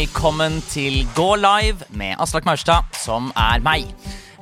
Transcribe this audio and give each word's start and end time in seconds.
Velkommen 0.00 0.62
til 0.64 1.02
Gå 1.12 1.34
live 1.36 1.84
med 1.92 2.14
Aslak 2.24 2.46
Maurstad, 2.48 2.86
som 2.96 3.26
er 3.36 3.60
meg. 3.60 3.90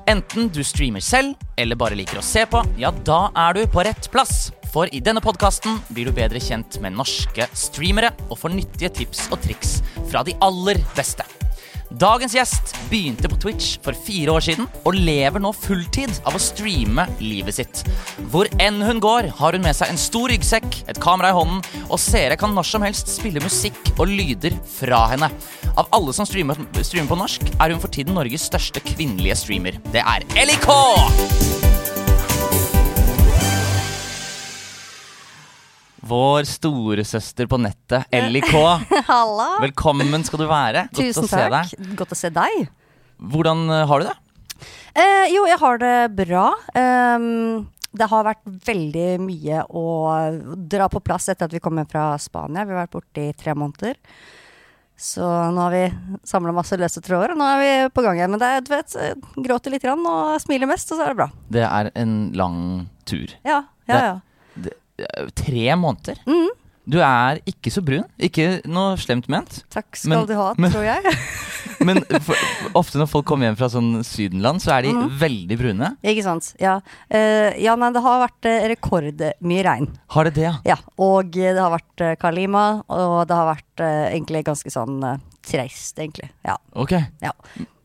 Enten 0.07 0.47
du 0.55 0.61
streamer 0.63 1.03
selv 1.03 1.33
eller 1.59 1.75
bare 1.81 1.99
liker 1.99 2.21
å 2.21 2.23
se 2.23 2.45
på, 2.47 2.61
ja, 2.79 2.93
da 3.09 3.33
er 3.35 3.57
du 3.57 3.65
på 3.73 3.83
rett 3.83 4.07
plass. 4.13 4.53
For 4.71 4.87
i 4.95 5.01
denne 5.03 5.25
podkasten 5.25 5.81
blir 5.91 6.07
du 6.07 6.15
bedre 6.15 6.39
kjent 6.39 6.79
med 6.85 6.95
norske 7.01 7.49
streamere 7.59 8.13
og 8.29 8.39
får 8.39 8.55
nyttige 8.55 8.93
tips 9.01 9.25
og 9.33 9.43
triks 9.49 9.81
fra 10.13 10.23
de 10.29 10.37
aller 10.47 10.79
beste. 10.95 11.27
Dagens 11.89 12.35
gjest 12.37 12.75
begynte 12.91 13.31
på 13.33 13.39
Twitch 13.41 13.79
for 13.85 13.97
fire 13.97 14.35
år 14.37 14.45
siden 14.45 14.67
og 14.85 14.97
lever 14.97 15.41
nå 15.41 15.55
fulltid 15.57 16.13
av 16.29 16.37
å 16.37 16.43
streame 16.43 17.07
livet 17.23 17.57
sitt. 17.57 17.81
Hvor 18.29 18.51
enn 18.61 18.83
hun 18.85 19.01
går, 19.01 19.31
har 19.39 19.57
hun 19.57 19.65
med 19.65 19.77
seg 19.77 19.89
en 19.93 20.01
stor 20.01 20.29
ryggsekk, 20.29 20.83
et 20.93 21.01
kamera 21.01 21.33
i 21.33 21.39
hånden, 21.39 21.65
og 21.89 22.03
seere 22.03 22.37
kan 22.41 22.53
når 22.53 22.69
som 22.69 22.85
helst 22.85 23.09
spille 23.15 23.41
musikk 23.45 23.81
og 23.97 24.13
lyder 24.13 24.57
fra 24.69 25.07
henne. 25.15 25.33
Av 25.79 25.89
alle 25.97 26.13
som 26.13 26.29
streamer, 26.29 26.61
streamer 26.83 27.09
på 27.09 27.21
norsk, 27.23 27.49
er 27.57 27.73
hun 27.73 27.81
for 27.81 27.93
tiden 27.95 28.19
Norges 28.19 28.51
største 28.51 28.85
kvinnelige 28.85 29.41
streamer. 29.47 29.81
Det 29.95 30.05
er 30.05 30.29
LIK! 30.37 31.78
Vår 36.07 36.47
storesøster 36.47 37.49
på 37.51 37.59
nettet, 37.59 38.07
LIK. 38.13 38.53
Halla! 39.11 39.49
Velkommen 39.65 40.23
skal 40.27 40.45
du 40.45 40.47
være. 40.47 40.87
Godt 40.93 41.01
Tusen 41.01 41.27
å 41.27 41.31
se 41.31 41.41
takk. 41.43 41.73
deg. 41.75 41.97
Godt 41.99 42.15
å 42.15 42.19
se 42.19 42.31
deg. 42.31 42.69
Hvordan 43.19 43.65
eh, 43.75 43.85
har 43.91 44.03
du 44.03 44.07
det? 44.07 44.15
Eh, 44.95 45.27
jo, 45.35 45.43
jeg 45.51 45.59
har 45.59 45.83
det 45.83 45.97
bra. 46.21 46.47
Um, 46.79 47.67
det 47.99 48.09
har 48.13 48.27
vært 48.29 48.45
veldig 48.69 49.09
mye 49.25 49.65
å 49.75 49.87
dra 50.71 50.87
på 50.93 51.03
plass 51.03 51.31
etter 51.33 51.49
at 51.49 51.57
vi 51.57 51.63
kom 51.63 51.81
hjem 51.81 51.91
fra 51.91 52.13
Spania. 52.23 52.63
Vi 52.63 52.77
har 52.77 52.85
vært 52.85 52.95
borte 52.95 53.25
i 53.25 53.35
tre 53.35 53.57
måneder. 53.59 53.99
Så 54.99 55.23
nå 55.25 55.63
har 55.63 55.75
vi 55.75 55.83
samla 56.27 56.55
masse 56.55 56.79
løse 56.79 57.03
tråder, 57.03 57.35
og 57.35 57.39
nå 57.39 57.51
er 57.57 57.61
vi 57.63 57.75
på 57.95 58.03
gang 58.07 58.19
igjen. 58.19 58.33
Men 58.35 58.43
det 58.43 58.53
er, 58.55 58.63
du 58.67 58.73
vet, 58.75 58.97
gråter 59.47 59.75
litt 59.75 59.87
grann, 59.87 60.07
og 60.07 60.39
smiler 60.43 60.71
mest, 60.71 60.91
og 60.95 60.99
så 60.99 61.07
er 61.07 61.15
det 61.15 61.21
bra. 61.25 61.29
Det 61.59 61.67
er 61.67 61.91
en 61.99 62.17
lang 62.39 62.57
tur. 63.07 63.35
Ja, 63.47 63.65
ja, 63.91 63.99
ja. 63.99 64.17
Eh, 64.99 65.29
tre 65.35 65.75
måneder? 65.79 66.19
Mm. 66.27 66.49
Du 66.89 66.97
er 67.05 67.39
ikke 67.45 67.69
så 67.71 67.83
brun. 67.85 68.07
Ikke 68.19 68.63
noe 68.65 68.95
slemt 68.97 69.27
ment. 69.29 69.59
Takk 69.71 69.93
skal 69.95 70.09
Men- 70.15 70.27
du 70.27 70.35
ha, 70.39 70.55
men- 70.57 70.73
tror 70.73 70.87
jeg. 70.87 71.05
Men 71.85 72.01
for, 72.25 72.35
ofte 72.75 72.99
når 72.99 73.07
folk 73.13 73.27
kommer 73.29 73.47
hjem 73.47 73.57
fra 73.61 73.69
sånn 73.71 74.01
sydenland, 74.03 74.59
så 74.65 74.73
er 74.79 74.83
de 74.83 74.93
Mhm. 74.95 75.11
veldig 75.21 75.59
brune. 75.61 75.91
Ikke 76.03 76.25
sant. 76.25 76.55
Ja. 76.59 76.79
Uh, 77.13 77.53
ja, 77.61 77.77
nei, 77.77 77.93
det 77.93 78.03
har 78.03 78.25
vært 78.27 78.49
eh, 78.51 78.67
rekordmye 78.73 79.63
regn. 79.65 79.87
Har 80.11 80.25
det 80.25 80.35
det, 80.35 80.43
ja? 80.49 80.55
Ja, 80.65 80.77
og 80.99 81.31
det 81.31 81.55
har 81.61 81.71
vært 81.77 82.01
uh, 82.03 82.15
Kalima, 82.17 82.83
og 82.89 83.29
det 83.29 83.37
har 83.37 83.55
vært 83.55 83.85
egentlig 83.85 84.43
ganske 84.49 84.73
sånn 84.75 84.99
uh, 85.05 85.19
trist, 85.47 85.99
egentlig. 86.03 86.31
Ja, 86.45 86.57
Ok. 86.75 86.97
ja. 87.23 87.31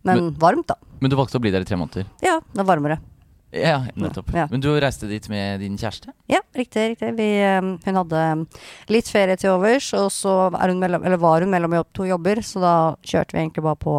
Men, 0.04 0.32
varmt, 0.42 0.66
da. 0.68 0.76
Men 1.00 1.12
du 1.12 1.16
valgte 1.20 1.38
å 1.38 1.44
bli 1.44 1.52
der 1.52 1.62
i 1.62 1.68
tre 1.68 1.78
måneder? 1.78 2.08
Ja, 2.24 2.40
det 2.40 2.60
er 2.64 2.66
varmere. 2.68 2.98
Ja, 3.54 3.84
nettopp. 3.94 4.32
Ja. 4.34 4.48
Men 4.50 4.64
du 4.64 4.72
reiste 4.82 5.08
dit 5.10 5.28
med 5.30 5.62
din 5.62 5.78
kjæreste? 5.78 6.14
Ja, 6.32 6.42
riktig, 6.58 6.96
riktig. 6.96 7.14
Vi, 7.20 7.30
eh, 7.46 7.62
hun 7.62 8.00
hadde 8.02 8.24
litt 8.90 9.10
ferie 9.14 9.38
til 9.38 9.54
overs, 9.54 9.92
og 9.98 10.10
så 10.14 10.36
hun 10.50 10.82
mellom, 10.82 11.06
eller 11.06 11.22
var 11.22 11.46
hun 11.46 11.54
mellom 11.54 11.78
to 11.94 12.08
jobber, 12.10 12.42
så 12.42 12.64
da 12.64 12.76
kjørte 13.06 13.38
vi 13.38 13.44
egentlig 13.46 13.68
bare 13.68 13.82
på 13.84 13.98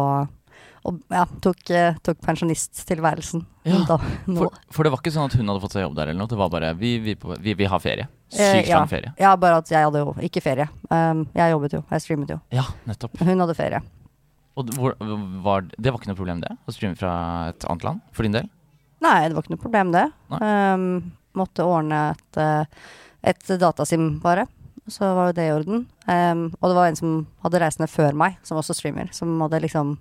og 0.85 0.99
ja, 1.09 1.23
tok, 1.41 1.63
eh, 1.73 1.95
tok 2.05 2.19
pensjonisttilværelsen. 2.21 3.41
Ja, 3.65 3.79
da. 3.89 3.97
For, 4.27 4.53
for 4.69 4.85
det 4.85 4.91
var 4.93 5.01
ikke 5.01 5.13
sånn 5.15 5.31
at 5.31 5.37
hun 5.39 5.49
hadde 5.49 5.63
fått 5.63 5.73
seg 5.73 5.85
jobb 5.85 5.95
der, 5.97 6.11
eller 6.11 6.19
noe? 6.21 6.29
Det 6.29 6.37
var 6.37 6.51
bare 6.53 6.75
vi, 6.77 6.91
vi, 7.01 7.15
vi, 7.17 7.55
vi 7.57 7.69
har 7.71 7.81
ferie. 7.81 8.05
Eh, 8.29 8.51
Sykt 8.59 8.69
ja. 8.69 8.83
lang 8.83 8.91
ferie. 8.91 9.13
Ja, 9.21 9.33
bare 9.41 9.63
at 9.63 9.71
jeg 9.73 9.87
hadde 9.87 10.03
jo 10.03 10.13
ikke 10.27 10.43
ferie. 10.45 10.67
Um, 10.91 11.25
jeg 11.33 11.55
jobbet 11.55 11.77
jo, 11.77 11.81
jeg 11.89 12.05
streamet 12.05 12.35
jo. 12.35 12.37
Ja, 12.53 12.67
nettopp. 12.85 13.17
Hun 13.17 13.41
hadde 13.41 13.57
ferie. 13.57 13.81
Og 14.55 14.69
hvor, 14.77 14.93
var, 15.43 15.65
det 15.73 15.91
var 15.91 15.99
ikke 15.99 16.11
noe 16.13 16.19
problem, 16.19 16.45
det? 16.45 16.53
Å 16.53 16.75
streame 16.75 16.99
fra 16.99 17.15
et 17.49 17.65
annet 17.67 17.89
land? 17.89 18.05
For 18.15 18.27
din 18.27 18.37
del? 18.37 18.45
Nei, 19.05 19.29
det 19.29 19.37
var 19.37 19.45
ikke 19.45 19.53
noe 19.55 19.61
problem 19.61 19.93
det. 19.93 20.05
Um, 20.33 20.85
måtte 21.37 21.65
ordne 21.67 22.01
et, 22.15 22.39
eh, 22.41 22.91
et 23.31 23.55
datasim 23.61 24.15
bare. 24.23 24.47
Så 24.89 25.07
var 25.17 25.31
jo 25.31 25.37
det 25.37 25.47
i 25.49 25.53
orden. 25.53 25.85
Um, 26.05 26.47
og 26.59 26.69
det 26.69 26.75
var 26.77 26.89
en 26.89 26.97
som 26.97 27.13
hadde 27.45 27.61
reisende 27.61 27.89
før 27.89 28.17
meg, 28.17 28.37
som 28.45 28.57
også 28.61 28.75
streamer. 28.77 29.09
Som 29.13 29.33
hadde 29.41 29.61
liksom 29.63 29.95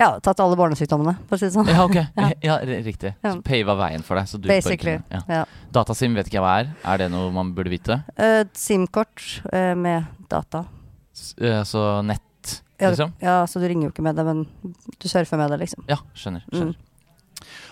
ja, 0.00 0.08
tatt 0.24 0.40
alle 0.40 0.56
barnesykdommene, 0.56 1.12
for 1.28 1.36
å 1.36 1.40
si 1.40 1.48
det 1.50 1.54
sånn. 1.54 1.68
Ja, 1.68 1.82
ok. 1.84 1.98
Ja. 2.22 2.30
ja, 2.40 2.54
riktig. 2.84 3.12
Så 3.20 3.34
pava 3.44 3.76
veien 3.84 4.04
for 4.06 4.16
deg. 4.18 4.28
Så 4.30 4.40
du 4.40 4.48
Basically. 4.48 4.98
ja. 5.12 5.20
Ja. 5.28 5.42
Datasim 5.74 6.16
vet 6.16 6.30
ikke 6.30 6.40
jeg 6.40 6.44
hva 6.46 6.54
er. 6.62 6.70
Er 6.94 7.02
det 7.04 7.10
noe 7.12 7.28
man 7.34 7.52
burde 7.56 7.72
vite? 7.72 8.00
Uh, 8.16 8.42
SIM-kort 8.56 9.42
eh, 9.52 9.74
med 9.78 10.08
data. 10.32 10.64
S 11.12 11.34
uh, 11.40 11.60
så 11.68 11.84
nett, 12.08 12.56
Ja, 12.80 12.88
liksom? 12.90 13.12
ja, 13.20 13.36
så 13.46 13.60
du 13.60 13.68
ringer 13.68 13.90
jo 13.90 13.92
ikke 13.92 14.04
med 14.08 14.16
det, 14.16 14.24
men 14.26 14.46
du 14.64 15.08
surfer 15.12 15.38
med 15.38 15.52
det, 15.52 15.60
liksom. 15.66 15.84
Ja, 15.92 16.00
skjønner. 16.16 16.48
Mm. 16.56 16.72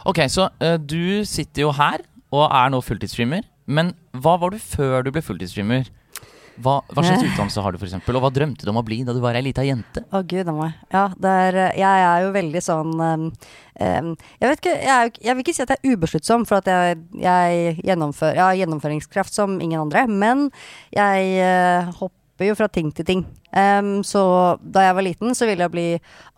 Ok, 0.09 0.25
så 0.33 0.51
uh, 0.63 0.77
du 0.79 1.23
sitter 1.29 1.67
jo 1.67 1.75
her 1.77 2.05
og 2.31 2.47
er 2.47 2.71
nå 2.73 2.83
fulltidsstreamer. 2.85 3.47
Men 3.71 3.95
hva 4.17 4.37
var 4.41 4.55
du 4.55 4.61
før 4.63 5.05
du 5.07 5.13
ble 5.15 5.23
fulltidsstreamer? 5.23 5.89
Hva, 6.61 6.81
hva 6.93 7.05
slags 7.05 7.25
utdannelse 7.29 7.63
har 7.65 7.75
du, 7.75 7.81
eksempel? 7.87 8.19
Og 8.19 8.25
hva 8.25 8.31
drømte 8.35 8.67
du 8.67 8.73
om 8.73 8.81
å 8.81 8.85
bli 8.87 9.01
da 9.07 9.15
du 9.17 9.21
var 9.23 9.39
ei 9.39 9.45
lita 9.47 9.65
jente? 9.65 10.03
Å, 10.11 10.23
gud 10.29 10.51
a 10.51 10.55
meg. 10.57 10.77
Ja, 10.93 11.07
er, 11.33 11.59
eh, 11.67 11.79
jeg 11.81 12.07
er 12.11 12.25
jo 12.27 12.33
veldig 12.37 12.63
sånn 12.65 12.95
um, 12.99 13.27
um, 13.81 14.11
Jeg 14.43 14.53
vet 14.53 14.63
ikke, 14.63 14.77
jeg, 14.85 15.15
jeg 15.25 15.37
vil 15.37 15.45
ikke 15.45 15.57
si 15.57 15.65
at 15.65 15.75
jeg 15.75 15.81
er 15.81 15.97
ubesluttsom, 15.97 16.47
for 16.49 16.61
at 16.61 16.71
jeg, 16.71 17.01
jeg, 17.23 17.77
jeg 17.87 18.41
har 18.43 18.59
gjennomføringskraft 18.61 19.37
som 19.37 19.57
ingen 19.59 19.87
andre. 19.87 20.07
Men 20.11 20.49
jeg 20.97 21.35
eh, 21.47 21.93
hopper 22.41 22.49
jo 22.49 22.57
fra 22.57 22.69
ting 22.69 22.91
til 22.93 23.05
ting. 23.05 23.25
Um, 23.53 24.03
så 24.03 24.57
da 24.63 24.87
jeg 24.87 24.97
var 24.97 25.05
liten, 25.05 25.35
så 25.35 25.47
ville 25.47 25.63
jeg 25.63 25.73
bli 25.75 25.89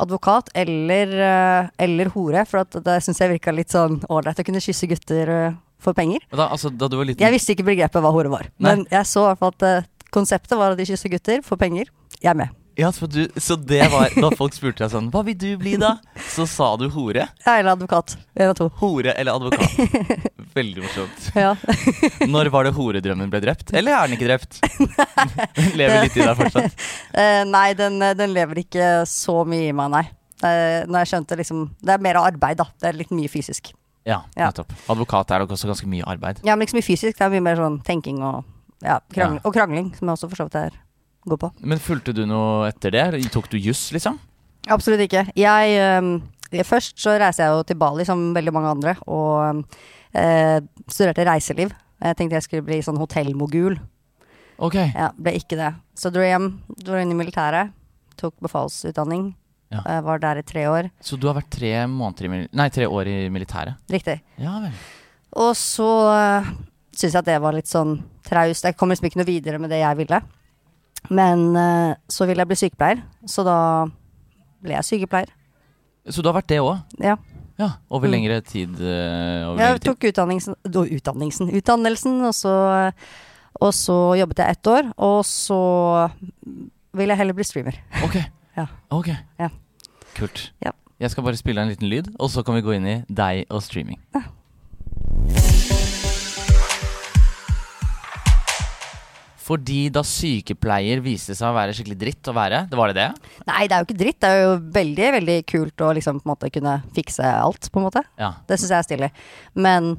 advokat 0.02 0.50
eller, 0.54 1.12
uh, 1.14 1.68
eller 1.78 2.10
hore, 2.10 2.44
for 2.44 2.64
at 2.64 2.74
det 2.82 3.02
syns 3.04 3.20
jeg 3.20 3.30
virka 3.36 3.52
litt 3.54 3.70
sånn 3.70 4.00
ålreit 4.10 4.40
å 4.40 4.44
kunne 4.44 4.62
kysse 4.62 4.88
gutter 4.90 5.30
uh, 5.30 5.54
for 5.78 5.94
penger. 5.94 6.24
Da, 6.32 6.48
altså, 6.48 6.70
da 6.70 6.88
du 6.88 6.98
var 6.98 7.06
liten 7.06 7.22
Jeg 7.22 7.34
visste 7.34 7.54
ikke 7.54 7.68
begrepet 7.70 8.02
hva 8.02 8.10
hore 8.14 8.32
var, 8.32 8.50
Nei. 8.58 8.72
men 8.72 8.86
jeg 8.90 9.06
så 9.06 9.28
i 9.28 9.30
hvert 9.30 9.44
fall 9.44 9.54
at 9.54 9.68
uh, 9.68 10.08
konseptet 10.10 10.58
var 10.58 10.74
at 10.74 10.82
de 10.82 10.88
kysser 10.90 11.12
gutter 11.12 11.46
for 11.46 11.60
penger. 11.60 11.92
Jeg 12.18 12.32
er 12.34 12.42
med. 12.42 12.61
Ja, 12.76 12.92
så, 12.92 13.06
du, 13.06 13.28
så 13.36 13.56
det 13.56 13.82
var 13.92 14.12
Da 14.16 14.30
folk 14.36 14.54
spurte 14.56 14.84
deg 14.84 14.90
sånn 14.92 15.10
Hva 15.12 15.20
vil 15.26 15.36
du 15.38 15.48
bli, 15.60 15.74
da? 15.80 15.96
Så 16.32 16.46
sa 16.48 16.70
du 16.80 16.86
hore. 16.94 17.26
Jeg 17.44 17.62
er 17.64 17.68
advokat. 17.72 18.14
En 18.34 18.52
av 18.52 18.56
to. 18.58 18.68
Hore 18.80 19.12
eller 19.18 19.36
advokat. 19.36 19.68
Veldig 20.56 20.82
morsomt. 20.84 21.26
Ja. 21.36 21.54
Når 22.34 22.50
var 22.52 22.64
det 22.68 22.72
horedrømmen 22.76 23.30
ble 23.32 23.40
drept? 23.44 23.72
Eller 23.76 23.96
er 23.96 24.08
den 24.08 24.16
ikke 24.18 24.28
drept? 24.30 24.58
Lever 25.78 26.02
litt 26.06 26.16
i 26.16 26.24
deg 26.24 26.34
fortsatt. 26.40 26.84
Uh, 27.14 27.42
nei, 27.48 27.68
den, 27.78 27.96
eh, 28.04 28.14
den 28.18 28.34
lever 28.36 28.60
ikke 28.64 28.90
så 29.08 29.38
mye 29.48 29.70
i 29.70 29.76
meg, 29.76 29.92
nei. 29.94 30.04
Uh, 30.42 30.82
når 30.90 31.04
jeg 31.04 31.10
skjønte 31.12 31.36
liksom 31.38 31.60
Det 31.78 31.92
er 31.94 32.02
mer 32.02 32.18
arbeid, 32.20 32.58
da. 32.60 32.66
Det 32.82 32.90
er 32.90 32.98
litt 32.98 33.12
mye 33.14 33.30
fysisk. 33.32 33.72
Ja, 34.04 34.22
Ja. 34.34 34.48
nettopp. 34.50 34.72
Advokat 34.90 35.30
er 35.30 35.44
nok 35.44 35.52
også 35.54 35.68
ganske 35.70 35.86
mye 35.88 36.04
arbeid. 36.10 36.40
Ja, 36.44 36.56
men 36.56 36.66
ikke 36.66 36.74
så 36.74 36.80
mye 36.80 36.88
fysisk. 36.88 37.18
Det 37.20 37.24
er 37.28 37.32
mye 37.36 37.44
mer 37.48 37.60
sånn 37.60 37.78
tenking 37.86 38.18
og 38.26 38.42
ja, 38.82 38.98
krangling, 39.14 39.38
Ja. 39.38 39.46
og 39.46 39.54
krangling, 39.54 39.92
som 39.96 40.08
jeg 40.08 40.16
også 40.18 40.28
for 40.32 40.40
så 40.42 40.48
vidt 40.48 40.58
er 40.58 40.80
god 41.28 41.40
på. 41.44 41.50
Men 41.60 41.82
fulgte 41.82 42.14
du 42.16 42.24
noe 42.28 42.68
etter 42.68 42.94
det? 42.94 43.06
Tok 43.32 43.50
du 43.52 43.58
juss, 43.60 43.90
liksom? 43.94 44.18
Absolutt 44.70 45.02
ikke. 45.06 45.26
Jeg 45.38 45.76
eh, 45.78 46.64
Først 46.68 46.98
så 47.00 47.14
reiser 47.16 47.46
jeg 47.46 47.54
jo 47.56 47.62
til 47.64 47.78
Bali, 47.80 48.04
som 48.04 48.26
veldig 48.36 48.52
mange 48.52 48.72
andre, 48.74 48.92
og 49.08 49.62
eh, 50.12 50.58
studerte 50.84 51.24
reiseliv. 51.24 51.72
Jeg 52.02 52.18
tenkte 52.18 52.36
jeg 52.36 52.44
skulle 52.44 52.66
bli 52.66 52.82
sånn 52.84 53.00
hotellmogul. 53.00 53.78
Ok. 54.62 54.76
Ja, 54.76 55.08
ble 55.16 55.36
ikke 55.38 55.56
det. 55.56 55.70
Så 55.98 56.12
dro 56.12 56.20
jeg 56.20 56.34
hjem, 56.34 56.50
dro 56.84 56.98
inn 57.00 57.14
i 57.14 57.16
militæret, 57.16 57.72
tok 58.20 58.36
befalsutdanning. 58.44 59.30
Ja. 59.72 59.80
eh, 59.88 60.02
var 60.04 60.20
der 60.20 60.42
i 60.42 60.44
tre 60.44 60.66
år. 60.68 60.90
Så 61.00 61.16
du 61.16 61.26
har 61.30 61.38
vært 61.38 61.48
tre, 61.54 61.72
måneder 61.88 62.28
i, 62.28 62.42
nei, 62.52 62.68
tre 62.68 62.84
år 62.84 63.08
i 63.08 63.16
militæret? 63.32 63.80
Riktig. 63.88 64.18
Ja 64.36 64.58
vel. 64.60 64.74
Og 65.40 65.54
så 65.56 65.88
uh, 66.12 66.50
syns 66.92 67.14
jeg 67.14 67.22
at 67.22 67.30
det 67.30 67.38
var 67.40 67.56
litt 67.56 67.70
sånn 67.70 67.96
traust. 68.26 68.66
Jeg 68.68 68.76
kom 68.76 68.92
liksom 68.92 69.08
ikke 69.08 69.22
noe 69.22 69.30
videre 69.30 69.60
med 69.62 69.72
det 69.72 69.80
jeg 69.80 69.96
ville. 70.02 70.20
Men 71.10 71.56
eh, 71.56 71.94
så 72.08 72.26
ville 72.26 72.40
jeg 72.44 72.48
bli 72.52 72.56
sykepleier, 72.56 73.02
så 73.26 73.44
da 73.44 73.56
ble 74.62 74.76
jeg 74.78 74.84
sykepleier. 74.86 75.28
Så 76.08 76.22
du 76.22 76.28
har 76.30 76.36
vært 76.40 76.48
det 76.48 76.60
òg? 76.62 76.78
Ja. 77.02 77.16
Ja, 77.58 77.68
over 77.90 78.08
Mm. 78.08 78.12
lengre 78.12 78.40
tid? 78.42 78.70
eh, 78.80 79.44
over 79.46 79.58
Jeg 79.60 79.68
lengre 79.68 79.78
tid. 79.78 79.84
tok 79.90 80.04
utdannelsen, 80.10 80.54
do- 80.64 80.88
utdannelsen, 80.88 81.50
utdannelsen 81.52 82.20
og, 82.24 82.32
så, 82.34 82.92
og 83.60 83.72
så 83.76 84.16
jobbet 84.18 84.38
jeg 84.38 84.50
ett 84.56 84.66
år. 84.66 84.92
Og 84.98 85.22
så 85.24 86.10
ville 86.94 87.12
jeg 87.12 87.18
heller 87.18 87.34
bli 87.34 87.44
streamer. 87.44 87.76
Ok. 88.04 88.16
Ja. 88.56 88.66
Ok. 88.90 89.06
Ja. 89.40 89.48
Kult. 90.14 90.50
Ja. 90.60 90.72
Jeg 91.00 91.10
skal 91.10 91.24
bare 91.24 91.36
spille 91.40 91.62
en 91.62 91.68
liten 91.70 91.88
lyd, 91.88 92.10
og 92.20 92.28
så 92.28 92.42
kan 92.44 92.54
vi 92.54 92.60
gå 92.60 92.74
inn 92.76 92.84
i 92.86 92.98
deg 93.08 93.46
og 93.50 93.62
streaming. 93.64 93.96
Fordi 99.42 99.80
da 99.94 100.04
sykepleier 100.06 101.02
viste 101.02 101.34
seg 101.34 101.48
å 101.48 101.56
være 101.56 101.74
skikkelig 101.76 101.98
dritt 101.98 102.30
å 102.30 102.34
være, 102.36 102.62
det 102.70 102.78
var 102.78 102.92
det 102.92 103.00
det? 103.00 103.32
Nei, 103.48 103.64
det 103.66 103.74
er 103.74 103.82
jo 103.82 103.88
ikke 103.88 103.98
dritt. 104.04 104.20
Det 104.22 104.30
er 104.30 104.44
jo 104.44 104.54
veldig 104.76 105.10
veldig 105.16 105.36
kult 105.50 105.84
å 105.84 105.90
liksom 105.98 106.20
på 106.20 106.26
en 106.26 106.32
måte 106.34 106.52
kunne 106.54 106.76
fikse 106.94 107.26
alt, 107.26 107.68
på 107.72 107.82
en 107.82 107.88
måte. 107.88 108.04
Ja. 108.20 108.34
Det 108.46 108.60
syns 108.60 108.70
jeg 108.74 108.78
er 108.78 108.88
stilig. 108.88 109.10
Men 109.58 109.96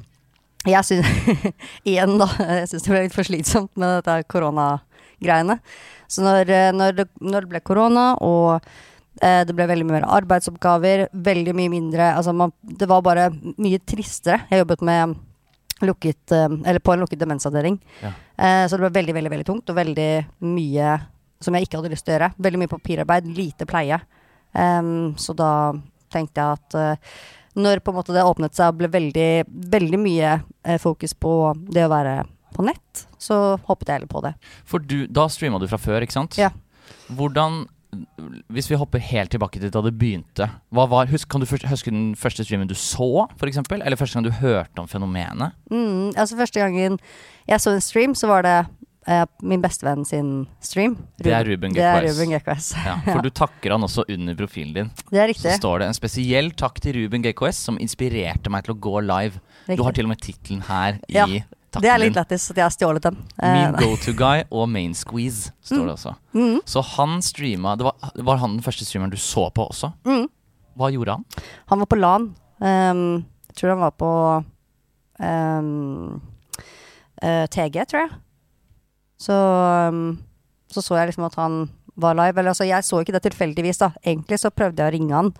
jeg 0.64 0.88
syns 0.88 1.44
Igjen, 1.90 2.16
da. 2.22 2.30
Jeg 2.40 2.72
syns 2.72 2.88
det 2.88 2.94
ble 2.94 3.04
litt 3.04 3.16
for 3.16 3.28
slitsomt 3.28 3.74
med 3.76 3.98
dette 3.98 4.16
koronagreiene. 4.32 5.60
Så 6.08 6.24
når, 6.24 6.48
eh, 6.48 6.72
når, 6.72 6.98
det, 7.02 7.08
når 7.20 7.44
det 7.44 7.52
ble 7.52 7.64
korona, 7.64 8.10
og 8.24 8.64
Eh, 9.22 9.44
det 9.46 9.54
ble 9.54 9.66
veldig 9.70 9.86
mye 9.86 10.00
mer 10.00 10.08
arbeidsoppgaver, 10.16 11.06
veldig 11.12 11.52
mye 11.54 11.70
mindre 11.70 12.08
Altså, 12.16 12.32
man, 12.34 12.50
det 12.62 12.88
var 12.90 13.04
bare 13.06 13.28
mye 13.62 13.78
tristere. 13.86 14.42
Jeg 14.50 14.64
jobbet 14.64 14.82
med 14.82 15.14
lukket 15.82 16.32
eh, 16.32 16.48
Eller 16.64 16.78
på 16.78 16.92
en 16.92 17.02
lukket 17.02 17.18
demensavdeling. 17.18 17.78
Ja. 18.02 18.12
Eh, 18.36 18.66
så 18.68 18.76
det 18.76 18.84
ble 18.84 18.92
veldig, 19.00 19.14
veldig, 19.16 19.32
veldig 19.32 19.46
tungt, 19.48 19.70
og 19.70 19.78
veldig 19.78 20.10
mye 20.46 20.98
som 21.42 21.56
jeg 21.56 21.66
ikke 21.66 21.80
hadde 21.80 21.92
lyst 21.92 22.06
til 22.06 22.14
å 22.14 22.18
gjøre. 22.18 22.30
Veldig 22.46 22.60
mye 22.62 22.72
papirarbeid, 22.72 23.26
lite 23.36 23.66
pleie. 23.68 23.98
Så 25.20 25.34
da 25.34 25.50
tenkte 26.14 26.40
jeg 26.40 26.60
at 26.60 26.76
eh, 26.78 27.16
når 27.58 27.82
på 27.82 27.90
en 27.90 27.98
måte 27.98 28.14
det 28.14 28.22
åpnet 28.24 28.54
seg 28.54 28.70
og 28.70 28.78
ble 28.78 28.88
veldig, 28.90 29.28
veldig 29.74 29.98
mye 30.00 30.30
fokus 30.80 31.12
på 31.18 31.34
det 31.74 31.84
å 31.84 31.90
være 31.90 32.14
på 32.54 32.64
nett, 32.66 33.04
så 33.18 33.58
hoppet 33.66 33.90
jeg 33.90 33.98
heller 33.98 34.10
på 34.10 34.22
det. 34.24 34.32
For 34.64 34.82
du, 34.82 35.04
da 35.10 35.26
streama 35.30 35.60
du 35.60 35.66
fra 35.68 35.78
før, 35.82 36.06
ikke 36.06 36.16
sant? 36.16 36.38
Ja. 36.38 36.52
Hvordan 37.12 37.64
Hvis 38.52 38.68
vi 38.70 38.76
hopper 38.80 38.98
helt 39.02 39.30
tilbake 39.34 39.60
til 39.60 39.70
da 39.74 39.80
det 39.84 39.94
begynte 39.98 40.48
var, 40.72 41.06
husk, 41.10 41.28
Kan 41.28 41.40
du 41.40 41.46
først- 41.46 41.66
huske 41.68 41.90
den 41.90 42.14
første 42.14 42.44
streamen 42.44 42.68
du 42.68 42.74
så, 42.74 43.26
f.eks.? 43.38 43.58
Eller 43.70 43.96
første 43.96 44.14
gang 44.18 44.24
du 44.24 44.30
hørte 44.30 44.78
om 44.78 44.88
fenomenet? 44.88 45.52
Mm, 45.70 46.12
altså 46.16 46.36
Første 46.36 46.60
gangen 46.60 46.98
jeg 47.48 47.60
så 47.60 47.74
en 47.74 47.80
stream, 47.80 48.14
så 48.14 48.26
var 48.30 48.42
det 48.42 48.66
eh, 49.06 49.24
min 49.42 49.60
bestevenn 49.62 50.04
sin 50.08 50.46
stream. 50.64 50.94
Ruben 51.20 51.74
Det 51.74 51.82
er. 51.84 52.06
Ruben 52.08 52.30
GKS. 52.32 52.72
Ja, 52.86 52.96
for 53.12 53.20
du 53.22 53.30
takker 53.30 53.74
han 53.76 53.82
også 53.84 54.04
under 54.08 54.34
profilen 54.34 54.72
din. 54.74 54.90
Det 55.10 55.20
er 55.20 55.28
riktig. 55.28 55.50
Så 55.52 55.58
står 55.60 55.78
det 55.82 55.88
en 55.90 55.98
spesiell 55.98 56.50
takk 56.56 56.80
til 56.80 56.96
Ruben 57.02 57.22
GKS, 57.22 57.56
som 57.68 57.76
inspirerte 57.78 58.50
meg 58.50 58.64
til 58.64 58.74
å 58.74 58.80
gå 58.80 59.00
live. 59.04 59.40
Du 59.68 59.82
har 59.84 59.92
til 59.92 60.06
og 60.08 60.14
med 60.14 60.20
tittelen 60.24 60.64
her 60.70 60.98
i 61.08 61.18
Ja, 61.18 61.26
takken 61.74 61.84
det 61.84 61.90
er 61.92 62.00
litt 62.02 62.16
lættis 62.18 62.46
at 62.52 62.60
jeg 62.60 62.64
har 62.64 62.74
stjålet 62.74 63.04
den. 63.08 63.18
Min 63.42 63.74
Eh, 63.74 63.76
go-to-guy 63.82 64.44
og 64.50 64.68
main 64.72 64.94
squeeze, 64.96 65.50
står 65.66 65.84
det 65.88 65.94
også. 65.98 66.14
mm, 66.34 66.60
Så 66.70 66.82
han 66.94 67.18
streama 67.22 67.74
det 67.76 67.84
var, 67.88 68.10
var 68.30 68.40
han 68.42 68.56
den 68.56 68.64
første 68.64 68.86
streameren 68.86 69.12
du 69.12 69.18
så 69.20 69.48
på 69.54 69.66
også? 69.68 69.92
mm. 70.06 70.26
Hva 70.74 70.88
gjorde 70.90 71.14
han? 71.18 71.24
Han 71.70 71.78
var 71.84 71.86
på 71.86 71.96
LAN. 72.00 72.24
Um, 72.58 73.24
jeg 73.46 73.54
tror 73.60 73.70
han 73.76 73.82
var 73.84 73.92
på 73.94 74.08
um, 75.22 76.20
uh, 77.22 77.46
TG, 77.46 77.84
tror 77.86 78.00
jeg. 78.06 78.10
Så 79.22 79.36
um, 79.88 80.18
så 80.72 80.82
så 80.82 80.96
jeg 80.98 81.12
liksom 81.12 81.28
at 81.28 81.36
han 81.38 81.68
var 81.94 82.16
live. 82.18 82.34
Eller 82.40 82.50
altså, 82.50 82.66
jeg 82.66 82.82
så 82.84 83.00
ikke 83.04 83.14
det 83.14 83.22
tilfeldigvis, 83.28 83.78
da. 83.78 83.92
Egentlig 84.02 84.40
så 84.42 84.50
prøvde 84.50 84.82
jeg 84.82 84.90
å 84.90 84.94
ringe 84.96 85.14
han 85.14 85.30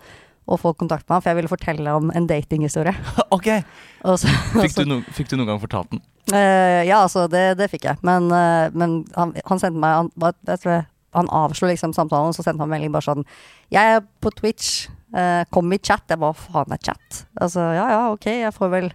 og 0.45 0.59
få 0.61 0.73
kontakt 0.77 1.07
med 1.07 1.15
ham, 1.15 1.21
for 1.23 1.31
jeg 1.31 1.39
ville 1.39 1.51
fortelle 1.51 1.93
om 1.97 2.11
en 2.13 2.27
datinghistorie. 2.29 2.93
ok, 3.35 3.47
Og 4.09 4.19
så, 4.21 4.29
fikk 4.53 4.75
du, 4.77 4.83
no, 4.89 4.99
fikk 5.15 5.31
du 5.31 5.37
noen 5.39 5.49
gang 5.53 5.61
fortalt 5.63 5.89
den? 5.93 6.01
Uh, 6.31 6.81
ja, 6.85 6.99
altså, 7.03 7.27
det, 7.29 7.57
det 7.57 7.69
fikk 7.71 7.87
jeg. 7.89 7.97
Men, 8.05 8.29
uh, 8.33 8.67
men 8.73 8.99
han, 9.17 9.33
han 9.45 9.61
sendte 9.61 9.81
meg 9.81 9.97
Han, 9.99 10.11
jeg 10.49 10.61
tror 10.63 10.73
jeg- 10.79 10.85
han 11.15 11.29
avslo 11.31 11.69
liksom 11.69 11.93
samtalen, 11.95 12.33
så 12.35 12.43
sendte 12.43 12.59
han 12.59 12.67
melding 12.73 12.91
bare 12.91 13.05
sånn 13.05 13.21
'Jeg 13.71 13.95
er 13.95 14.01
på 14.19 14.33
Twitch. 14.35 14.89
uh, 15.15 15.45
kom 15.49 15.71
i 15.71 15.77
chat.' 15.79 16.09
Jeg 16.11 16.19
bare 16.19 16.35
faen 16.35 16.73
er 16.75 16.81
chat?' 16.83 17.21
Altså, 17.39 17.61
ja 17.71 17.85
ja, 17.89 18.01
ok, 18.11 18.25
jeg 18.25 18.51
får 18.53 18.69
vel 18.73 18.89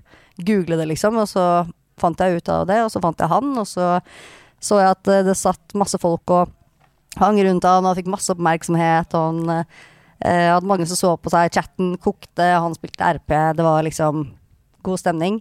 google 0.44 0.76
det, 0.76 0.88
liksom. 0.90 1.16
Og 1.16 1.26
så 1.30 1.46
fant 1.96 2.20
jeg 2.20 2.36
ut 2.36 2.48
av 2.52 2.66
det, 2.68 2.76
og 2.84 2.90
så 2.92 3.00
fant 3.00 3.18
jeg 3.18 3.28
han, 3.32 3.56
og 3.56 3.66
så 3.66 4.00
så 4.60 4.76
jeg 4.76 4.90
at 4.92 5.08
det 5.24 5.36
satt 5.40 5.72
masse 5.74 5.96
folk 5.96 6.28
og 6.28 6.50
hang 7.16 7.38
rundt 7.40 7.64
han 7.64 7.86
og 7.88 7.96
fikk 7.96 8.10
masse 8.12 8.28
oppmerksomhet. 8.34 9.14
Og 9.16 9.48
han 9.48 9.64
eh, 10.24 10.48
hadde 10.52 10.68
mange 10.68 10.86
som 10.88 10.98
så 10.98 11.14
på 11.20 11.32
seg. 11.32 11.52
Chatten 11.54 11.96
kokte, 12.02 12.46
han 12.60 12.76
spilte 12.76 13.12
RP. 13.18 13.34
Det 13.56 13.66
var 13.66 13.84
liksom 13.86 14.26
god 14.86 15.02
stemning. 15.02 15.40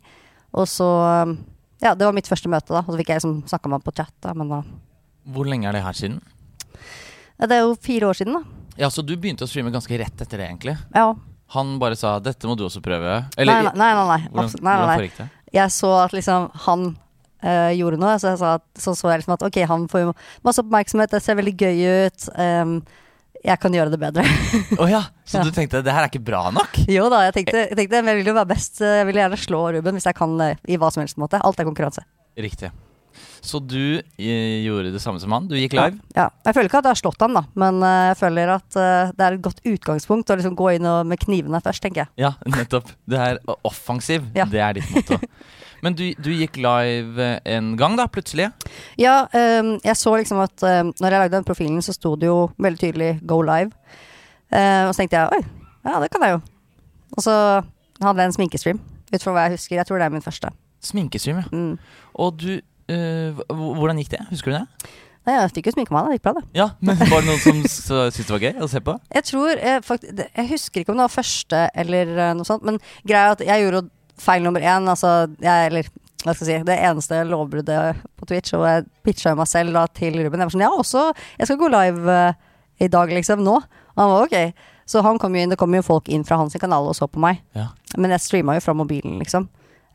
Og 0.53 0.67
så 0.67 0.89
eh, 1.07 1.37
Ja, 1.79 1.93
det 1.95 2.03
var 2.03 2.11
mitt 2.15 2.27
første 2.27 2.49
møte, 2.51 2.73
da. 2.73 2.81
Og 2.83 2.91
så 2.91 2.99
fikk 2.99 3.13
jeg 3.13 3.21
liksom 3.21 3.37
snakka 3.47 3.69
med 3.69 3.79
han 3.79 3.87
på 3.87 3.95
chat, 3.95 4.13
da. 4.25 4.33
Men 4.35 4.49
da 4.51 4.61
Hvor 5.29 5.47
lenge 5.47 5.69
er 5.69 5.77
det 5.77 5.83
her 5.85 5.95
siden? 5.95 6.19
Det 7.39 7.55
er 7.55 7.63
jo 7.63 7.75
fire 7.79 8.09
år 8.09 8.17
siden, 8.19 8.35
da. 8.35 8.43
Ja, 8.79 8.89
Så 8.89 9.03
du 9.03 9.15
begynte 9.15 9.43
å 9.43 9.49
streame 9.49 9.71
ganske 9.71 9.97
rett 9.99 10.21
etter 10.23 10.39
det, 10.39 10.47
egentlig? 10.49 10.75
Ja. 10.95 11.13
Han 11.55 11.79
bare 11.79 11.95
sa 11.97 12.19
'dette 12.19 12.45
må 12.45 12.55
du 12.55 12.63
også 12.67 12.81
prøve'? 12.81 13.25
nei, 13.37 13.45
nei, 13.45 13.61
nei. 13.63 13.71
nei, 13.73 13.93
nei. 14.05 14.21
hvordan, 14.29 14.51
nei, 14.61 14.75
nei, 14.77 14.97
nei. 14.97 15.11
det? 15.17 15.29
Jeg 15.53 15.71
så 15.73 15.89
at 16.03 16.11
liksom 16.13 16.51
han 16.53 16.83
øh, 17.43 17.71
gjorde 17.73 17.97
noe, 17.97 18.19
så, 18.19 18.35
jeg 18.35 18.37
sa 18.37 18.53
at, 18.59 18.65
så 18.77 18.93
så 18.93 19.09
jeg 19.09 19.23
liksom 19.23 19.33
at 19.33 19.45
ok, 19.47 19.57
han 19.65 19.87
får 19.89 20.03
jo 20.03 20.13
masse 20.45 20.61
oppmerksomhet, 20.61 21.09
det 21.09 21.23
ser 21.23 21.39
veldig 21.39 21.55
gøy 21.57 22.05
ut. 22.05 22.29
ehm, 22.37 22.75
jeg 23.45 23.59
kan 23.61 23.73
gjøre 23.73 23.93
det 23.93 23.99
bedre. 24.01 24.25
oh 24.81 24.89
ja, 24.89 25.05
så 25.23 25.37
Ja. 25.39 25.45
du 25.47 25.51
tenkte 25.55 25.83
'det 25.83 25.93
her 25.93 26.03
er 26.03 26.11
ikke 26.11 26.23
bra 26.25 26.49
nok'? 26.51 26.81
jo 26.87 27.07
da, 27.09 27.23
jeg 27.29 27.33
tenkte, 27.39 27.57
jeg 27.69 27.77
tenkte 27.77 28.01
men 28.03 28.13
jeg 28.13 28.23
vil 28.23 28.33
jo 28.33 28.37
være 28.41 28.51
best. 28.51 28.81
Jeg 28.81 29.05
vil 29.07 29.15
gjerne 29.21 29.37
slå 29.39 29.63
Ruben 29.77 29.95
hvis 29.95 30.05
jeg 30.09 30.15
kan 30.15 30.35
i 30.67 30.77
hva 30.77 30.91
som 30.91 31.01
helst 31.01 31.17
måte. 31.17 31.39
Alt 31.43 31.59
er 31.59 31.67
konkurranse. 31.69 32.03
Riktig. 32.37 32.71
Så 33.41 33.59
du 33.63 34.01
eh, 34.17 34.63
gjorde 34.65 34.91
det 34.91 35.01
samme 35.01 35.19
som 35.21 35.31
han? 35.31 35.47
Du 35.47 35.55
gikk 35.55 35.73
live? 35.77 35.99
Ja. 36.15 36.27
Jeg 36.45 36.55
føler 36.55 36.69
ikke 36.69 36.81
at 36.81 36.89
jeg 36.89 36.95
har 36.95 36.99
slått 37.01 37.23
han, 37.23 37.37
da, 37.37 37.43
men 37.59 37.79
eh, 37.85 38.09
jeg 38.11 38.17
føler 38.19 38.51
at 38.57 38.79
eh, 38.79 39.13
det 39.15 39.25
er 39.25 39.37
et 39.37 39.45
godt 39.45 39.61
utgangspunkt 39.63 40.33
å 40.33 40.37
liksom 40.39 40.57
gå 40.59 40.73
inn 40.75 40.87
og, 40.89 41.07
med 41.07 41.21
knivene 41.21 41.61
først, 41.63 41.83
tenker 41.85 42.05
jeg. 42.05 42.11
Ja, 42.25 42.33
nettopp. 42.51 42.91
Det 43.09 43.19
er 43.19 43.39
offensiv. 43.67 44.27
Ja. 44.35 44.47
Det 44.49 44.61
er 44.63 44.79
ditt 44.79 44.91
motto. 44.95 45.19
Men 45.85 45.95
du, 45.95 46.05
du 46.19 46.29
gikk 46.33 46.59
live 46.61 47.23
eh, 47.23 47.39
en 47.55 47.73
gang, 47.79 47.97
da, 47.99 48.07
plutselig? 48.11 48.49
Ja, 48.99 49.23
um, 49.33 49.75
jeg 49.85 49.97
så 49.97 50.15
liksom 50.19 50.41
at 50.43 50.63
um, 50.63 50.93
når 50.99 51.15
jeg 51.15 51.23
lagde 51.23 51.35
den 51.37 51.47
profilen, 51.47 51.81
så 51.85 51.95
sto 51.95 52.15
det 52.19 52.29
jo 52.29 52.49
veldig 52.59 52.81
tydelig 52.81 53.11
'go 53.23 53.41
live'. 53.41 53.73
Uh, 54.49 54.87
og 54.87 54.93
så 54.93 55.03
tenkte 55.03 55.19
jeg 55.19 55.39
oi, 55.39 55.43
ja 55.85 55.99
det 56.01 56.09
kan 56.11 56.25
jeg 56.25 56.37
jo. 56.37 56.39
Og 57.17 57.23
så 57.25 57.35
hadde 58.01 58.21
jeg 58.21 58.31
en 58.31 58.37
sminkestream, 58.37 58.79
ut 59.13 59.23
fra 59.23 59.35
hva 59.35 59.45
jeg 59.47 59.57
husker. 59.57 59.75
Jeg 59.75 59.87
tror 59.87 60.01
det 60.01 60.07
er 60.07 60.15
min 60.15 60.25
første. 60.25 60.51
Sminkestream, 60.81 61.43
ja. 61.43 61.47
Mm. 61.51 61.77
Og 62.15 62.39
du 62.39 62.51
uh, 62.55 63.43
Hvordan 63.51 63.99
gikk 64.01 64.11
det? 64.15 64.25
Husker 64.31 64.51
du 64.51 64.57
det? 64.57 64.65
Nei, 65.27 65.35
jeg 65.35 65.51
fikk 65.53 65.67
jo 65.67 65.73
sminke 65.75 65.93
meg, 65.93 66.07
det 66.07 66.17
gikk 66.17 66.25
bra, 66.25 66.33
det. 66.39 66.45
Ja, 66.57 66.67
men 66.79 66.97
Var 66.97 67.21
det 67.21 67.27
noen 67.27 67.41
som 67.43 67.57
syntes 67.67 68.17
det 68.17 68.33
var 68.33 68.43
gøy 68.47 68.63
å 68.63 68.69
se 68.71 68.81
på? 68.81 68.95
Jeg 69.13 69.25
tror 69.29 69.51
jeg, 69.51 69.83
faktisk, 69.85 70.21
Jeg 70.25 70.49
husker 70.49 70.81
ikke 70.81 70.93
om 70.93 70.97
det 70.97 71.05
var 71.05 71.13
første 71.13 71.63
eller 71.83 72.13
noe 72.39 72.47
sånt, 72.47 72.65
men 72.65 72.79
greia 73.03 73.27
er 73.27 73.35
at 73.35 73.43
jeg 73.45 73.65
gjorde 73.65 73.83
feil 74.23 74.45
nummer 74.45 74.63
én. 74.63 74.87
Altså, 74.91 75.27
jeg, 75.43 75.71
eller 75.71 75.89
hva 76.25 76.33
skal 76.35 76.49
jeg 76.49 76.61
si, 76.61 76.67
det 76.67 76.75
eneste 76.83 77.21
lovbruddet 77.29 78.01
på 78.19 78.27
Twitch, 78.27 78.55
og 78.57 78.65
jeg 78.67 78.87
pitcha 79.07 79.35
meg 79.39 79.47
selv 79.47 79.75
da 79.77 79.85
til 79.95 80.17
Ruben. 80.19 80.41
Jeg 80.41 80.49
var 80.49 80.55
sånn, 80.55 80.65
ja, 80.65 80.71
også, 80.75 81.03
jeg 81.39 81.47
skal 81.47 81.59
gå 81.61 81.69
live 81.71 82.17
uh, 82.17 82.33
i 82.83 82.89
dag, 82.91 83.13
liksom, 83.15 83.45
nå. 83.45 83.55
Og 83.95 84.01
han 84.03 84.11
var 84.11 84.25
ok. 84.27 84.65
Så 84.89 85.03
han 85.05 85.19
kom 85.21 85.35
jo 85.37 85.43
inn, 85.45 85.53
det 85.53 85.59
kom 85.61 85.75
jo 85.75 85.85
folk 85.85 86.09
inn 86.11 86.25
fra 86.27 86.39
hans 86.41 86.57
kanal 86.59 86.89
og 86.89 86.97
så 86.97 87.07
på 87.07 87.21
meg. 87.23 87.39
Ja. 87.55 87.69
Men 87.95 88.15
jeg 88.15 88.25
streama 88.25 88.57
jo 88.57 88.65
fra 88.65 88.75
mobilen, 88.75 89.19
liksom. 89.21 89.47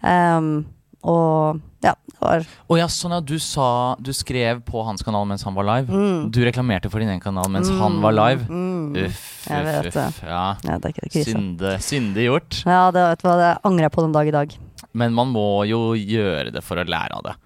Um, 0.04 0.64
og 1.04 1.60
ja, 1.84 1.92
var 2.20 2.44
Oh, 2.70 2.78
ja, 2.80 2.86
sånn 2.88 3.12
at 3.18 3.26
du 3.28 3.34
sa 3.42 3.94
Du 4.00 4.08
skrev 4.16 4.62
på 4.64 4.80
hans 4.86 5.02
kanal 5.04 5.26
mens 5.28 5.42
han 5.44 5.54
var 5.56 5.66
live. 5.68 5.92
mm, 5.92 6.30
Du 6.32 6.40
reklamerte 6.46 6.88
for 6.90 7.02
din 7.04 7.10
egen 7.12 7.20
kanal 7.22 7.50
mens 7.52 7.68
mm, 7.68 7.78
han 7.82 7.98
var 8.04 8.16
live. 8.16 8.46
Mm. 8.48 8.96
Uff, 9.04 9.22
Jeg 9.50 9.66
uff, 9.68 9.92
det. 9.92 10.06
uff. 10.08 10.22
Ja. 10.24 10.44
Ja, 10.64 10.78
det 10.80 10.90
er 10.94 11.08
ikke. 11.10 11.24
Synde, 11.28 11.74
syndig 11.84 12.26
gjort. 12.30 12.62
Ja, 12.64 12.86
det, 12.94 13.04
vet 13.12 13.22
du 13.24 13.28
hva, 13.28 13.36
det 13.42 13.52
angrer 13.68 13.88
jeg 13.90 13.94
på 13.98 14.04
den 14.06 14.16
dag 14.16 14.30
i 14.32 14.34
dag. 14.38 14.56
Men 14.94 15.14
man 15.16 15.28
må 15.34 15.46
jo 15.68 15.82
gjøre 15.98 16.52
det 16.54 16.62
for 16.64 16.80
å 16.80 16.86
lære 16.88 17.18
av 17.20 17.24
det. 17.28 17.36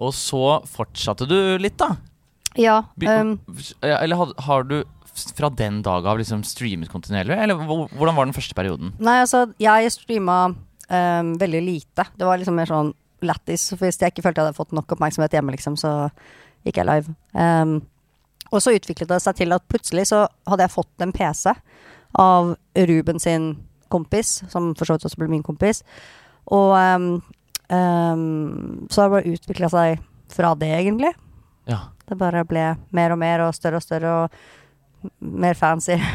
Og 0.00 0.12
så 0.16 0.42
fortsatte 0.68 1.26
du 1.28 1.36
litt, 1.60 1.76
da. 1.80 1.92
Ja. 2.56 2.82
Ehm, 3.04 3.38
Eller 3.82 4.16
har, 4.16 4.32
har 4.46 4.62
du 4.68 4.78
fra 5.36 5.48
den 5.52 5.82
dag 5.84 6.04
av 6.06 6.18
liksom 6.20 6.42
streamet 6.44 6.88
kontinuerlig? 6.92 7.36
Eller 7.42 7.56
hvordan 7.56 8.16
var 8.16 8.24
den 8.28 8.36
første 8.36 8.56
perioden? 8.56 8.92
Nei, 9.00 9.18
altså, 9.24 9.46
jeg 9.60 9.92
streama 9.94 10.38
um, 10.52 11.30
veldig 11.40 11.62
lite. 11.64 12.04
Det 12.16 12.28
var 12.28 12.38
liksom 12.40 12.56
mer 12.60 12.68
sånn 12.70 12.92
lættis. 13.28 13.68
Hvis 13.76 14.00
jeg 14.00 14.12
ikke 14.12 14.24
følte 14.26 14.42
jeg 14.42 14.48
hadde 14.50 14.58
fått 14.58 14.74
nok 14.76 14.96
oppmerksomhet 14.96 15.36
hjemme, 15.36 15.54
liksom, 15.54 15.76
så 15.80 16.08
gikk 16.66 16.80
jeg 16.80 16.88
live. 16.88 17.14
Um, 17.34 17.78
og 18.52 18.62
så 18.62 18.74
utviklet 18.76 19.10
det 19.10 19.20
seg 19.22 19.38
til 19.40 19.54
at 19.56 19.64
plutselig 19.70 20.08
så 20.12 20.26
hadde 20.46 20.66
jeg 20.66 20.74
fått 20.74 21.04
en 21.04 21.14
PC 21.14 21.54
av 22.22 22.54
Ruben 22.88 23.22
sin 23.22 23.48
kompis, 23.92 24.40
som 24.50 24.72
for 24.78 24.88
så 24.88 24.96
vidt 24.96 25.08
også 25.08 25.20
ble 25.20 25.30
min 25.30 25.44
kompis. 25.46 25.82
Og 26.54 26.74
um, 26.78 27.08
um, 27.70 28.86
så 28.90 29.02
har 29.02 29.08
det 29.08 29.16
bare 29.16 29.34
utvikla 29.34 29.70
seg 29.72 30.02
fra 30.32 30.54
det, 30.58 30.72
egentlig. 30.78 31.12
Ja. 31.70 31.88
Det 32.06 32.18
bare 32.18 32.44
ble 32.46 32.72
mer 32.94 33.14
og 33.14 33.20
mer 33.20 33.46
og 33.46 33.54
større 33.56 33.80
og 33.80 33.84
større 33.84 34.16
og 34.22 35.14
mer 35.20 35.58
fancy. 35.58 35.98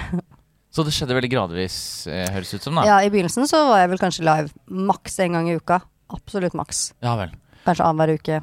Så 0.71 0.85
det 0.87 0.93
skjedde 0.95 1.15
veldig 1.17 1.27
gradvis, 1.33 1.77
eh, 2.07 2.29
høres 2.31 2.53
ut 2.55 2.63
som. 2.63 2.77
da 2.79 2.85
Ja, 2.87 2.97
i 3.03 3.09
begynnelsen 3.11 3.43
så 3.49 3.59
var 3.67 3.81
jeg 3.81 3.89
vel 3.91 3.99
kanskje 3.99 4.23
live 4.23 4.53
maks 4.71 5.19
en 5.19 5.33
gang 5.35 5.49
i 5.51 5.57
uka. 5.59 5.81
Absolutt 6.11 6.55
maks. 6.57 6.91
Ja 7.03 7.15
vel. 7.19 7.31
Kanskje 7.65 7.85
annenhver 7.87 8.17
uke. 8.19 8.41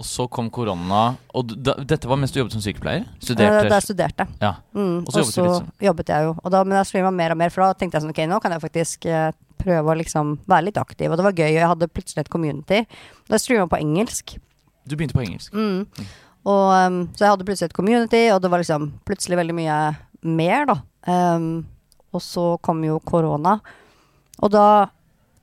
Og 0.00 0.06
så 0.08 0.24
kom 0.30 0.48
korona. 0.50 1.02
Og 1.38 1.52
da, 1.54 1.76
dette 1.86 2.08
var 2.10 2.18
mens 2.18 2.32
du 2.34 2.40
jobbet 2.40 2.56
som 2.56 2.62
sykepleier? 2.64 3.04
Eh, 3.06 3.20
Studerte? 3.22 3.68
Da 3.70 3.76
jeg 3.78 3.86
studerte. 3.86 4.26
Ja. 4.42 4.52
Mm, 4.74 5.04
Og 5.04 5.12
så 5.14 5.22
jobbet 5.22 5.84
jobbet 5.86 6.10
jeg 6.10 6.26
jo. 6.26 6.32
Da, 6.50 6.62
men 6.66 6.78
jeg 6.80 6.88
streama 6.90 7.12
mer 7.14 7.34
og 7.34 7.38
mer, 7.38 7.52
for 7.54 7.62
da 7.62 7.76
tenkte 7.78 7.98
jeg 8.00 8.06
sånn 8.06 8.14
ok, 8.14 8.22
nå 8.30 8.40
kan 8.42 8.56
jeg 8.56 8.64
faktisk 8.64 9.06
eh, 9.06 9.28
prøve 9.62 9.94
å 9.94 9.96
liksom 10.00 10.34
være 10.50 10.66
litt 10.70 10.80
aktiv. 10.82 11.12
Og 11.12 11.20
det 11.20 11.26
var 11.28 11.36
gøy, 11.38 11.46
og 11.52 11.60
jeg 11.60 11.70
hadde 11.70 11.90
plutselig 11.94 12.24
et 12.24 12.32
community. 12.34 12.80
Da 13.30 13.38
streama 13.40 13.64
jeg 13.68 13.72
på 13.76 13.80
engelsk. 13.84 14.34
Du 14.84 14.96
begynte 14.98 15.16
på 15.16 15.22
engelsk? 15.24 15.54
Mm. 15.54 16.08
Og, 16.44 16.64
um, 16.74 16.98
så 17.14 17.24
jeg 17.24 17.30
hadde 17.36 17.46
plutselig 17.48 17.70
et 17.70 17.78
community, 17.78 18.24
og 18.34 18.42
det 18.44 18.50
var 18.52 18.60
liksom 18.60 18.90
plutselig 19.08 19.38
veldig 19.40 19.54
mye 19.56 19.78
mer, 20.26 20.66
da. 20.68 20.76
Um, 21.06 21.46
og 22.12 22.20
så 22.22 22.48
kom 22.66 22.82
jo 22.84 22.98
korona. 23.06 23.60
Og 24.42 24.50
da 24.52 24.66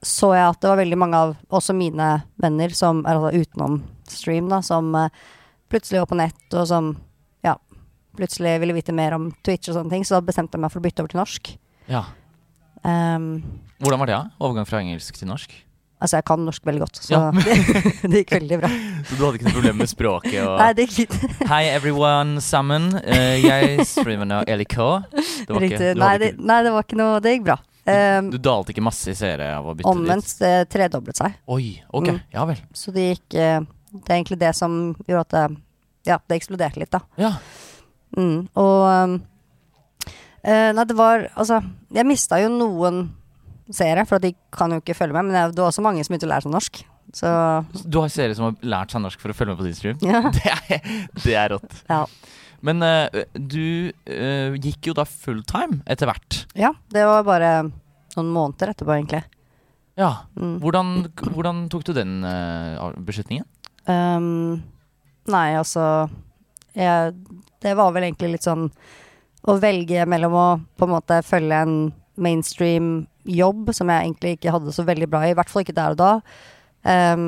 så 0.02 0.32
jeg 0.34 0.50
at 0.50 0.62
det 0.62 0.72
var 0.72 0.82
veldig 0.82 0.98
mange 0.98 1.22
av 1.22 1.34
også 1.54 1.76
mine 1.78 2.10
venner 2.42 2.74
som 2.76 3.04
er 3.06 3.20
altså 3.20 3.44
utenom 3.44 3.82
stream, 4.10 4.50
da, 4.52 4.62
som 4.66 4.90
eh, 4.98 5.12
plutselig 5.72 6.02
var 6.02 6.12
på 6.12 6.20
nett, 6.20 6.46
og 6.52 6.68
som 6.68 6.94
ja, 7.46 7.56
plutselig 8.18 8.58
ville 8.64 8.76
vite 8.76 8.96
mer 8.96 9.16
om 9.18 9.30
Twitch 9.46 9.70
og 9.70 9.78
sånne 9.78 9.94
ting, 9.94 10.08
så 10.08 10.18
da 10.18 10.26
bestemte 10.32 10.58
jeg 10.58 10.66
meg 10.66 10.74
for 10.74 10.82
å 10.82 10.86
bytte 10.88 11.06
over 11.06 11.14
til 11.14 11.22
norsk. 11.22 11.52
Ja. 11.92 12.06
Um, 12.82 13.36
Hvordan 13.82 14.02
var 14.02 14.10
det? 14.10 14.18
da? 14.18 14.40
Overgang 14.42 14.68
fra 14.70 14.82
engelsk 14.82 15.22
til 15.22 15.30
norsk? 15.30 15.54
altså, 16.02 16.18
jeg 16.18 16.26
kan 16.26 16.46
norsk 16.46 16.66
veldig 16.66 16.82
godt, 16.82 17.00
så 17.04 17.14
Ja. 17.14 17.32
det, 18.12 18.24
gikk 18.24 18.34
veldig 18.36 18.60
bra. 18.64 18.70
Så 19.06 19.18
du 19.18 19.26
hadde 19.26 19.38
ikke 19.38 19.48
noe 19.48 19.58
problem 19.58 19.82
med 19.84 19.92
språket? 19.92 20.40
Og... 20.44 20.56
Nei, 20.60 20.70
det 20.78 20.88
gikk 20.88 20.96
fint. 21.14 21.36
Hei 21.52 21.64
everyone 21.72 22.42
sammen. 22.42 22.90
Uh, 23.06 23.38
jeg 23.38 23.86
streamer 23.90 24.30
nå 24.30 24.42
LIK. 24.48 24.78
Det 25.46 25.54
var 25.54 25.68
ikke. 25.68 25.92
Nei, 26.02 26.16
det, 26.22 26.32
nei, 26.40 26.62
det 26.66 26.74
var 26.74 26.88
ikke 26.88 27.00
noe 27.00 27.20
Det 27.24 27.36
gikk 27.38 27.52
bra. 27.52 27.60
Um, 27.82 28.28
du 28.30 28.38
dalte 28.38 28.70
ikke 28.76 28.84
masse 28.86 29.10
i 29.10 29.16
seere 29.18 29.48
av 29.58 29.66
å 29.66 29.74
bytte 29.74 29.90
omvendt, 29.90 30.36
det 30.38 30.52
tredoblet 30.70 31.18
seg. 31.18 31.34
Oi, 31.50 31.80
ok. 31.90 32.12
Mm. 32.14 32.20
Ja 32.36 32.44
vel. 32.46 32.60
Så 32.78 32.94
det 32.94 33.08
gikk 33.16 33.38
eh, 33.42 33.64
Det 33.92 34.06
er 34.06 34.20
egentlig 34.20 34.38
det 34.44 34.52
som 34.56 34.76
gjorde 35.08 35.24
at 35.26 35.34
det 35.34 35.46
Ja, 36.12 36.20
det 36.30 36.38
eksploderte 36.38 36.80
litt, 36.82 36.94
da. 36.94 37.02
Ja. 37.18 37.32
Mm, 38.18 38.46
og 38.60 38.84
um, 38.86 39.16
eh, 40.44 40.70
Nei, 40.76 40.86
det 40.86 40.98
var 41.00 41.26
Altså, 41.36 41.62
jeg 41.96 42.06
mista 42.10 42.38
jo 42.42 42.52
noen 42.54 43.04
seere, 43.72 44.04
for 44.06 44.20
at 44.20 44.26
de 44.26 44.34
kan 44.52 44.74
jo 44.76 44.82
ikke 44.82 44.98
følge 44.98 45.16
med. 45.16 45.30
Men 45.30 45.38
jeg, 45.40 45.54
det 45.56 45.62
var 45.64 45.70
også 45.72 45.84
mange 45.86 46.04
som 46.04 46.12
begynte 46.12 46.28
å 46.28 46.32
lære 46.34 46.44
seg 46.46 46.52
norsk. 46.54 46.82
Så 47.16 47.30
Du 47.88 47.98
har 48.02 48.10
seere 48.12 48.36
som 48.36 48.50
har 48.50 48.70
lært 48.74 48.92
seg 48.94 49.02
norsk 49.04 49.22
for 49.24 49.32
å 49.32 49.36
følge 49.36 49.56
med 49.56 49.62
på 49.62 49.68
din 49.70 49.78
stream? 49.78 50.02
ja. 50.06 50.22
Det 50.38 50.52
er, 50.52 50.90
det 51.24 51.36
er 51.40 51.54
rått. 51.56 51.78
ja. 51.90 52.04
Men 52.66 52.86
uh, 52.86 53.22
du 53.34 53.92
uh, 53.92 54.58
gikk 54.62 54.92
jo 54.92 54.98
da 54.98 55.06
fulltime 55.10 55.82
etter 55.90 56.10
hvert. 56.10 56.44
ja. 56.58 56.74
Det 56.92 57.06
var 57.08 57.26
bare 57.28 57.52
noen 58.16 58.34
måneder 58.34 58.74
etterpå, 58.74 58.94
egentlig. 58.96 59.24
Ja. 60.00 60.12
Mm. 60.40 60.58
Hvordan, 60.64 60.92
hvordan 61.34 61.64
tok 61.72 61.86
du 61.88 61.94
den 61.96 62.22
uh, 62.26 62.92
beslutningen? 63.06 63.48
Um, 63.90 64.62
nei, 65.32 65.48
altså 65.58 65.84
jeg, 66.78 67.16
Det 67.62 67.74
var 67.76 67.90
vel 67.96 68.06
egentlig 68.06 68.36
litt 68.36 68.46
sånn 68.46 68.68
å 69.42 69.56
velge 69.58 70.06
mellom 70.06 70.36
å 70.38 70.48
på 70.78 70.86
en 70.86 70.94
måte 70.94 71.18
følge 71.26 71.64
en 71.66 71.76
mainstream 72.22 73.08
jobb, 73.26 73.72
som 73.74 73.90
jeg 73.90 74.06
egentlig 74.06 74.36
ikke 74.38 74.54
hadde 74.54 74.74
så 74.76 74.86
veldig 74.86 75.08
bra 75.10 75.24
i, 75.26 75.32
i 75.34 75.38
hvert 75.38 75.50
fall 75.50 75.66
ikke 75.66 75.78
der 75.78 75.96
og 75.96 76.02
da, 76.02 76.12
um, 77.16 77.26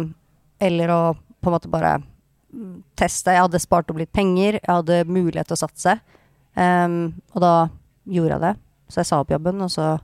eller 0.61 0.93
å 0.93 1.01
på 1.17 1.49
en 1.49 1.55
måte 1.57 1.71
bare 1.73 1.95
teste. 2.99 3.33
Jeg 3.33 3.45
hadde 3.45 3.61
spart 3.61 3.89
opp 3.91 3.99
litt 4.01 4.11
penger, 4.15 4.59
jeg 4.59 4.69
hadde 4.69 5.03
mulighet 5.09 5.49
til 5.49 5.57
å 5.57 5.63
satse, 5.63 5.97
um, 6.55 7.13
og 7.33 7.41
da 7.43 7.53
gjorde 8.05 8.35
jeg 8.37 8.43
det. 8.43 8.53
Så 8.91 9.01
jeg 9.01 9.09
sa 9.09 9.21
opp 9.23 9.31
jobben, 9.33 9.61
og 9.63 9.71
så 9.73 9.95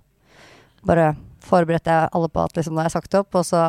bare 0.87 1.11
forberedte 1.45 1.93
jeg 1.93 2.11
alle 2.15 2.29
på 2.31 2.41
at 2.43 2.57
liksom, 2.57 2.75
nå 2.75 2.81
har 2.81 2.89
jeg 2.89 2.97
sagt 2.97 3.15
opp, 3.19 3.35
og 3.35 3.45
så 3.47 3.63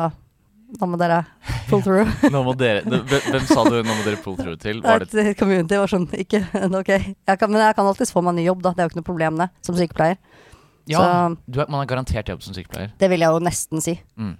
nå 0.79 0.87
må 0.87 0.97
dere 0.99 1.21
pull 1.67 1.81
through. 1.83 2.07
Nå 2.33 2.41
må 2.45 2.53
dere, 2.55 2.79
hvem, 2.87 3.43
sa 3.43 3.63
du 3.67 3.81
'nå 3.81 3.91
må 3.91 4.03
dere 4.05 4.19
pull 4.23 4.37
through' 4.37 4.59
til? 4.59 4.79
Var 4.83 5.03
det, 5.03 5.25
Et 5.33 5.39
community 5.39 5.75
var 5.75 5.91
sånn 5.91 6.05
ikke 6.15 6.39
Ok, 6.79 6.91
jeg 6.95 7.39
kan, 7.41 7.51
men 7.51 7.59
jeg 7.59 7.75
kan 7.75 7.89
alltids 7.89 8.13
få 8.15 8.23
meg 8.23 8.37
ny 8.37 8.45
jobb, 8.45 8.61
da. 8.63 8.71
Det 8.71 8.79
er 8.79 8.87
jo 8.87 8.93
ikke 8.93 9.01
noe 9.01 9.09
problem, 9.09 9.41
det, 9.41 9.49
som 9.67 9.75
sykepleier. 9.75 10.15
ja, 10.87 11.01
Så 11.01 11.35
du 11.51 11.59
er, 11.59 11.67
man 11.67 11.83
har 11.83 11.89
garantert 11.91 12.31
jobb 12.31 12.43
som 12.45 12.55
sykepleier. 12.55 12.93
det 12.97 13.09
vil 13.11 13.19
jeg 13.19 13.35
jo 13.35 13.43
nesten 13.43 13.83
si. 13.83 13.97
Mm. 14.15 14.37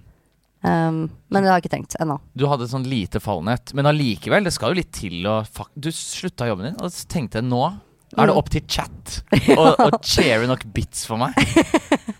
Um, 0.62 1.08
men 1.32 1.42
det 1.42 1.50
har 1.50 1.56
jeg 1.58 1.64
ikke 1.64 1.72
tenkt 1.76 1.96
ennå. 1.98 2.20
Du 2.38 2.44
hadde 2.46 2.68
sånn 2.70 2.84
lite 2.86 3.18
fallnett, 3.18 3.72
men 3.74 3.88
allikevel, 3.90 4.44
det 4.46 4.52
skal 4.54 4.70
jo 4.70 4.78
litt 4.78 4.92
til 4.94 5.24
å 5.26 5.40
Du 5.74 5.88
slutta 5.90 6.46
jobben 6.46 6.68
din, 6.70 6.76
og 6.78 6.92
så 6.94 7.08
tenkte 7.10 7.40
jeg 7.40 7.48
nå 7.50 7.64
er 8.12 8.26
det 8.28 8.34
Mm. 8.34 8.38
opp 8.38 8.50
til 8.52 8.60
chat 8.68 9.12
og, 9.56 9.94
share 10.04 10.44
nok 10.46 10.66
bits 10.74 11.06
for 11.08 11.16
meg. 11.16 11.32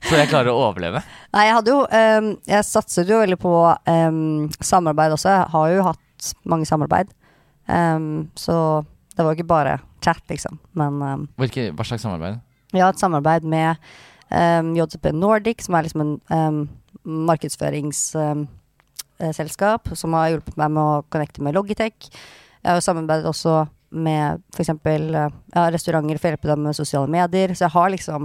Så 0.09 0.17
jeg 0.17 0.31
klarer 0.31 0.49
å 0.49 0.63
overleve. 0.71 1.03
Nei, 1.37 1.43
jeg 1.51 1.55
hadde 1.59 1.75
jo 1.75 1.83
um, 1.85 2.31
Jeg 2.49 2.65
satset 2.65 3.11
jo 3.13 3.19
veldig 3.21 3.37
på 3.43 3.53
um, 3.69 4.49
samarbeid 4.57 5.13
også. 5.13 5.29
Jeg 5.29 5.51
har 5.53 5.75
jo 5.75 5.85
hatt 5.91 6.31
mange 6.49 6.65
samarbeid. 6.65 7.13
Så 8.41 8.57
det 9.13 9.21
var 9.21 9.29
jo 9.35 9.37
ikke 9.37 9.51
bare 9.53 9.77
chat, 10.03 10.23
liksom. 10.33 10.57
Men 10.73 11.29
Hvilke, 11.37 11.69
hva 11.77 11.85
slags 11.85 12.03
samarbeid? 12.09 12.41
vi 12.73 12.81
har 12.81 12.89
et 12.95 12.99
samarbeid 13.05 13.45
med 13.45 13.77
JTP 14.33 15.13
Nordic, 15.13 15.61
som 15.67 15.77
er 15.77 15.85
liksom 15.85 16.07
en 16.09 16.63
markedsføringsselskap, 17.05 19.89
som 19.97 20.13
har 20.17 20.31
hjulpet 20.33 20.57
meg 20.61 20.71
med 20.75 20.83
å 20.83 21.03
connecte 21.13 21.43
med 21.45 21.55
Logitech. 21.57 21.99
Jeg 22.63 22.71
har 22.71 22.77
jo 22.79 22.85
samarbeidet 22.87 23.29
også 23.31 23.53
med 23.93 24.41
f.eks. 24.57 24.71
Uh, 24.73 25.29
ja, 25.53 25.63
restauranter 25.75 26.19
for 26.19 26.29
å 26.29 26.31
hjelpe 26.33 26.49
dem 26.53 26.63
med 26.69 26.77
sosiale 26.79 27.09
medier. 27.13 27.49
Så 27.55 27.63
jeg 27.67 27.75
har 27.75 27.89
liksom 27.93 28.23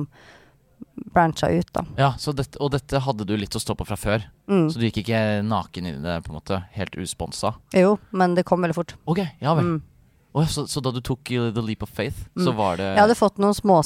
brancha 1.13 1.47
ut, 1.51 1.69
da. 1.73 1.81
Ja, 1.97 2.11
så 2.21 2.31
dette, 2.37 2.59
Og 2.61 2.71
dette 2.71 2.99
hadde 3.01 3.25
du 3.25 3.33
litt 3.37 3.55
å 3.57 3.61
stå 3.61 3.73
på 3.75 3.85
fra 3.87 3.95
før, 3.97 4.23
Mm. 4.47 4.69
så 4.71 4.77
du 4.79 4.85
gikk 4.85 4.97
ikke 5.03 5.41
naken 5.43 5.85
i 5.89 5.91
det, 5.99 6.21
på 6.23 6.29
en 6.31 6.37
måte, 6.39 6.61
helt 6.71 6.95
usponsa? 6.95 7.53
Jo, 7.73 7.97
men 8.11 8.35
det 8.35 8.43
kom 8.45 8.61
veldig 8.63 8.75
fort. 8.77 8.93
Ok, 9.05 9.19
ja 9.41 9.53
vel. 9.57 9.65
Mm. 9.65 9.81
Oh, 10.33 10.41
ja, 10.43 10.47
så, 10.47 10.67
så 10.69 10.81
da 10.83 10.91
du 10.93 11.01
tok 11.01 11.31
uh, 11.33 11.49
the 11.51 11.61
leap 11.61 11.83
of 11.83 11.89
faith, 11.89 12.15
så 12.37 12.51
Mm. 12.53 12.55
var 12.55 12.77
det 12.77 12.83
Jeg 12.95 13.01
hadde 13.01 13.15
fått 13.19 13.37
noen 13.41 13.53
små, 13.57 13.79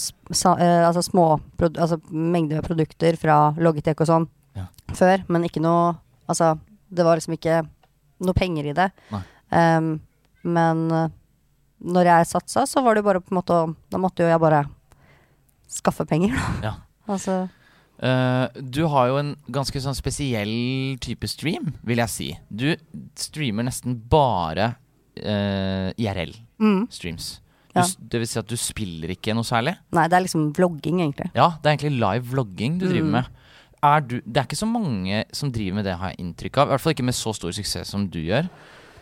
eh, 0.60 0.86
altså 0.88 1.02
små 1.02 1.40
altså 1.60 1.98
mengder 2.12 2.56
med 2.62 2.66
produkter 2.68 3.16
fra 3.18 3.54
Logitech 3.58 4.02
og 4.02 4.08
sånn 4.08 4.28
Ja. 4.55 4.65
før, 4.93 5.24
men 5.29 5.43
ikke 5.48 5.62
noe 5.63 5.96
Altså, 6.29 6.53
det 6.91 7.03
var 7.03 7.17
liksom 7.20 7.34
ikke 7.36 7.62
noe 8.24 8.34
penger 8.38 8.70
i 8.70 8.74
det. 8.77 8.89
Um, 9.51 10.00
men 10.43 10.84
eh, 10.91 11.10
når 11.84 12.05
jeg 12.08 12.27
satsa, 12.29 12.63
så 12.70 12.84
var 12.86 12.93
det 12.96 13.01
jo 13.03 13.08
bare 13.10 13.20
på 13.22 13.31
en 13.34 13.39
måte 13.39 13.58
Da 13.91 13.98
måtte 14.00 14.24
jo 14.24 14.29
jeg 14.29 14.39
bare 14.39 14.62
skaffe 15.72 16.05
penger, 16.08 16.36
da. 16.36 16.70
Ja. 16.70 16.75
Altså 17.08 17.48
Uh, 18.01 18.48
du 18.58 18.88
har 18.89 19.12
jo 19.12 19.17
en 19.20 19.27
ganske 19.53 19.77
sånn 19.77 19.93
spesiell 19.93 20.98
type 21.05 21.27
stream, 21.29 21.67
vil 21.86 22.00
jeg 22.01 22.10
si. 22.10 22.29
Du 22.50 22.72
streamer 23.13 23.67
nesten 23.67 23.93
bare 24.10 24.72
uh, 25.22 25.91
IRL-streams. 26.01 27.27
mm, 27.38 27.75
Ja. 27.75 27.84
Det 28.01 28.20
vil 28.24 28.27
si 28.27 28.39
at 28.41 28.48
du 28.50 28.58
spiller 28.58 29.13
ikke 29.13 29.36
noe 29.38 29.46
særlig? 29.46 29.75
Nei, 29.93 30.08
det 30.10 30.17
er 30.17 30.25
liksom 30.25 30.48
vlogging, 30.58 30.98
egentlig. 31.05 31.29
Ja, 31.38 31.51
det 31.62 31.70
er 31.70 31.75
egentlig 31.77 32.00
live 32.01 32.25
vlogging 32.34 32.79
du 32.81 32.88
driver 32.88 33.05
Mm. 33.05 33.12
med. 33.12 33.29
Er 33.82 34.04
du, 34.06 34.20
det 34.22 34.38
er 34.38 34.46
ikke 34.46 34.60
så 34.60 34.70
mange 34.70 35.24
som 35.34 35.50
driver 35.54 35.80
med 35.80 35.88
det, 35.90 35.98
har 35.98 36.14
jeg 36.14 36.22
inntrykk 36.22 36.60
av. 36.62 36.70
I 36.70 36.74
hvert 36.76 36.84
fall 36.84 36.94
ikke 36.94 37.08
med 37.08 37.18
så 37.18 37.34
stor 37.34 37.54
suksess 37.56 37.94
som 37.96 38.06
du 38.14 38.20
gjør. 38.22 38.50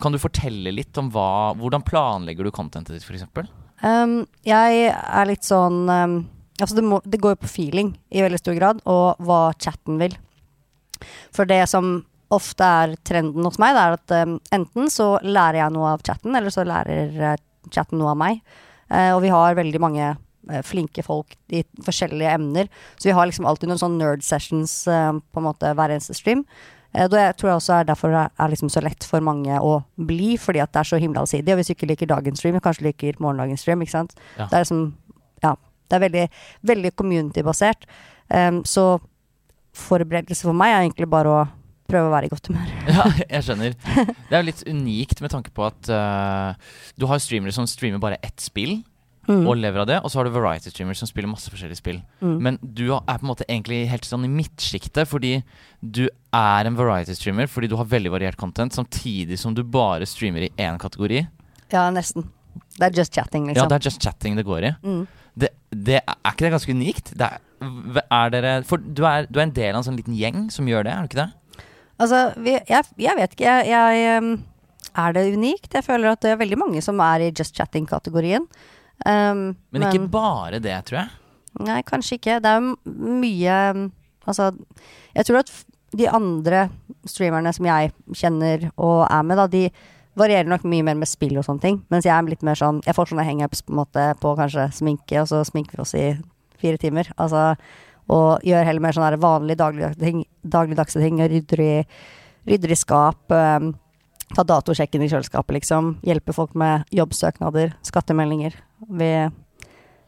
Kan 0.00 0.14
du 0.14 0.20
fortelle 0.20 0.72
litt 0.72 0.96
om 1.00 1.10
hva, 1.12 1.52
hvordan 1.60 1.84
planlegger 1.84 2.48
du 2.48 2.52
contentet 2.54 2.96
ditt, 2.96 3.04
f.eks.? 3.04 3.50
Um, 3.84 4.22
jeg 4.44 4.86
er 4.92 5.28
litt 5.28 5.46
sånn 5.46 5.86
um, 5.88 6.14
Altså 6.60 6.76
det, 6.76 6.82
må, 6.84 6.98
det 7.08 7.16
går 7.22 7.32
jo 7.32 7.40
på 7.40 7.48
feeling 7.48 7.94
i 8.12 8.20
veldig 8.20 8.36
stor 8.36 8.56
grad, 8.58 8.82
og 8.84 9.20
hva 9.24 9.54
chatten 9.56 9.96
vil. 9.96 10.12
For 11.32 11.48
det 11.48 11.62
som 11.72 12.02
ofte 12.28 12.66
er 12.66 12.92
trenden 13.08 13.46
hos 13.48 13.56
meg, 13.62 13.72
det 13.72 13.84
er 13.84 13.96
at 13.96 14.14
um, 14.28 14.34
enten 14.52 14.90
så 14.92 15.14
lærer 15.24 15.62
jeg 15.62 15.74
noe 15.76 15.94
av 15.94 16.04
chatten, 16.04 16.36
eller 16.36 16.52
så 16.52 16.66
lærer 16.68 17.16
uh, 17.16 17.38
chatten 17.72 17.96
noe 18.00 18.12
av 18.12 18.20
meg. 18.20 18.42
Uh, 18.92 19.14
og 19.14 19.22
vi 19.24 19.32
har 19.32 19.56
veldig 19.56 19.80
mange 19.80 20.10
flinke 20.66 21.04
folk 21.06 21.36
i 21.54 21.62
forskjellige 21.86 22.34
emner, 22.38 22.68
så 22.96 23.10
vi 23.10 23.16
har 23.16 23.28
liksom 23.28 23.48
alltid 23.48 23.70
noen 23.70 23.80
sånn 23.82 23.98
nerd 24.00 24.24
sessions 24.26 24.82
eh, 24.90 25.12
på 25.12 25.42
en 25.42 25.48
måte 25.48 25.72
hver 25.78 25.94
eneste 25.94 26.16
stream. 26.18 26.44
Eh, 26.92 27.06
det 27.10 27.22
jeg 27.22 27.36
tror 27.38 27.50
jeg 27.50 27.60
også 27.60 27.76
er 27.76 27.90
derfor 27.90 28.14
det 28.14 28.24
er 28.26 28.52
liksom 28.52 28.72
så 28.72 28.82
lett 28.84 29.06
for 29.06 29.24
mange 29.24 29.60
å 29.62 29.76
bli, 29.96 30.34
fordi 30.40 30.62
at 30.62 30.72
det 30.74 30.82
er 30.82 30.90
så 30.90 31.00
himla 31.02 31.24
allsidig. 31.24 31.52
Og 31.54 31.60
hvis 31.60 31.70
du 31.70 31.76
ikke 31.76 31.90
liker 31.92 32.10
dagens 32.10 32.42
stream, 32.42 32.58
kanskje 32.62 32.88
liker 32.90 33.20
morgendagens 33.22 33.62
stream. 33.64 33.82
ikke 33.84 33.96
sant? 33.96 34.16
Ja. 34.36 34.48
Det 34.50 34.58
er 34.58 34.66
liksom, 34.66 34.82
ja, 35.44 35.54
det 35.90 35.98
er 35.98 36.04
veldig, 36.06 36.26
veldig 36.72 36.92
community-basert. 36.98 37.86
Um, 38.30 38.62
så 38.66 39.00
forberedelse 39.76 40.46
for 40.46 40.56
meg 40.56 40.74
er 40.74 40.84
egentlig 40.84 41.08
bare 41.10 41.30
å 41.34 41.40
prøve 41.90 42.10
å 42.10 42.12
være 42.14 42.28
i 42.28 42.32
godt 42.32 42.50
humør. 42.50 42.70
Ja, 42.90 43.06
jeg 43.36 43.46
skjønner. 43.46 43.74
Det 43.76 44.34
er 44.34 44.42
jo 44.42 44.48
litt 44.48 44.62
unikt 44.66 45.22
med 45.22 45.34
tanke 45.34 45.54
på 45.54 45.66
at 45.66 45.90
uh, 45.90 46.54
du 46.98 47.06
har 47.10 47.22
streamere 47.22 47.54
som 47.54 47.68
streamer 47.70 48.02
bare 48.02 48.20
ett 48.26 48.42
spill, 48.42 48.80
Mm. 49.30 49.44
og 49.46 49.60
lever 49.60 49.78
av 49.78 49.86
det, 49.86 49.98
og 50.02 50.10
så 50.10 50.18
har 50.18 50.26
du 50.26 50.34
variety 50.34 50.72
streamers 50.72 50.98
som 50.98 51.06
spiller 51.06 51.30
masse 51.30 51.52
forskjellige 51.52 51.78
spill. 51.78 52.00
Mm. 52.18 52.36
Men 52.42 52.56
du 52.62 52.88
er 52.96 53.04
på 53.06 53.22
en 53.22 53.30
måte 53.30 53.46
egentlig 53.46 53.84
helt 53.90 54.08
sånn 54.08 54.26
i 54.26 54.32
midtsjiktet, 54.32 55.06
fordi 55.06 55.36
du 55.80 56.08
er 56.34 56.66
en 56.66 56.78
variety 56.78 57.14
streamer 57.14 57.46
fordi 57.50 57.70
du 57.70 57.76
har 57.78 57.86
veldig 57.90 58.10
variert 58.10 58.40
content, 58.40 58.74
samtidig 58.74 59.38
som 59.38 59.54
du 59.54 59.62
bare 59.62 60.08
streamer 60.08 60.48
i 60.48 60.52
én 60.58 60.80
kategori. 60.82 61.22
Ja, 61.70 61.86
nesten. 61.94 62.26
Det 62.74 62.88
er 62.88 62.98
just 62.98 63.14
chatting, 63.14 63.46
liksom. 63.46 63.62
Ja, 63.62 63.70
det 63.70 63.78
er 63.78 63.90
just 63.90 64.02
chatting 64.02 64.38
det 64.38 64.46
går 64.48 64.66
i. 64.72 64.74
mm. 64.82 65.06
Det, 65.40 65.52
det, 65.70 66.00
er 66.02 66.32
ikke 66.32 66.42
det 66.42 66.50
ganske 66.56 66.74
unikt? 66.74 67.12
Det 67.16 67.26
er, 67.28 67.36
er 68.02 68.32
dere 68.34 68.54
For 68.66 68.82
du 68.82 69.04
er, 69.06 69.28
du 69.30 69.38
er 69.38 69.44
en 69.46 69.54
del 69.54 69.70
av 69.70 69.78
en 69.78 69.86
sånn 69.86 70.00
liten 70.00 70.16
gjeng 70.18 70.48
som 70.50 70.66
gjør 70.68 70.88
det, 70.88 70.92
er 70.92 71.06
du 71.06 71.12
ikke 71.12 71.20
det? 71.20 71.28
Altså, 72.00 72.22
vi, 72.40 72.56
jeg, 72.56 72.88
jeg 72.98 73.16
vet 73.18 73.36
ikke. 73.36 73.54
Jeg, 73.54 73.70
jeg 73.70 74.18
um, 74.18 74.32
Er 74.98 75.14
det 75.14 75.24
unikt? 75.36 75.70
Jeg 75.76 75.86
føler 75.86 76.10
at 76.10 76.22
det 76.24 76.34
er 76.34 76.40
veldig 76.40 76.58
mange 76.58 76.82
som 76.82 76.98
er 77.04 77.28
i 77.28 77.30
just 77.30 77.54
chatting-kategorien. 77.54 78.48
Um, 79.06 79.56
Men, 79.72 79.88
ikke 79.88 80.10
bare 80.12 80.60
det, 80.62 80.76
tror 80.88 81.02
jeg. 81.02 81.16
Nei, 81.66 81.80
kanskje 81.86 82.18
ikke. 82.18 82.38
Det 82.42 82.50
er 82.50 82.60
jo 82.60 82.74
mye 83.20 83.56
Altså, 84.28 84.50
jeg 85.16 85.26
tror 85.26 85.38
at 85.40 85.50
de 85.96 86.06
andre 86.06 86.66
streamerne 87.08 87.50
som 87.56 87.66
jeg 87.66 87.88
kjenner 88.14 88.68
og 88.76 89.06
er 89.08 89.24
med, 89.26 89.40
da, 89.40 89.46
de 89.50 89.62
varierer 90.20 90.46
nok 90.50 90.66
mye 90.68 90.84
mer 90.86 90.98
med 91.00 91.08
spill 91.08 91.38
og 91.40 91.46
sånne 91.46 91.64
ting. 91.64 91.78
Mens 91.90 92.06
jeg 92.06 92.12
er 92.14 92.28
litt 92.28 92.44
mer 92.46 92.58
sånn 92.58 92.82
Jeg 92.86 92.94
får 92.94 93.10
sånne 93.10 93.24
hangups 93.26 93.64
på 93.64 93.72
en 93.72 93.80
måte 93.80 94.04
på 94.20 94.34
kanskje 94.38 94.68
sminke, 94.76 95.22
og 95.22 95.30
så 95.30 95.42
sminker 95.48 95.80
vi 95.80 95.84
oss 95.86 95.96
i 95.98 96.06
fire 96.60 96.80
timer. 96.80 97.10
Altså, 97.16 97.54
og 98.10 98.44
gjør 98.46 98.66
heller 98.66 98.84
mer 98.84 98.96
sånne 98.96 99.20
vanlige 99.22 99.62
dagligdagse 99.62 100.00
ting, 100.02 100.24
dagligdagse 100.42 101.02
ting. 101.02 101.22
og 101.22 101.30
Rydder 101.32 101.64
i, 101.64 101.74
rydder 102.50 102.74
i 102.74 102.78
skap. 102.78 103.22
Um, 103.32 103.72
ta 104.34 104.44
datosjekken 104.46 105.02
i 105.04 105.08
kjøleskapet, 105.10 105.56
liksom. 105.58 105.96
Hjelpe 106.06 106.34
folk 106.36 106.54
med 106.58 106.86
jobbsøknader, 106.94 107.74
skattemeldinger. 107.86 108.56
Vi 108.88 109.10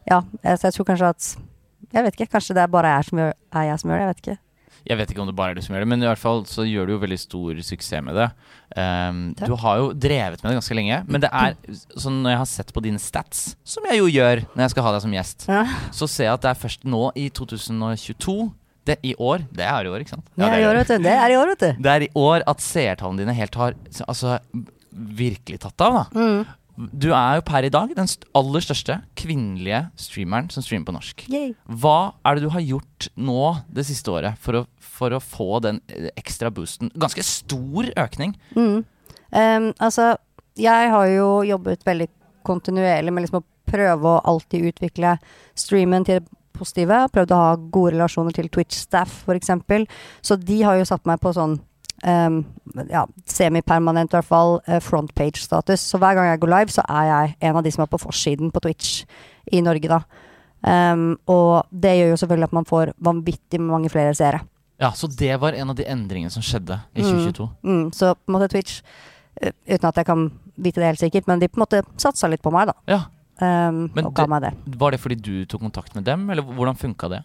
Ja, 0.09 0.19
så 0.43 0.67
jeg 0.67 0.73
tror 0.75 0.87
kanskje 0.91 1.09
at 1.13 1.35
Jeg 1.93 2.03
vet 2.03 2.15
ikke, 2.15 2.31
kanskje 2.33 2.55
det 2.57 2.63
er 2.63 2.71
bare 2.71 2.95
som 3.03 3.19
gjør, 3.19 3.33
er 3.53 3.63
jeg 3.69 3.79
som 3.79 3.89
gjør 3.91 3.99
det, 3.99 4.03
jeg 4.03 4.13
vet 4.13 4.23
ikke. 4.23 4.37
Jeg 4.83 4.99
vet 4.99 5.11
ikke 5.13 5.21
om 5.23 5.29
det 5.29 5.35
bare 5.37 5.53
er 5.53 5.55
du 5.55 5.61
som 5.63 5.75
gjør 5.75 5.85
det, 5.85 5.89
men 5.93 6.01
i 6.03 6.07
hvert 6.09 6.19
fall 6.19 6.41
så 6.49 6.65
gjør 6.67 6.87
du 6.87 6.93
jo 6.95 7.01
veldig 7.03 7.19
stor 7.21 7.59
suksess 7.63 8.03
med 8.03 8.17
det. 8.17 8.25
Um, 8.75 9.21
du 9.37 9.53
har 9.61 9.77
jo 9.79 9.91
drevet 9.93 10.41
med 10.41 10.49
det 10.49 10.57
ganske 10.57 10.75
lenge, 10.75 10.97
men 11.07 11.23
det 11.23 11.29
er 11.29 11.55
sånn 12.03 12.19
når 12.23 12.33
jeg 12.33 12.41
har 12.41 12.49
sett 12.51 12.73
på 12.75 12.83
dine 12.83 12.99
stats, 12.99 13.53
som 13.63 13.85
jeg 13.87 14.01
jo 14.01 14.09
gjør 14.11 14.43
når 14.55 14.65
jeg 14.65 14.73
skal 14.73 14.87
ha 14.87 14.95
deg 14.95 15.05
som 15.05 15.15
gjest, 15.15 15.47
Ja, 15.47 15.63
så 15.95 16.09
ser 16.11 16.27
jeg 16.27 16.33
at 16.33 16.43
det 16.43 16.51
er 16.51 16.59
først 16.65 16.83
nå 16.89 17.05
i 17.19 17.29
2022 17.29 18.35
det, 18.89 18.97
I 19.03 19.13
år. 19.15 19.45
Det 19.51 19.65
er 19.67 19.87
i 19.87 19.91
år, 19.91 20.03
ikke 20.03 20.15
sant? 20.15 20.25
det 20.35 20.49
er 20.49 20.59
i 20.59 20.67
år, 20.67 20.81
vet 20.81 20.91
du. 20.91 20.97
Det 21.05 21.13
er 21.13 21.31
i 21.31 21.37
år, 21.39 21.53
vet 21.53 21.63
du. 21.63 21.83
Det 21.85 21.93
er 21.93 22.05
i 22.07 22.11
år 22.19 22.43
at 22.51 22.63
seertallene 22.63 23.23
dine 23.23 23.37
helt 23.37 23.55
har 23.59 23.77
altså, 24.07 24.39
virkelig 24.91 25.61
tatt 25.63 25.85
av, 25.85 26.01
da. 26.01 26.03
Mm. 26.19 26.59
Du 26.73 27.11
er 27.13 27.37
jo 27.37 27.43
per 27.45 27.67
i 27.67 27.71
dag 27.73 27.91
den 27.93 28.09
aller 28.33 28.63
største 28.65 28.95
kvinnelige 29.19 29.83
streameren 29.99 30.49
som 30.49 30.65
streamer 30.65 30.87
på 30.87 30.95
norsk. 30.95 31.25
Yay. 31.29 31.51
Hva 31.69 32.15
er 32.25 32.35
det 32.35 32.47
du 32.47 32.53
har 32.55 32.65
gjort 32.65 33.09
nå 33.13 33.43
det 33.69 33.85
siste 33.85 34.09
året 34.09 34.39
for 34.41 34.57
å, 34.57 34.63
for 34.81 35.13
å 35.13 35.21
få 35.21 35.61
den 35.65 35.83
eh, 35.93 36.09
ekstra 36.17 36.49
boosten? 36.53 36.89
Ganske 36.97 37.25
stor 37.27 37.91
økning. 37.93 38.33
Mm. 38.57 38.81
Um, 39.33 39.69
altså, 39.77 40.15
jeg 40.57 40.89
har 40.93 41.09
jo 41.13 41.29
jobbet 41.45 41.85
veldig 41.85 42.09
kontinuerlig 42.45 43.13
med 43.13 43.25
liksom 43.25 43.43
å 43.43 43.47
prøve 43.69 44.09
å 44.09 44.23
alltid 44.33 44.73
utvikle 44.73 45.17
streamen 45.57 46.05
til 46.09 46.25
positive. 46.63 47.03
Prøvd 47.13 47.35
å 47.35 47.41
ha 47.43 47.51
gode 47.59 47.93
relasjoner 47.97 48.33
til 48.39 48.49
Twitch-staff, 48.49 49.21
f.eks. 49.27 49.53
Så 50.25 50.39
de 50.41 50.61
har 50.63 50.79
jo 50.81 50.87
satt 50.89 51.05
meg 51.09 51.19
på 51.23 51.35
sånn 51.35 51.59
um, 52.03 52.41
ja, 52.89 53.05
semipermanent, 53.29 54.11
i 54.11 54.17
hvert 54.17 54.27
fall, 54.27 54.57
eh, 54.67 54.79
frontpage-status. 54.83 55.83
Så 55.93 55.99
hver 56.01 56.17
gang 56.17 56.31
jeg 56.31 56.41
går 56.43 56.51
live, 56.55 56.73
så 56.73 56.83
er 56.89 57.09
jeg 57.11 57.35
en 57.49 57.59
av 57.59 57.63
de 57.63 57.71
som 57.75 57.83
er 57.85 57.91
på 57.93 58.01
forsiden 58.01 58.51
på 58.55 58.63
Twitch 58.65 59.03
i 59.53 59.61
Norge, 59.63 59.91
da. 59.91 60.01
Um, 60.63 61.17
og 61.27 61.65
det 61.75 61.91
gjør 61.97 62.13
jo 62.13 62.19
selvfølgelig 62.21 62.47
at 62.47 62.53
man 62.55 62.67
får 62.69 62.93
vanvittig 63.03 63.59
mange 63.59 63.89
flere 63.91 64.15
seere. 64.15 64.39
Ja, 64.79 64.91
Så 64.95 65.07
det 65.11 65.35
var 65.39 65.53
en 65.55 65.69
av 65.69 65.75
de 65.77 65.83
endringene 65.87 66.31
som 66.31 66.41
skjedde 66.43 66.79
i 66.95 67.01
Mm. 67.03 67.11
2022. 67.11 67.49
Mm, 67.63 67.91
så 67.93 68.13
på 68.15 68.31
en 68.31 68.35
måte 68.39 68.49
Twitch, 68.51 68.81
eh, 69.41 69.51
uten 69.67 69.87
at 69.87 69.95
jeg 69.95 70.05
kan 70.05 70.31
vite 70.57 70.79
det 70.81 70.85
helt 70.91 70.99
sikkert, 70.99 71.27
men 71.27 71.39
de 71.39 71.47
på 71.47 71.57
en 71.59 71.65
måte 71.65 71.83
satsa 71.97 72.27
litt 72.29 72.41
på 72.41 72.51
meg, 72.51 72.67
da. 72.67 72.73
Ja, 72.87 72.99
Um, 73.41 73.87
Men 73.95 74.07
og 74.07 74.13
ga 74.15 74.27
meg 74.29 74.43
det. 74.45 74.51
Var 74.77 74.93
det 74.93 74.99
fordi 75.01 75.17
du 75.17 75.33
tok 75.49 75.63
kontakt 75.65 75.95
med 75.97 76.05
dem, 76.05 76.27
eller 76.29 76.45
hvordan 76.45 76.77
funka 76.77 77.09
det? 77.09 77.23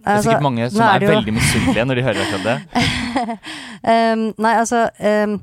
Det 0.00 0.06
er 0.06 0.14
Altså, 0.14 0.30
sikkert 0.30 0.46
mange 0.46 0.70
som 0.70 0.84
er, 0.86 1.02
er, 1.02 1.10
veldig 1.10 1.32
misunnelige 1.36 1.84
når 1.84 1.98
de 1.98 2.04
hører 2.06 2.20
akkurat 2.22 2.46
det. 2.46 3.34
Um, 3.84 4.22
nei, 4.44 4.54
altså 4.56 4.86
um, 4.96 5.34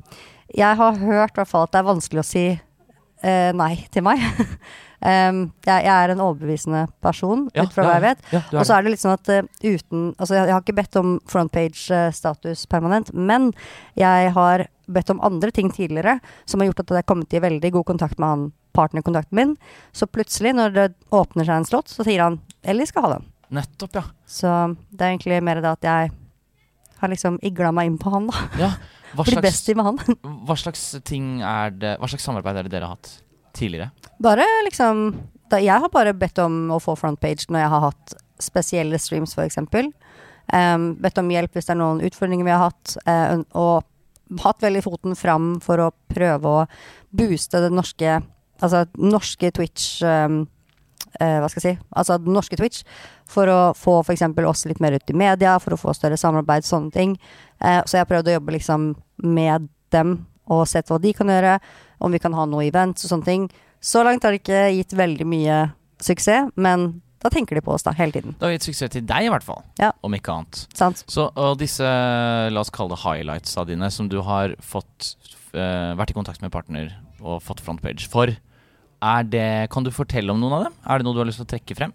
Jeg 0.56 0.80
har 0.80 0.98
hørt 0.98 1.36
i 1.36 1.38
hvert 1.38 1.52
fall 1.52 1.68
at 1.68 1.76
det 1.76 1.78
er 1.78 1.86
vanskelig 1.86 2.22
å 2.24 2.26
si 2.26 2.44
uh, 2.56 3.50
nei 3.54 3.70
til 3.94 4.02
meg. 4.08 4.24
um, 4.24 5.44
jeg, 5.68 5.84
jeg 5.86 5.92
er 5.94 6.14
en 6.14 6.24
overbevisende 6.24 6.82
person, 7.04 7.46
Ja, 7.54 7.68
ut 7.68 7.76
fra 7.76 7.86
hva 7.86 8.00
jeg 8.00 8.06
vet. 8.08 8.26
Ja, 8.34 8.42
Og 8.56 8.66
så 8.66 8.74
er 8.74 8.82
det 8.82 8.96
litt 8.96 9.04
sånn 9.04 9.14
at 9.14 9.30
uh, 9.30 9.44
uten 9.62 10.10
Altså, 10.16 10.34
jeg, 10.34 10.48
jeg 10.48 10.56
har 10.56 10.64
ikke 10.64 10.78
bedt 10.80 11.00
om 11.04 11.14
frontpage-status 11.30 12.66
permanent, 12.72 13.14
men 13.14 13.52
jeg 14.00 14.34
har 14.34 14.66
bedt 14.88 15.12
om 15.14 15.22
andre 15.22 15.52
ting 15.54 15.70
tidligere 15.70 16.18
som 16.48 16.58
har 16.58 16.72
gjort 16.72 16.82
at 16.82 16.96
jeg 16.96 17.04
har 17.04 17.10
kommet 17.12 17.36
i 17.36 17.44
veldig 17.44 17.76
god 17.76 17.92
kontakt 17.92 18.18
med 18.18 18.32
han 18.32 18.48
partnerkontakten 18.76 19.36
min. 19.38 19.56
Så 19.92 20.08
plutselig, 20.10 20.54
når 20.56 20.74
det 20.76 20.86
åpner 21.14 21.48
seg 21.48 21.60
en 21.60 21.68
slott, 21.68 21.90
så 21.92 22.06
sier 22.06 22.24
han 22.24 22.40
Ellie 22.68 22.88
skal 22.88 23.06
ha 23.06 23.12
den. 23.16 23.26
Nettopp, 23.58 23.96
ja. 23.96 24.04
Så 24.28 24.52
det 24.90 25.04
er 25.04 25.14
egentlig 25.14 25.40
mer 25.44 25.62
det 25.64 25.72
at 25.78 25.88
jeg 25.88 26.12
har 26.98 27.12
liksom 27.12 27.38
igla 27.46 27.70
meg 27.72 27.90
inn 27.90 27.98
på 28.00 28.12
han, 28.14 28.30
da. 28.30 28.46
ja. 28.60 28.72
Hva, 29.16 29.24
slags, 29.24 29.40
best 29.40 29.70
i 29.72 29.74
med 29.78 29.86
han. 29.86 29.98
hva 30.44 30.54
slags 30.60 30.82
ting 31.08 31.38
er 31.40 31.72
det 31.72 31.94
Hva 31.96 32.10
slags 32.12 32.26
samarbeid 32.28 32.58
er 32.60 32.66
det 32.66 32.74
dere 32.74 32.90
har 32.90 32.98
hatt 32.98 33.08
tidligere? 33.56 33.88
Bare 34.20 34.44
liksom 34.66 35.14
da, 35.48 35.62
Jeg 35.64 35.80
har 35.80 35.88
bare 35.94 36.12
bedt 36.12 36.36
om 36.44 36.66
å 36.74 36.80
få 36.82 36.92
frontpage 36.98 37.48
når 37.48 37.62
jeg 37.62 37.72
har 37.72 37.86
hatt 37.86 38.16
spesielle 38.38 39.00
streams, 39.00 39.32
f.eks. 39.32 39.56
Um, 40.52 40.90
bedt 41.00 41.18
om 41.20 41.32
hjelp 41.32 41.56
hvis 41.56 41.70
det 41.70 41.72
er 41.72 41.80
noen 41.80 42.02
utfordringer 42.04 42.46
vi 42.46 42.52
har 42.52 42.68
hatt, 42.68 42.98
Uh, 43.08 43.40
og 43.56 44.42
hatt 44.44 44.60
veldig 44.60 44.82
foten 44.84 45.16
fram 45.16 45.54
for 45.64 45.80
å 45.80 45.92
prøve 46.12 46.52
å 46.52 46.64
booste 47.16 47.62
det 47.64 47.72
norske 47.72 48.18
Altså 48.58 48.84
norske 48.98 49.50
Twitch 49.54 50.02
um, 50.02 50.40
uh, 51.20 51.38
Hva 51.42 51.50
skal 51.50 51.60
jeg 51.60 51.66
si? 51.66 51.86
Altså 51.94 52.18
norske 52.24 52.58
Twitch. 52.58 52.82
For 53.28 53.50
å 53.50 53.58
få 53.76 54.00
f.eks. 54.02 54.24
oss 54.48 54.66
litt 54.70 54.80
mer 54.82 54.96
ut 54.96 55.12
i 55.12 55.16
media, 55.16 55.58
for 55.62 55.76
å 55.76 55.80
få 55.80 55.94
større 55.96 56.18
samarbeid, 56.20 56.66
sånne 56.66 56.94
ting. 56.94 57.16
Uh, 57.62 57.82
så 57.84 57.98
jeg 57.98 58.06
har 58.06 58.10
prøvd 58.10 58.32
å 58.32 58.38
jobbe 58.38 58.56
liksom 58.56 58.92
med 59.26 59.68
dem 59.94 60.20
og 60.48 60.64
sett 60.68 60.88
hva 60.90 61.00
de 61.02 61.12
kan 61.16 61.28
gjøre. 61.30 61.58
Om 62.02 62.14
vi 62.14 62.22
kan 62.22 62.36
ha 62.36 62.46
noe 62.48 62.66
events 62.66 63.04
og 63.04 63.12
sånne 63.12 63.28
ting. 63.28 63.50
Så 63.84 64.02
langt 64.06 64.24
har 64.24 64.34
det 64.34 64.42
ikke 64.42 64.64
gitt 64.74 64.94
veldig 64.96 65.26
mye 65.28 65.58
suksess, 66.02 66.50
men 66.58 67.00
da 67.22 67.30
tenker 67.34 67.58
de 67.58 67.62
på 67.66 67.72
oss 67.74 67.84
da, 67.86 67.92
hele 67.98 68.14
tiden. 68.14 68.36
Det 68.38 68.46
har 68.46 68.54
gitt 68.54 68.68
suksess 68.68 68.92
til 68.94 69.06
deg, 69.06 69.26
i 69.26 69.32
hvert 69.32 69.46
fall. 69.46 69.64
Ja. 69.80 69.90
Om 70.06 70.14
ikke 70.14 70.34
annet. 70.34 70.60
Sant? 70.78 71.02
Så 71.10 71.28
og 71.34 71.58
disse, 71.58 71.86
la 72.52 72.62
oss 72.62 72.70
kalle 72.74 72.94
det 72.94 73.02
highlightsa 73.02 73.66
dine, 73.68 73.90
som 73.94 74.10
du 74.10 74.20
har 74.26 74.54
fått 74.62 75.14
uh, 75.54 75.94
vært 75.98 76.14
i 76.14 76.18
kontakt 76.18 76.44
med 76.44 76.54
partner 76.54 76.92
og 77.18 77.42
fått 77.42 77.62
frontpage 77.64 78.06
for, 78.10 78.30
det, 79.30 79.68
kan 79.70 79.84
du 79.86 79.90
fortelle 79.94 80.32
om 80.32 80.40
noen 80.40 80.56
av 80.56 80.64
dem? 80.68 80.78
Er 80.84 80.98
det 80.98 81.06
noe 81.06 81.16
du 81.16 81.22
har 81.22 81.28
lyst 81.28 81.40
til 81.42 81.46
å 81.46 81.52
trekke 81.52 81.76
frem? 81.78 81.92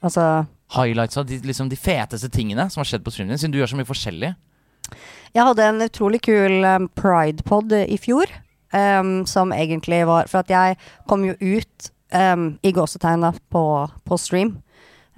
Altså 0.00 0.46
Highlightsa, 0.70 1.24
de, 1.26 1.40
liksom 1.42 1.70
de 1.70 1.78
feteste 1.78 2.30
tingene 2.30 2.68
som 2.70 2.80
har 2.80 2.88
skjedd 2.88 3.02
på 3.04 3.12
streamen 3.14 3.34
din, 3.34 3.40
siden 3.42 3.54
du 3.54 3.58
gjør 3.58 3.72
så 3.72 3.78
mye 3.80 3.88
forskjellig. 3.88 4.30
Jeg 5.34 5.46
hadde 5.46 5.66
en 5.66 5.82
utrolig 5.82 6.20
kul 6.22 6.64
um, 6.66 6.86
Pride-pod 6.98 7.74
i 7.80 7.98
fjor, 8.00 8.30
um, 8.74 9.26
som 9.26 9.54
egentlig 9.54 10.02
var 10.08 10.30
For 10.30 10.42
at 10.42 10.50
jeg 10.50 10.78
kom 11.10 11.26
jo 11.26 11.34
ut 11.38 11.90
um, 12.14 12.52
i 12.62 12.72
gåsetegna 12.74 13.32
på, 13.50 13.64
på 14.06 14.18
stream. 14.18 14.56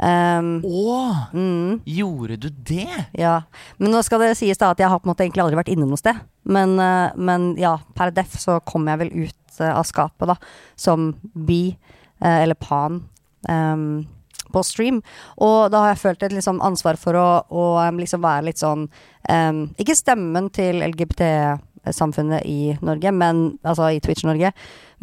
Um, 0.03 0.57
Å! 0.67 0.95
mm, 1.31 1.83
Gjorde 1.87 2.37
du 2.41 2.49
det? 2.51 2.89
ja. 3.15 3.43
Men 3.79 3.93
nå 3.95 4.01
skal 4.03 4.23
det 4.25 4.33
sies 4.41 4.59
da 4.59 4.73
at 4.73 4.81
jeg 4.81 4.91
har 4.91 4.99
på 4.99 5.07
en 5.07 5.13
måte 5.13 5.23
egentlig 5.23 5.45
aldri 5.45 5.59
vært 5.61 5.71
inne 5.71 5.87
noe 5.87 6.01
sted. 6.01 6.19
Men, 6.43 6.75
uh, 6.81 7.13
men 7.15 7.53
ja, 7.61 7.77
per 7.95 8.11
def 8.15 8.35
så 8.41 8.59
kom 8.67 8.89
jeg 8.91 9.03
vel 9.05 9.13
ut 9.29 9.61
uh, 9.61 9.77
av 9.77 9.85
skapet 9.87 10.33
da, 10.33 10.37
som 10.81 11.13
bi, 11.35 11.77
uh, 12.25 12.39
eller 12.41 12.59
pan, 12.59 13.03
um, 13.47 13.85
på 14.53 14.63
stream. 14.67 14.99
Og 15.39 15.71
da 15.73 15.85
har 15.85 15.93
jeg 15.93 16.03
følt 16.03 16.25
et 16.27 16.35
liksom 16.35 16.59
ansvar 16.65 16.99
for 17.01 17.19
å, 17.19 17.29
å 17.47 17.67
um, 17.87 18.01
liksom 18.03 18.25
være 18.25 18.49
litt 18.51 18.61
sånn 18.61 18.89
Ikke 19.79 19.95
stemmen 19.95 20.49
til 20.51 20.83
LGBT-samfunnet 20.83 22.43
i 22.51 22.73
Norge, 22.83 23.13
men, 23.15 23.45
altså 23.63 23.93
i 23.95 24.01
Twitch-Norge, 24.03 24.51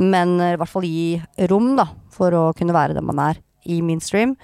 men 0.04 0.34
i 0.44 0.58
hvert 0.60 0.74
fall 0.74 0.84
gi 0.84 1.22
rom 1.48 1.72
da, 1.80 1.88
for 2.12 2.36
å 2.36 2.44
kunne 2.52 2.76
være 2.76 2.98
den 2.98 3.08
man 3.08 3.22
er 3.30 3.40
i 3.64 3.80
min 3.86 4.04
stream. 4.04 4.36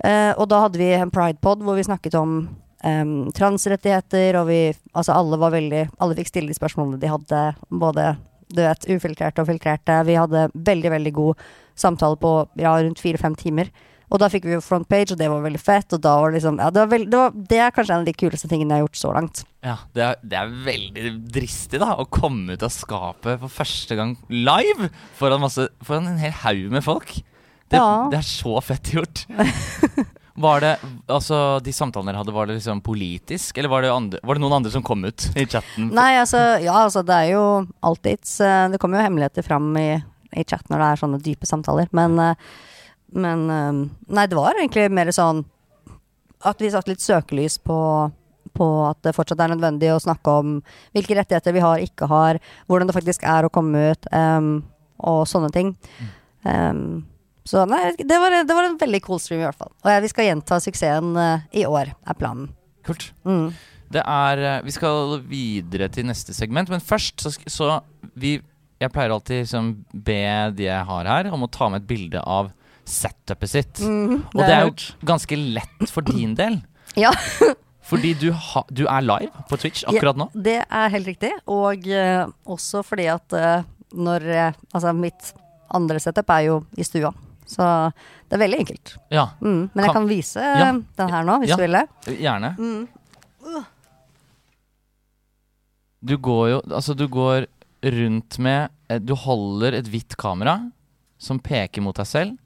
Eh, 0.00 0.32
og 0.34 0.48
da 0.50 0.64
hadde 0.64 0.80
vi 0.80 0.90
en 0.96 1.12
Pride-pod 1.12 1.62
hvor 1.62 1.76
vi 1.78 1.84
snakket 1.86 2.16
om 2.18 2.36
um, 2.82 3.30
transrettigheter, 3.36 4.40
og 4.40 4.48
vi 4.48 4.60
Altså 4.92 5.14
alle 5.14 5.38
var 5.38 5.54
veldig 5.54 5.84
Alle 6.02 6.16
fikk 6.18 6.32
stille 6.32 6.50
de 6.50 6.58
spørsmålene 6.58 7.00
de 7.00 7.12
hadde, 7.12 7.42
både 7.70 8.16
du 8.52 8.60
vet, 8.60 8.84
ufiltrerte 8.92 9.40
og 9.40 9.48
filtrerte. 9.48 9.94
Vi 10.04 10.18
hadde 10.18 10.50
veldig, 10.52 10.90
veldig 10.92 11.12
god 11.16 11.46
samtale 11.78 12.18
på 12.20 12.32
ja, 12.60 12.74
rundt 12.76 13.00
fire-fem 13.00 13.32
timer. 13.38 13.70
Og 14.12 14.20
da 14.20 14.28
fikk 14.28 14.44
vi 14.44 14.52
jo 14.52 14.60
frontpage, 14.60 15.14
og 15.14 15.20
det 15.20 15.30
var 15.32 15.40
veldig 15.40 15.60
fett. 15.62 15.94
Og 15.96 16.02
da 16.04 16.12
var 16.20 16.34
liksom 16.34 16.60
Ja, 16.60 16.68
det, 16.68 16.82
var 16.82 16.90
veld, 16.92 17.08
det, 17.08 17.20
var, 17.22 17.38
det 17.48 17.60
er 17.64 17.72
kanskje 17.72 17.94
en 17.94 18.04
av 18.04 18.10
de 18.10 18.16
kuleste 18.20 18.50
tingene 18.50 18.76
jeg 18.76 18.82
har 18.82 18.86
gjort 18.86 19.00
så 19.00 19.12
langt. 19.16 19.42
Ja, 19.64 19.78
det 19.96 20.04
er, 20.04 20.20
det 20.20 20.38
er 20.38 20.54
veldig 20.66 21.12
dristig 21.32 21.78
da 21.80 21.94
Å 22.02 22.08
komme 22.10 22.56
ut 22.56 22.64
av 22.66 22.72
skapet 22.74 23.40
for 23.40 23.56
første 23.62 23.96
gang 23.96 24.16
live 24.28 24.90
foran, 25.16 25.40
masse, 25.46 25.68
foran 25.86 26.10
en 26.12 26.20
hel 26.20 26.34
haug 26.42 26.66
med 26.76 26.84
folk. 26.84 27.14
Det, 27.72 27.78
Ja. 27.80 28.08
det 28.12 28.18
er 28.20 28.26
så 28.28 28.58
fett 28.64 28.92
gjort. 28.94 29.24
Var 30.42 30.62
det, 30.64 30.70
altså 31.12 31.38
De 31.60 31.72
samtalene 31.76 32.08
dere 32.08 32.22
hadde, 32.22 32.32
var 32.32 32.46
det 32.48 32.54
liksom 32.56 32.78
politisk, 32.80 33.58
eller 33.60 33.68
var 33.68 33.82
det, 33.84 33.90
andre, 33.92 34.20
var 34.24 34.38
det 34.38 34.40
noen 34.40 34.54
andre 34.56 34.70
som 34.72 34.84
kom 34.84 35.02
ut 35.04 35.26
i 35.36 35.44
chatten? 35.44 35.90
Nei, 35.92 36.14
altså, 36.16 36.40
ja, 36.64 36.72
altså 36.86 37.02
det 37.04 37.18
er 37.18 37.34
jo 37.34 37.42
alltids 37.84 38.38
Det 38.72 38.80
kommer 38.80 38.96
jo 38.96 39.04
hemmeligheter 39.04 39.44
fram 39.44 39.68
i, 39.76 39.90
i 40.32 40.44
chat 40.48 40.64
når 40.72 40.80
det 40.80 40.88
er 40.88 41.02
sånne 41.02 41.20
dype 41.26 41.48
samtaler, 41.50 41.90
men 41.92 42.16
eh, 42.24 42.48
Men 43.12 43.44
eh, 43.52 43.82
Nei, 44.08 44.24
det 44.26 44.38
var 44.40 44.56
egentlig 44.56 44.88
mer 44.96 45.12
sånn 45.12 45.44
at 46.48 46.64
vi 46.64 46.72
satte 46.72 46.90
litt 46.90 47.04
søkelys 47.04 47.60
på 47.62 47.76
på 48.56 48.66
at 48.84 48.98
det 49.06 49.14
fortsatt 49.16 49.40
er 49.40 49.52
nødvendig 49.54 49.88
å 49.94 50.00
snakke 50.02 50.32
om 50.42 50.56
hvilke 50.92 51.14
rettigheter 51.16 51.54
vi 51.56 51.62
har, 51.64 51.80
ikke 51.80 52.08
har, 52.10 52.36
hvordan 52.68 52.90
det 52.90 52.96
faktisk 52.96 53.22
er 53.24 53.46
å 53.46 53.52
komme 53.52 53.80
ut, 53.94 54.08
um, 54.12 54.50
og 55.00 55.22
sånne 55.30 55.48
ting. 55.54 55.70
Em, 56.44 56.82
så 57.44 57.64
nei, 57.66 57.92
det 57.98 58.18
var, 58.22 58.34
det 58.46 58.54
var 58.54 58.68
en 58.68 58.78
veldig 58.78 59.00
cool 59.02 59.18
stream 59.22 59.40
i 59.42 59.46
hvert 59.48 59.58
fall. 59.58 59.72
Og 59.82 59.90
ja, 59.90 59.98
vi 60.02 60.10
skal 60.12 60.28
gjenta 60.28 60.60
suksessen 60.62 61.16
uh, 61.18 61.42
i 61.50 61.64
år, 61.66 61.90
er 62.06 62.18
planen. 62.18 62.52
Kult. 62.86 63.08
Mm. 63.26 63.50
Det 63.92 64.02
er 64.08 64.40
eh, 64.42 64.62
Vi 64.66 64.72
skal 64.74 65.18
videre 65.28 65.88
til 65.92 66.06
neste 66.08 66.34
segment, 66.34 66.70
men 66.72 66.82
først 66.82 67.22
så, 67.22 67.32
så 67.46 67.66
vi 68.18 68.38
Jeg 68.82 68.90
pleier 68.90 69.12
alltid 69.14 69.44
liksom 69.44 69.68
be 69.92 70.18
de 70.56 70.66
jeg 70.66 70.86
har 70.88 71.06
her, 71.10 71.28
om 71.30 71.44
å 71.46 71.50
ta 71.52 71.68
med 71.70 71.84
et 71.84 71.90
bilde 71.90 72.22
av 72.26 72.48
setupet 72.88 73.50
sitt. 73.50 73.82
Mhm, 73.86 74.24
Og 74.32 74.40
det 74.42 74.54
er 74.56 74.64
jo 74.66 74.72
ganske 75.06 75.36
lett 75.38 75.84
for 75.90 76.02
din 76.06 76.36
del. 76.38 76.60
Ja. 76.98 77.08
Fordi 77.88 78.10
du, 78.20 78.26
ha, 78.36 78.60
du 78.68 78.82
er 78.84 79.04
live 79.04 79.44
på 79.48 79.56
Twitch 79.56 79.84
akkurat 79.88 80.18
nå. 80.18 80.26
Ja, 80.34 80.42
det 80.44 80.56
er 80.66 80.90
helt 80.92 81.08
riktig. 81.08 81.30
Og 81.48 81.86
uh, 81.88 82.26
også 82.44 82.82
fordi 82.84 83.06
at 83.10 83.32
uh, 83.32 83.64
når 83.96 84.26
Altså, 84.74 84.92
mitt 84.92 85.32
andre 85.72 86.00
setup 86.02 86.30
er 86.34 86.46
jo 86.50 86.58
i 86.76 86.84
stua. 86.84 87.14
Så 87.52 87.66
det 88.28 88.36
er 88.38 88.42
veldig 88.46 88.58
enkelt. 88.64 88.94
Ja, 89.12 89.26
Mm. 89.40 89.70
Men 89.74 89.84
jeg 89.84 89.92
Kan- 89.92 89.94
kan 89.94 90.08
vise 90.08 90.40
Ja. 90.40 90.72
den 90.72 91.08
her 91.12 91.22
nå, 91.28 91.38
hvis 91.42 91.48
Ja. 91.52 91.56
du 91.56 91.62
vil 91.62 91.72
det. 91.72 91.88
gjerne. 92.20 92.56
Mm. 92.58 92.88
Du 96.04 96.16
går 96.18 96.48
jo 96.50 96.60
Altså, 96.74 96.94
du 96.96 97.06
går 97.08 97.46
rundt 97.82 98.38
med 98.38 98.70
eh, 98.88 98.98
Du 98.98 99.14
holder 99.14 99.74
et 99.78 99.86
hvitt 99.90 100.16
kamera 100.16 100.70
som 101.22 101.38
peker 101.38 101.80
mot 101.82 101.94
deg 101.94 102.06
selv. 102.06 102.38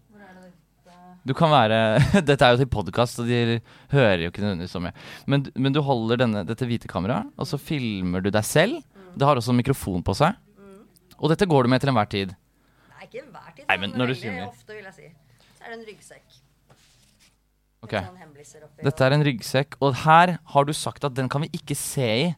Du 1.25 1.33
kan 1.35 1.49
være 1.51 1.99
Dette 2.29 2.43
er 2.45 2.53
jo 2.53 2.59
til 2.61 2.67
podkast, 2.71 3.19
og 3.23 3.27
de 3.27 3.61
hører 3.91 4.21
jo 4.27 4.29
ikke 4.31 4.43
nødvendigvis 4.45 4.75
så 4.77 4.83
mye. 4.85 4.93
Men, 5.27 5.47
men 5.57 5.73
du 5.73 5.81
holder 5.83 6.19
denne, 6.21 6.43
dette 6.47 6.67
hvite 6.69 6.87
kameraet, 6.87 7.31
og 7.41 7.47
så 7.49 7.57
filmer 7.59 8.21
du 8.23 8.29
deg 8.31 8.45
selv. 8.45 8.83
Det 9.17 9.25
har 9.27 9.35
også 9.41 9.49
en 9.55 9.59
mikrofon 9.63 10.05
på 10.05 10.15
seg. 10.15 10.37
Og 11.19 11.33
dette 11.33 11.49
går 11.49 11.65
du 11.65 11.69
med 11.73 11.81
til 11.81 11.89
enhver 11.91 12.07
tid. 12.13 12.35
Nei, 12.93 13.09
ikke 13.09 13.25
hver 13.33 13.46
tid. 13.46 13.46
Nei, 13.69 13.77
men 13.83 13.95
når 13.99 14.13
du 14.13 14.15
streamer. 14.19 14.49
ofte, 14.49 14.75
vil 14.75 14.85
jeg 14.85 14.95
si. 14.95 15.09
Så 15.57 15.65
er 15.65 15.73
det 15.73 15.79
en 15.81 15.87
ryggsekk. 15.89 16.37
Ok. 17.87 17.93
Sånn 17.93 18.65
oppi, 18.67 18.85
Dette 18.87 19.07
er 19.07 19.15
en 19.17 19.25
ryggsekk, 19.27 19.77
og 19.85 19.95
her 20.05 20.37
har 20.55 20.65
du 20.69 20.73
sagt 20.77 21.05
at 21.07 21.15
den 21.15 21.29
kan 21.33 21.45
vi 21.45 21.51
ikke 21.55 21.77
se 21.79 22.07
i. 22.27 22.29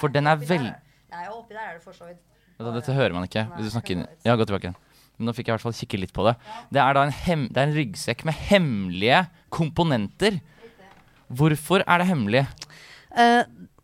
For 0.00 0.08
den 0.12 0.26
er 0.30 0.38
veldig 0.40 0.48
vel... 0.48 0.70
der- 0.70 0.88
Nei, 1.12 1.26
oppi 1.28 1.52
der 1.54 1.66
er 1.68 1.74
det 1.76 1.82
for 1.84 1.92
så 1.92 2.06
vidt. 2.08 2.22
Dette, 2.62 2.94
hører 2.94 3.12
man 3.12 3.26
ikke 3.26 3.42
hvis 3.56 3.66
du 3.68 3.72
snakker 3.74 3.96
inn. 3.96 4.04
Ja, 4.24 4.36
gå 4.38 4.46
tilbake 4.46 4.68
igjen. 4.70 4.76
Men 5.18 5.28
nå 5.28 5.34
fikk 5.36 5.48
jeg 5.48 5.52
i 5.52 5.56
hvert 5.56 5.64
fall 5.66 5.74
kikke 5.76 5.98
litt 6.00 6.12
på 6.14 6.24
det. 6.24 6.36
Det 6.72 6.80
er 6.80 6.94
da 6.96 7.02
en, 7.04 7.12
hem, 7.26 7.42
det 7.52 7.58
er 7.60 7.68
en 7.68 7.74
ryggsekk 7.76 8.22
med 8.28 8.38
hemmelige 8.48 9.18
komponenter. 9.52 10.38
Hvorfor 11.32 11.82
er 11.86 12.02
det 12.02 12.06
hemmelig? 12.08 12.44
Uh, 13.12 13.42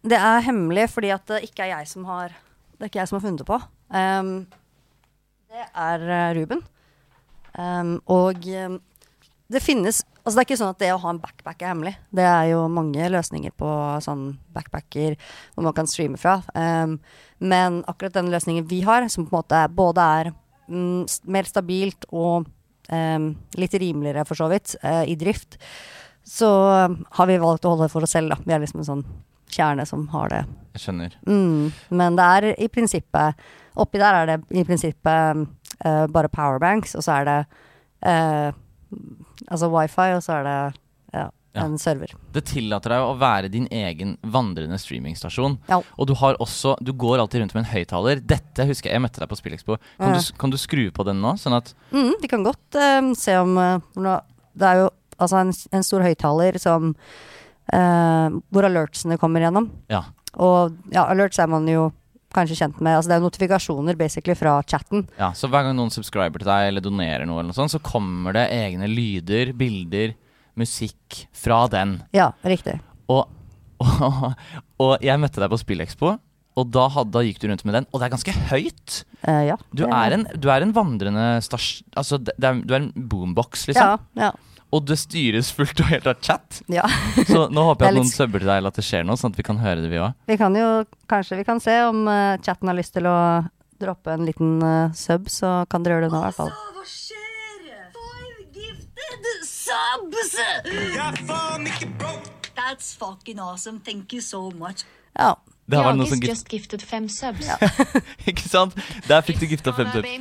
det 0.09 0.17
er 0.19 0.45
hemmelig 0.47 0.87
fordi 0.95 1.11
at 1.13 1.27
det 1.29 1.43
ikke 1.51 1.67
er 1.67 1.75
jeg 1.75 1.91
som 1.91 2.07
har 2.09 2.33
Det 2.79 2.87
er 2.87 2.91
ikke 2.93 3.01
jeg 3.03 3.11
som 3.11 3.19
har 3.19 3.25
funnet 3.27 3.43
det 3.43 3.49
på. 3.51 3.59
Ehm, 3.99 4.33
det 5.49 5.65
er 5.73 6.05
eh, 6.05 6.35
Ruben. 6.37 6.61
Um, 7.59 7.97
og 8.13 8.45
ehm, 8.47 8.79
det 9.51 9.63
finnes 9.65 10.05
Altså 10.21 10.37
det 10.37 10.43
er 10.43 10.47
ikke 10.47 10.57
sånn 10.61 10.75
at 10.75 10.81
det 10.83 10.89
å 10.93 10.99
ha 11.01 11.13
en 11.15 11.21
backpack 11.23 11.63
er 11.63 11.71
hemmelig. 11.71 11.95
Det 12.13 12.25
er 12.29 12.51
jo 12.51 12.67
mange 12.69 13.07
løsninger 13.09 13.55
på 13.57 13.69
sånn 14.05 14.27
backpacker 14.53 15.15
hvor 15.55 15.65
man 15.65 15.73
kan 15.73 15.89
streame 15.89 16.21
fra. 16.21 16.35
Um, 16.53 16.99
men 17.41 17.79
akkurat 17.89 18.19
den 18.19 18.29
løsningen 18.29 18.67
vi 18.69 18.83
har, 18.85 19.07
som 19.09 19.25
på 19.25 19.33
en 19.33 19.39
måte 19.39 19.63
både 19.73 20.05
er 20.19 20.31
mm, 20.69 21.09
mer 21.33 21.49
stabilt 21.49 22.05
og 22.11 22.45
um, 22.93 23.31
litt 23.57 23.79
rimeligere 23.81 24.27
for 24.29 24.37
så 24.37 24.51
vidt 24.53 24.75
uh, 24.83 25.09
i 25.09 25.17
drift, 25.17 25.57
så 26.29 26.53
har 26.93 27.31
vi 27.33 27.41
valgt 27.41 27.65
å 27.65 27.73
holde 27.73 27.89
det 27.89 27.95
for 27.95 28.05
oss 28.05 28.13
selv, 28.19 28.35
da. 28.35 28.43
Vi 28.45 28.53
er 28.53 28.61
liksom 28.67 28.85
en 28.85 28.91
sånn 28.91 29.07
kjerne 29.55 29.87
som 29.89 30.07
har 30.13 30.29
det. 30.33 30.43
Jeg 30.77 30.85
skjønner. 30.85 31.15
Mm. 31.27 31.73
Men 31.91 32.17
det 32.19 32.27
er 32.37 32.49
i 32.55 32.69
prinsippet 32.71 33.35
Oppi 33.79 33.99
der 34.01 34.15
er 34.23 34.27
det 34.27 34.37
i 34.59 34.65
prinsippet 34.67 35.45
eh, 35.87 36.07
bare 36.11 36.29
powerbanks, 36.35 36.97
og 36.99 37.05
så 37.07 37.21
er 37.21 37.29
det 37.29 37.37
uh, 38.07 38.51
Altså 39.49 39.69
wifi, 39.71 40.09
og 40.17 40.23
så 40.25 40.33
er 40.41 40.47
det 40.49 40.57
ja, 41.15 41.27
Ja. 41.55 41.65
en 41.65 41.79
server. 41.79 42.11
Det 42.35 42.43
tillater 42.51 42.91
deg 42.93 43.05
å 43.07 43.15
være 43.21 43.49
din 43.53 43.69
egen 43.73 44.17
vandrende 44.23 44.77
streamingstasjon. 44.79 45.59
Ja. 45.71 45.79
Og 45.97 46.07
du 46.11 46.15
har 46.19 46.37
også 46.43 46.75
Du 46.85 46.93
går 46.93 47.19
alltid 47.23 47.41
rundt 47.43 47.55
med 47.55 47.65
en 47.65 47.71
høyttaler. 47.73 48.21
Dette 48.21 48.67
husker 48.69 48.91
jeg 48.91 48.99
jeg 48.99 49.03
møtte 49.07 49.23
deg 49.23 49.31
på 49.31 49.39
Spillekspo. 49.39 49.79
Kan, 49.99 50.15
du, 50.19 50.33
kan 50.39 50.51
du 50.51 50.59
skru 50.61 50.89
på 50.91 51.07
den 51.09 51.21
nå? 51.23 51.37
Sånn 51.41 51.57
at 51.57 51.75
Mm, 51.93 52.15
vi 52.21 52.29
kan 52.29 52.43
godt 52.45 52.75
um, 53.01 53.15
se 53.15 53.37
om 53.39 53.57
uh, 53.57 54.21
Det 54.55 54.67
er 54.69 54.83
jo 54.85 54.91
altså 55.19 55.41
en, 55.41 55.53
en 55.73 55.83
stor 55.87 56.03
høyttaler 56.05 56.59
som 56.63 56.95
uh, 57.75 58.39
Hvor 58.53 58.69
alertsene 58.69 59.19
kommer 59.21 59.45
gjennom. 59.45 59.71
Ja. 59.93 60.05
Og 60.39 60.77
ja, 60.93 61.07
alerts 61.09 61.41
er 61.41 61.51
man 61.51 61.69
jo 61.71 61.89
kanskje 62.35 62.59
kjent 62.61 62.81
med. 62.85 62.99
Altså 62.99 63.13
det 63.13 63.17
er 63.19 63.25
notifikasjoner 63.25 63.99
basically 63.99 64.37
fra 64.39 64.59
chatten. 64.69 65.07
Ja, 65.19 65.33
Så 65.37 65.49
hver 65.51 65.67
gang 65.67 65.77
noen 65.79 65.93
subscriber 65.95 66.43
til 66.43 66.51
deg 66.51 66.69
eller 66.71 66.85
donerer 66.85 67.25
noe, 67.29 67.41
eller 67.41 67.53
noe 67.53 67.59
sånt, 67.59 67.73
så 67.73 67.83
kommer 67.83 68.37
det 68.37 68.49
egne 68.55 68.89
lyder, 68.91 69.55
bilder, 69.57 70.15
musikk 70.59 71.25
fra 71.37 71.65
den. 71.73 71.99
Ja, 72.17 72.33
riktig. 72.45 72.79
Og, 73.09 73.29
og, 73.81 74.25
og 74.83 75.05
jeg 75.05 75.21
møtte 75.23 75.41
deg 75.41 75.53
på 75.53 75.61
Spillekspo, 75.63 76.17
og 76.59 76.73
da, 76.75 76.89
hadde, 76.91 77.15
da 77.15 77.23
gikk 77.23 77.39
du 77.41 77.47
rundt 77.49 77.65
med 77.69 77.79
den. 77.79 77.89
Og 77.93 78.01
det 78.01 78.09
er 78.09 78.15
ganske 78.17 78.35
høyt! 78.51 79.01
Uh, 79.23 79.45
ja. 79.47 79.57
Du 79.71 79.85
er 79.87 80.17
en, 80.17 80.27
du 80.35 80.51
er 80.51 80.67
en 80.67 80.75
vandrende 80.75 81.27
stasj... 81.47 81.85
Altså, 81.97 82.19
det, 82.19 82.35
det 82.37 82.51
er, 82.51 82.63
du 82.67 82.75
er 82.75 82.83
en 82.83 82.93
boombox, 83.11 83.69
liksom. 83.71 83.95
Ja, 84.19 84.29
ja. 84.29 84.33
Og 84.69 84.85
det 84.85 84.99
styres 85.01 85.49
fullt 85.57 85.81
og 85.81 85.89
helt 85.89 86.09
av 86.11 86.19
chat. 86.21 86.61
ja. 86.69 86.85
Så 87.25 87.47
nå 87.49 87.63
håper 87.71 87.87
er 87.87 87.89
jeg 87.89 87.97
at 87.97 88.01
noen 88.03 88.11
subber 88.11 88.43
til 88.43 88.51
deg, 88.51 88.61
eller 88.61 88.75
at 88.75 88.81
det 88.81 88.85
skjer 88.85 89.07
noe, 89.09 89.17
sånn 89.17 89.33
at 89.33 89.39
vi 89.41 89.47
kan 89.47 89.61
høre 89.63 89.81
det, 89.81 89.89
vi 89.93 90.01
òg. 90.03 90.17
Vi 90.29 90.37
kan 90.41 90.57
jo 90.59 90.67
kanskje 91.09 91.39
vi 91.41 91.47
kan 91.49 91.63
se 91.65 91.77
om 91.87 92.03
uh, 92.05 92.37
chatten 92.45 92.69
har 92.69 92.77
lyst 92.77 92.93
til 92.99 93.09
å 93.09 93.17
droppe 93.81 94.13
en 94.13 94.27
liten 94.29 94.59
uh, 94.61 94.93
sub, 94.93 95.31
så 95.33 95.63
kan 95.73 95.87
dere 95.87 95.97
gjøre 95.97 96.09
det 96.09 96.13
nå 96.13 96.21
i 96.21 96.27
hvert 96.27 96.39
fall. 96.43 96.53
Hva 96.77 96.85
skjer? 96.85 97.25
Five 97.97 98.45
gifted 98.53 99.27
subs! 99.49 100.37
That's 102.59 102.93
fucking 102.99 103.39
awesome. 103.41 103.81
Thank 103.81 104.13
you 104.13 104.21
so 104.21 104.51
much. 104.51 104.85
Ja. 105.17 105.37
Det 105.69 105.77
har 105.77 105.85
vært 105.85 105.99
Jagis 106.01 106.11
som 106.11 106.21
gift... 106.21 106.31
just 106.33 106.53
gifted 106.53 106.83
fem 106.83 107.09
subs. 107.13 107.49
Ikke 108.31 108.45
sant? 108.49 108.77
Der 109.09 109.25
fikk 109.25 109.41
du 109.41 109.49
gifta 109.51 109.73
fem 109.77 109.91
subs. 109.93 110.13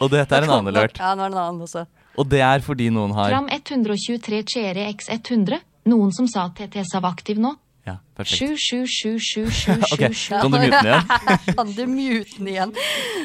Og 0.00 0.12
dette 0.12 0.36
er 0.36 0.46
en 0.46 0.54
annen 0.56 0.72
alert. 0.72 0.96
Ja, 0.96 1.12
nå 1.16 1.26
er 1.26 1.32
det 1.32 1.36
en 1.36 1.42
annen 1.44 1.66
også. 1.66 1.84
Og 2.20 2.28
det 2.28 2.42
er 2.44 2.60
fordi 2.64 2.90
noen 2.92 3.14
har 3.16 3.32
Fram 3.32 3.48
123 3.48 4.42
Chere 4.52 4.86
X100. 4.92 5.60
Noen 5.88 6.12
som 6.12 6.26
sa 6.28 6.50
TT 6.52 6.82
Sav 6.84 7.06
aktiv 7.08 7.40
nå? 7.40 7.54
Ja, 7.88 7.94
perfekt. 8.14 8.42
77777777. 8.60 9.86
Ok, 9.94 10.02
kan 10.28 10.52
du 10.52 10.58
mute 10.60 10.68
den 10.76 10.90
igjen? 10.90 11.06
Kan 11.56 11.70
du 11.72 11.80
mute 11.88 12.34
den 12.36 12.50
igjen? 12.52 12.74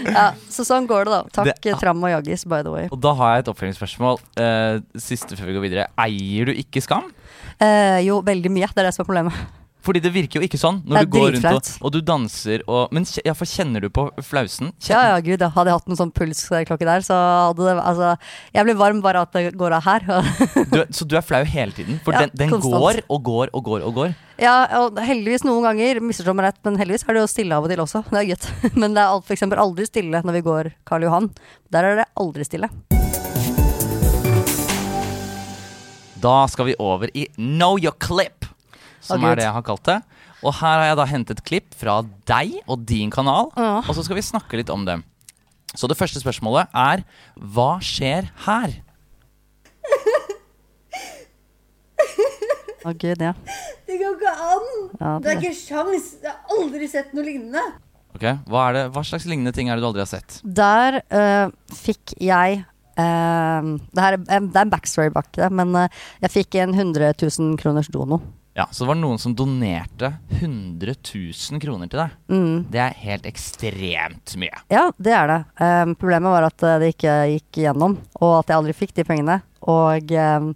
Ja, 0.08 0.30
så 0.50 0.64
sånn 0.68 0.88
går 0.90 1.10
det, 1.10 1.12
da. 1.12 1.20
Takk 1.36 1.60
Det- 1.66 1.76
Tram 1.82 2.00
og 2.08 2.14
Jaggis, 2.14 2.46
by 2.48 2.62
the 2.64 2.72
way. 2.72 2.88
Og 2.96 3.02
da 3.04 3.12
har 3.20 3.36
jeg 3.36 3.44
et 3.46 3.52
oppfølgingsspørsmål. 3.52 4.22
Uh, 4.40 4.80
siste 4.96 5.36
før 5.36 5.52
vi 5.52 5.58
går 5.58 5.66
videre. 5.68 5.90
Eier 6.08 6.48
du 6.48 6.56
ikke 6.56 6.82
Skam? 6.86 7.12
Uh, 7.60 8.00
jo, 8.08 8.22
veldig 8.26 8.52
mye. 8.56 8.72
Det 8.72 8.86
er 8.86 8.90
det 8.90 8.96
som 8.96 9.04
er 9.04 9.12
problemet. 9.12 9.44
Fordi 9.86 10.00
det 10.02 10.10
virker 10.16 10.40
jo 10.42 10.46
ikke 10.48 10.58
sånn 10.58 10.80
når 10.90 11.06
du 11.06 11.10
går 11.14 11.28
rundt 11.36 11.46
og, 11.52 11.68
og 11.86 11.92
du 11.94 12.00
danser 12.02 12.64
og 12.66 12.90
Men 12.96 13.06
ja, 13.26 13.36
for 13.38 13.46
kjenner 13.46 13.84
du 13.84 13.90
på 13.94 14.08
flausen? 14.26 14.72
Ja, 14.90 15.04
ja, 15.12 15.20
gud, 15.22 15.38
ja. 15.44 15.52
hadde 15.54 15.70
jeg 15.70 15.78
hatt 15.78 15.92
noen 15.92 16.00
sånn 16.00 16.14
pulsklokke 16.16 16.88
der, 16.88 17.06
så 17.06 17.14
hadde 17.52 17.68
det 17.68 17.76
Altså, 17.86 18.10
jeg 18.56 18.66
blir 18.66 18.80
varm 18.80 19.02
bare 19.06 19.22
at 19.28 19.36
det 19.38 19.52
går 19.60 19.76
av 19.78 19.86
her. 19.86 20.08
Du, 20.74 20.80
så 20.90 21.06
du 21.06 21.14
er 21.20 21.22
flau 21.26 21.44
hele 21.46 21.72
tiden? 21.78 22.00
For 22.06 22.16
Ja, 22.18 22.26
den, 22.26 22.34
den 22.40 22.56
går 22.64 23.04
og 23.06 23.24
går 23.30 23.54
og 23.54 23.64
går 23.70 23.86
og 23.86 23.94
går. 24.02 24.16
ja, 24.42 24.56
og 24.82 24.98
heldigvis 25.06 25.46
noen 25.46 25.64
ganger, 25.70 26.02
misforstå 26.02 26.34
meg 26.36 26.50
rett, 26.50 26.60
men 26.66 26.80
heldigvis 26.82 27.06
er 27.06 27.14
det 27.20 27.22
jo 27.24 27.30
stille 27.32 27.56
av 27.60 27.68
og 27.68 27.72
til 27.72 27.84
også. 27.86 28.02
Det 28.10 28.24
er 28.24 28.32
gøy. 28.34 28.50
Men 28.82 28.98
det 28.98 29.04
er 29.06 29.14
alt- 29.14 29.28
for 29.30 29.38
eksempel 29.38 29.62
aldri 29.62 29.86
stille 29.88 30.24
når 30.26 30.40
vi 30.40 30.44
går 30.50 30.72
Karl 30.90 31.06
Johan. 31.06 31.30
Der 31.72 31.92
er 31.92 32.02
det 32.02 32.10
aldri 32.20 32.48
stille. 32.50 32.72
Da 36.26 36.36
skal 36.50 36.66
vi 36.72 36.76
over 36.82 37.12
i 37.14 37.28
Know 37.38 37.78
your 37.78 37.94
clip, 38.02 38.46
som 39.06 39.22
oh, 39.22 39.30
er 39.30 39.40
det 39.40 39.46
jeg 39.48 39.56
har 39.56 39.66
kalt 39.66 39.86
det. 39.88 40.00
Og 40.46 40.54
her 40.60 40.80
har 40.82 40.88
jeg 40.90 40.98
da 41.00 41.06
hentet 41.10 41.44
klipp 41.48 41.76
fra 41.78 42.00
deg 42.30 42.58
og 42.66 42.84
din 42.90 43.14
kanal, 43.14 43.52
oh. 43.54 43.80
og 43.86 43.94
så 43.98 44.04
skal 44.06 44.20
vi 44.20 44.26
snakke 44.26 44.60
litt 44.60 44.74
om 44.74 44.86
dem. 44.88 45.06
Så 45.76 45.90
det 45.92 45.98
første 46.00 46.22
spørsmålet 46.22 46.72
er 46.72 47.04
hva 47.36 47.76
skjer 47.84 48.30
her? 48.46 48.78
Å 52.86 52.94
gud, 52.94 53.18
ja. 53.18 53.32
Det 53.88 53.96
går 53.98 54.14
ikke 54.14 54.32
an! 54.46 54.68
ja 55.00 55.16
Det 55.24 55.32
er 55.32 55.40
ikke 55.40 55.58
sjans! 55.58 56.12
Jeg 56.22 56.30
har 56.30 56.54
aldri 56.60 56.90
sett 56.92 57.16
noe 57.18 57.26
lignende. 57.26 57.64
Ok, 58.16 58.24
Hva, 58.48 58.68
er 58.70 58.78
det, 58.78 58.84
hva 58.96 59.02
slags 59.04 59.26
lignende 59.28 59.52
ting 59.56 59.68
er 59.68 59.76
det 59.76 59.84
du 59.84 59.90
aldri 59.90 60.04
har 60.04 60.12
sett? 60.12 60.38
Der 60.46 61.02
uh, 61.10 61.50
fikk 61.74 62.14
jeg 62.22 62.62
uh, 62.62 63.72
det, 63.74 64.04
her, 64.06 64.20
er- 64.20 64.22
det 64.46 64.54
er 64.54 64.62
en 64.62 64.72
backstory 64.72 65.10
bak 65.16 65.32
det, 65.36 65.50
men 65.52 65.74
uh, 65.76 65.88
jeg 66.24 66.36
fikk 66.38 66.60
en 66.62 66.78
100 66.78 67.18
000 67.26 67.58
kroners 67.60 67.90
dono. 67.92 68.22
Ja, 68.56 68.70
Så 68.72 68.86
det 68.86 68.88
var 68.88 68.96
noen 68.96 69.20
som 69.20 69.34
donerte 69.36 70.14
100 70.38 70.94
000 70.96 71.60
kroner 71.60 71.90
til 71.92 72.00
deg. 72.00 72.14
Mm. 72.32 72.54
Det 72.72 72.80
er 72.80 72.94
helt 73.02 73.26
ekstremt 73.28 74.36
mye. 74.40 74.62
Ja, 74.72 74.86
det 74.96 75.12
er 75.12 75.28
det. 75.28 75.40
Um, 75.60 75.92
problemet 76.00 76.32
var 76.32 76.48
at 76.48 76.64
eh, 76.64 76.78
det 76.80 76.94
ikke 76.94 77.16
gikk 77.34 77.60
gjennom, 77.66 77.98
og 78.22 78.38
at 78.38 78.54
jeg 78.54 78.56
aldri 78.62 78.78
fikk 78.78 78.96
de 78.96 79.04
pengene. 79.08 79.42
Og 79.68 80.14
um, 80.16 80.54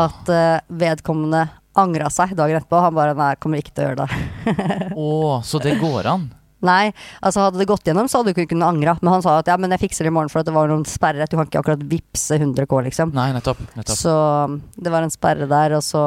at 0.00 0.32
uh, 0.32 0.64
vedkommende 0.80 1.44
angra 1.76 2.08
seg 2.14 2.32
dagen 2.38 2.56
etterpå. 2.56 2.80
Han 2.86 2.96
bare 2.96 3.12
nei, 3.18 3.34
kommer 3.42 3.60
ikke 3.60 3.74
til 3.76 3.84
å 3.84 3.90
gjøre 3.90 4.06
det. 4.06 4.56
Åh, 5.04 5.36
så 5.44 5.60
det 5.60 5.76
går 5.82 6.08
an? 6.14 6.30
Nei, 6.64 6.88
altså 7.20 7.44
hadde 7.44 7.60
det 7.60 7.68
gått 7.68 7.84
gjennom, 7.84 8.08
så 8.08 8.22
hadde 8.22 8.32
du 8.32 8.38
ikke 8.38 8.54
kunnet 8.54 8.70
angre. 8.70 8.96
Men 9.02 9.12
han 9.12 9.26
sa 9.26 9.36
at 9.42 9.50
ja, 9.52 9.58
men 9.60 9.76
jeg 9.76 9.84
fikser 9.84 10.08
det 10.08 10.14
i 10.14 10.16
morgen 10.16 10.32
for 10.32 10.40
at 10.40 10.48
det 10.48 10.56
var 10.56 10.72
noen 10.72 10.86
sperrer. 10.88 11.28
Du 11.28 11.36
kan 11.36 11.50
ikke 11.50 11.60
akkurat 11.60 11.84
vippse 11.90 12.40
100 12.40 12.64
K, 12.64 12.80
liksom. 12.88 13.12
Nei, 13.16 13.28
nettopp. 13.36 13.60
nettopp. 13.76 14.00
Så 14.00 14.16
um, 14.48 14.56
det 14.72 14.94
var 14.94 15.04
en 15.04 15.12
sperre 15.12 15.50
der, 15.50 15.76
og 15.76 15.84
så 15.84 16.06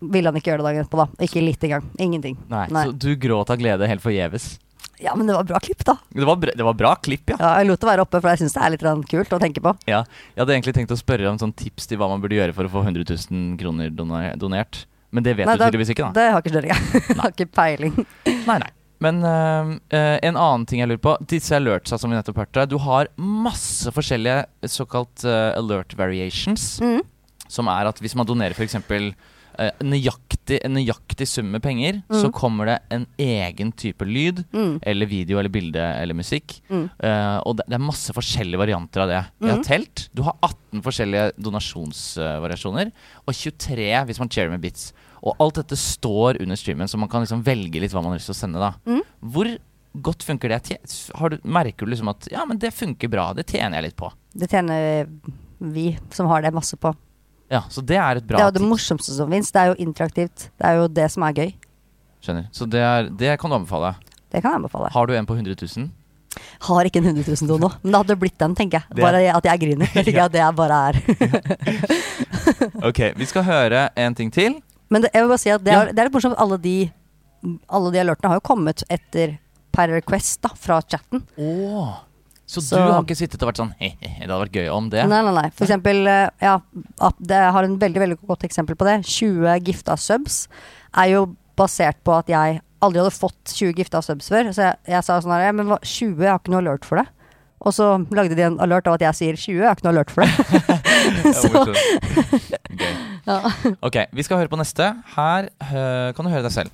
ville 0.00 0.28
han 0.30 0.38
ikke 0.38 0.52
gjøre 0.52 0.62
det 0.62 0.68
dagen 0.68 0.84
etterpå, 0.84 1.02
da. 1.04 1.26
Ikke 1.26 1.42
litt 1.44 1.66
engang. 1.66 1.90
Ingenting. 1.98 2.38
Nei, 2.52 2.68
Så 2.72 2.92
du 2.92 3.10
gråt 3.20 3.52
av 3.52 3.60
glede 3.60 3.88
helt 3.90 4.04
forgjeves? 4.04 4.56
Ja, 4.98 5.12
men 5.16 5.28
det 5.28 5.34
var 5.36 5.44
bra 5.44 5.60
klipp, 5.60 5.84
da. 5.84 5.96
Det 6.08 6.24
var, 6.24 6.38
bra, 6.40 6.52
det 6.56 6.64
var 6.64 6.76
bra 6.76 6.94
klipp, 6.96 7.28
ja. 7.34 7.36
Ja, 7.40 7.50
jeg 7.60 7.68
lot 7.68 7.82
det 7.82 7.88
være 7.90 8.04
oppe, 8.06 8.20
for 8.20 8.32
jeg 8.32 8.44
syns 8.44 8.56
det 8.56 8.62
er 8.64 8.72
litt 8.72 8.84
kult 9.10 9.34
å 9.36 9.40
tenke 9.42 9.60
på. 9.64 9.74
ja. 9.90 10.04
Jeg 10.32 10.40
hadde 10.40 10.56
egentlig 10.56 10.76
tenkt 10.78 10.94
å 10.94 11.00
spørre 11.00 11.28
om 11.28 11.40
sånn 11.40 11.52
tips 11.56 11.88
til 11.90 12.00
hva 12.00 12.08
man 12.08 12.22
burde 12.22 12.38
gjøre 12.38 12.56
for 12.56 12.68
å 12.68 12.72
få 12.72 12.84
100 12.86 13.04
000 13.04 13.58
kroner 13.60 13.92
donert. 13.92 14.86
Men 15.12 15.24
det 15.24 15.36
vet 15.36 15.48
Nei, 15.48 15.56
du 15.56 15.64
tydeligvis 15.64 15.92
ikke, 15.92 16.08
da. 16.08 16.16
Det 16.16 16.32
har 16.32 16.42
ikke 16.42 16.54
snøring. 16.54 16.72
Jeg 17.10 17.20
har 17.20 17.34
ikke 17.34 17.48
peiling. 17.52 18.00
Nei, 18.48 18.58
nei. 18.64 18.72
Men 19.04 19.20
øh, 19.28 19.74
en 20.24 20.38
annen 20.40 20.64
ting 20.68 20.80
jeg 20.80 20.88
lurer 20.88 21.02
på. 21.04 21.14
Disse 21.28 21.52
alertsa 21.56 21.98
som 22.00 22.08
vi 22.08 22.16
nettopp 22.16 22.40
hørte. 22.40 22.64
Du 22.70 22.78
har 22.80 23.10
masse 23.20 23.92
forskjellige 23.92 24.70
såkalt 24.72 25.26
uh, 25.28 25.52
alert 25.52 25.92
variations. 25.98 26.78
Mm. 26.80 27.02
Som 27.52 27.68
er 27.68 27.90
at 27.90 28.00
hvis 28.00 28.16
man 28.16 28.28
donerer 28.28 28.56
f.eks. 28.56 28.78
Uh, 29.56 29.70
nøyaktig, 29.84 30.60
en 30.66 30.74
nøyaktig 30.76 31.26
sum 31.30 31.48
med 31.54 31.62
penger, 31.64 32.02
så 32.12 32.28
kommer 32.34 32.68
det 32.68 32.76
en 32.92 33.06
egen 33.22 33.72
type 33.72 34.04
lyd. 34.04 34.42
Mm. 34.52 34.74
Eller 34.82 35.10
video 35.10 35.40
eller 35.40 35.52
bilde 35.52 35.80
eller 35.80 36.16
musikk. 36.18 36.58
Mm. 36.68 36.86
Uh, 37.00 37.38
og 37.46 37.56
det, 37.58 37.66
det 37.70 37.78
er 37.78 37.84
masse 37.86 38.14
forskjellige 38.16 38.60
varianter 38.60 39.04
av 39.04 39.12
det. 39.12 39.22
Jeg 39.46 39.52
har 39.54 39.64
telt. 39.66 40.06
Du 40.16 40.22
har 40.26 40.36
18 40.44 40.84
forskjellige 40.84 41.30
donasjonsvariasjoner. 41.40 42.92
Og 43.24 43.36
23 43.36 43.88
hvis 44.10 44.20
man 44.22 44.32
chair 44.32 44.52
med 44.52 44.62
bits. 44.64 44.90
Og 45.26 45.38
alt 45.42 45.58
dette 45.62 45.78
står 45.80 46.40
under 46.44 46.58
streamen, 46.60 46.88
så 46.88 47.00
man 47.00 47.10
kan 47.10 47.24
liksom 47.24 47.42
velge 47.46 47.80
litt 47.82 47.94
hva 47.94 48.02
man 48.04 48.14
har 48.14 48.20
lyst 48.20 48.30
til 48.30 48.36
å 48.36 48.42
sende. 48.42 48.60
da 48.62 48.74
Mm. 48.86 49.02
Hvor 49.32 49.48
godt 50.02 50.22
funker 50.22 50.52
det? 50.52 50.76
Har 51.16 51.30
du, 51.32 51.38
merker 51.42 51.86
du 51.86 51.90
liksom 51.90 52.12
at 52.12 52.28
ja, 52.30 52.44
men 52.44 52.58
det 52.60 52.74
funker 52.74 53.08
bra, 53.08 53.32
det 53.34 53.46
tjener 53.48 53.80
jeg 53.80 53.90
litt 53.90 53.98
på. 53.98 54.12
Det 54.36 54.48
tjener 54.52 55.08
vi 55.58 55.98
som 56.12 56.28
har 56.30 56.44
det, 56.44 56.52
masse 56.54 56.76
på. 56.76 56.92
Ja, 57.52 57.62
Så 57.70 57.82
det 57.86 57.96
er 57.96 58.18
et 58.18 58.26
Det 58.26 58.38
er 58.38 58.48
jo 58.48 58.56
det 58.58 58.64
morsomste 58.64 59.14
som 59.14 59.30
fins. 59.30 59.52
Det 59.54 59.60
er 59.60 59.70
jo 59.70 59.76
interaktivt. 59.78 60.48
Det 60.58 60.66
er 60.66 60.80
jo 60.80 60.88
det 60.88 61.06
som 61.12 61.22
er 61.22 61.36
gøy. 61.36 61.52
Skjønner. 62.24 62.48
Så 62.52 62.66
det, 62.66 62.82
er, 62.82 63.10
det 63.10 63.36
kan 63.40 63.52
du 63.52 63.58
anbefale. 63.60 63.94
Det 64.32 64.42
kan 64.42 64.50
jeg 64.50 64.62
anbefale. 64.62 64.90
Har 64.92 65.06
du 65.06 65.14
en 65.14 65.28
på 65.28 65.36
100 65.36 65.54
000? 65.62 65.88
Har 66.66 66.88
ikke 66.88 67.00
en 67.00 67.06
100 67.12 67.24
000 67.40 67.48
do 67.48 67.56
nå, 67.60 67.70
men 67.80 67.92
det 67.92 68.00
hadde 68.02 68.16
blitt 68.20 68.36
den, 68.38 68.54
tenker 68.58 68.82
jeg. 68.82 68.98
Bare 68.98 69.22
at 69.32 69.46
jeg 69.46 69.62
griner. 69.62 69.88
Det 69.94 70.04
tenker 70.04 70.20
ja. 70.20 70.26
at 70.26 70.34
det 70.34 70.42
jeg 70.42 70.56
bare 70.58 70.80
er. 70.88 70.94
Ok, 72.86 73.00
vi 73.18 73.26
skal 73.26 73.42
høre 73.42 73.88
en 73.98 74.14
ting 74.14 74.30
til. 74.32 74.58
Men 74.92 75.02
det, 75.02 75.10
jeg 75.14 75.24
vil 75.24 75.30
bare 75.32 75.42
si 75.42 75.50
at 75.50 75.62
det 75.64 75.72
er, 75.74 75.88
det 75.90 75.98
er 75.98 76.08
litt 76.08 76.14
morsomt 76.14 76.36
alle 76.38 76.58
de 76.62 76.74
Alle 77.74 77.90
de 77.90 77.98
alertene 77.98 78.30
har 78.30 78.38
jo 78.38 78.44
kommet 78.46 78.84
etter 78.92 79.34
per 79.74 79.90
request 79.92 80.40
da, 80.44 80.52
fra 80.54 80.78
chatten. 80.82 81.24
Åh 81.38 81.94
Så, 82.46 82.60
Så- 82.62 82.76
du 82.78 82.92
har 82.92 83.02
ikke 83.02 83.16
sittet 83.18 83.42
og 83.42 83.48
vært 83.50 83.58
sånn 83.58 83.72
he-he, 83.80 84.20
det 84.22 84.28
hadde 84.30 84.38
vært 84.44 84.54
gøy 84.54 84.68
om 84.70 84.88
det? 84.92 85.02
Nei, 85.10 85.18
nei, 85.26 85.32
nei. 85.34 85.48
For 85.50 85.66
eksempel, 85.66 86.06
eh, 86.06 86.28
ja, 86.46 86.60
det 87.18 87.40
jeg 87.42 87.52
har 87.56 87.64
en 87.66 87.78
veldig 87.82 88.02
veldig 88.04 88.18
godt 88.28 88.46
eksempel 88.46 88.76
på 88.78 88.86
det. 88.86 89.00
20 89.04 89.58
gifta 89.66 89.96
subs 89.98 90.46
er 90.96 91.10
jo 91.10 91.24
basert 91.58 91.98
på 92.06 92.14
at 92.14 92.30
jeg 92.30 92.60
aldri 92.84 93.00
hadde 93.02 93.16
fått 93.16 93.50
20 93.50 93.72
gifta 93.80 94.02
subs 94.04 94.28
før. 94.30 94.52
Så 94.54 94.62
jeg, 94.62 94.76
jeg 94.94 95.02
sa 95.04 95.18
sånn 95.20 95.34
her, 95.34 95.46
ja, 95.48 95.52
men 95.58 95.66
20, 95.82 96.22
jeg 96.22 96.30
har 96.30 96.38
ikke 96.38 96.54
noe 96.54 96.62
alert 96.62 96.84
for 96.86 97.02
det. 97.02 97.08
Og 97.66 97.72
så 97.72 97.86
lagde 98.14 98.36
de 98.36 98.44
en 98.44 98.58
alert 98.60 98.86
av 98.86 98.94
at 98.98 99.00
jeg 99.08 99.16
sier 99.18 99.38
20, 99.40 99.62
jeg 99.62 99.66
har 99.66 99.74
ikke 99.74 99.88
noe 99.88 99.94
alert 99.96 100.12
for 100.12 100.22
det. 100.22 100.30
Så. 101.40 101.50
Gøy. 101.50 102.40
ja. 103.30 103.40
Ok, 103.82 103.96
vi 104.12 104.22
skal 104.26 104.42
høre 104.44 104.52
på 104.52 104.60
neste. 104.60 104.92
Her 105.16 105.48
øh, 105.50 106.12
kan 106.14 106.28
du 106.28 106.30
høre 106.30 106.46
deg 106.46 106.54
selv. 106.54 106.70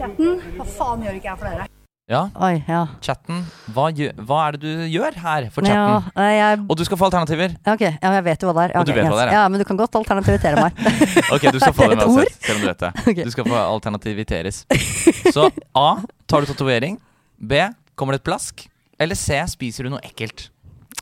Hva 0.00 0.66
faen 0.66 1.04
gjør 1.06 1.20
ikke 1.20 1.28
jeg 1.30 1.38
for 1.38 1.46
dere? 1.52 1.68
Ja, 2.10 2.24
Oi, 2.34 2.56
ja. 2.66 2.80
chatten. 2.98 3.44
Hva, 3.70 3.84
gjør, 3.94 4.16
hva 4.26 4.38
er 4.48 4.56
det 4.56 4.60
du 4.64 4.86
gjør 4.90 5.14
her 5.22 5.44
for 5.54 5.62
chatten? 5.62 6.08
Ja, 6.18 6.30
jeg, 6.34 6.64
Og 6.66 6.74
du 6.76 6.82
skal 6.84 6.98
få 6.98 7.06
alternativer. 7.06 7.54
ja, 7.54 7.74
ok, 7.76 7.84
ja, 7.86 8.10
jeg 8.16 8.24
vet 8.26 8.42
jo 8.42 8.48
hva 8.50 8.54
det 8.56 8.64
er. 8.64 8.72
Ja, 8.74 8.80
Og 8.80 8.88
du 8.88 8.90
ok, 8.90 8.96
vet 8.98 9.06
hva 9.06 9.18
det 9.20 9.22
er, 9.22 9.30
ja. 9.30 9.36
ja. 9.38 9.42
men 9.52 9.62
du 9.62 9.64
kan 9.68 9.78
godt 9.78 9.98
alternativitere 10.00 10.58
meg. 10.58 10.80
Ok, 11.36 11.46
du 11.54 11.60
skal 11.62 11.76
få 11.76 11.86
det 11.86 11.94
Et 11.94 12.02
med 12.02 12.24
oss, 12.24 12.34
selv 12.42 12.58
om 12.58 12.64
du 12.64 12.68
vet 12.72 12.82
det. 12.82 12.90
Okay. 13.12 13.22
Du 13.22 13.30
skal 13.30 13.46
få 13.46 13.60
alternativiteres. 13.60 14.58
Så 15.36 15.46
A. 15.78 15.86
Tar 16.26 16.42
du 16.42 16.50
tatovering? 16.50 16.98
B. 17.38 17.62
Kommer 17.94 18.16
det 18.18 18.24
et 18.24 18.26
plask? 18.26 18.66
Eller 18.98 19.14
C. 19.14 19.38
Spiser 19.54 19.86
du 19.86 19.94
noe 19.94 20.02
ekkelt? 20.02 20.48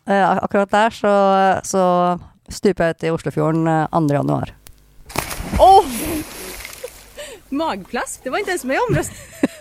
Uh, 0.05 0.37
akkurat 0.45 0.71
der 0.73 0.93
så, 0.95 1.13
så 1.65 1.83
stuper 2.53 2.91
jeg 2.91 2.99
ut 2.99 3.07
i 3.09 3.15
Oslofjorden 3.15 3.67
eh, 3.71 3.87
2. 3.97 4.05
januar. 4.21 4.53
Mageplask? 7.51 8.21
Det 8.25 8.33
var 8.33 8.45
ikke 8.45 8.55
ens 8.59 8.69
meg 8.69 8.85
omrøstningen. 8.85 9.57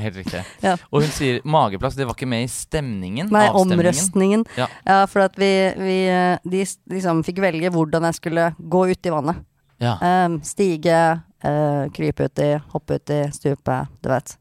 Helt 0.00 0.16
riktig. 0.22 0.42
Ja. 0.66 0.74
Og 0.90 1.04
hun 1.04 1.12
sier 1.14 1.40
mageplask, 1.44 1.96
det 1.98 2.06
var 2.08 2.16
ikke 2.16 2.28
med 2.30 2.44
i 2.46 2.50
stemningen? 2.52 3.30
Nei, 3.32 3.46
omrøstningen. 3.56 4.44
Ja. 4.58 4.66
Ja, 4.86 4.98
for 5.10 5.24
at 5.26 5.38
vi, 5.40 5.50
vi 5.80 5.96
De 6.44 6.64
liksom 6.92 7.22
fikk 7.26 7.40
velge 7.44 7.70
hvordan 7.72 8.08
jeg 8.10 8.18
skulle 8.20 8.50
gå 8.58 8.84
ut 8.90 9.06
i 9.08 9.14
vannet. 9.14 9.40
Ja. 9.80 9.94
Um, 10.26 10.40
stige, 10.44 10.98
uh, 11.44 11.84
krype 11.96 12.26
uti, 12.28 12.50
hoppe 12.74 12.98
uti, 13.00 13.22
stupe, 13.32 13.78
du 14.04 14.10
vet. 14.12 14.36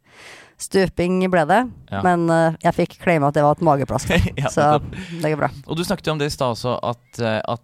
Stuping 0.60 1.22
ble 1.32 1.45
det, 1.48 1.60
Ja. 1.93 2.02
men 2.04 2.26
uh, 2.28 2.58
jeg 2.60 2.76
fikk 2.76 2.98
claima 3.00 3.30
at 3.32 3.38
det 3.38 3.45
var 3.45 3.56
et 3.56 3.63
mageplask. 3.63 4.12
Ja, 4.41 4.52
så 4.52 4.65
det 4.84 5.32
går 5.32 5.39
bra. 5.39 5.50
Og 5.67 5.80
du 5.80 5.86
snakket 5.88 6.10
jo 6.12 6.17
om 6.17 6.19
det 6.19 6.28
i 6.28 6.34
stad 6.36 6.58
også, 6.58 6.76
at, 6.84 7.22
eh, 7.24 7.39
at 7.48 7.63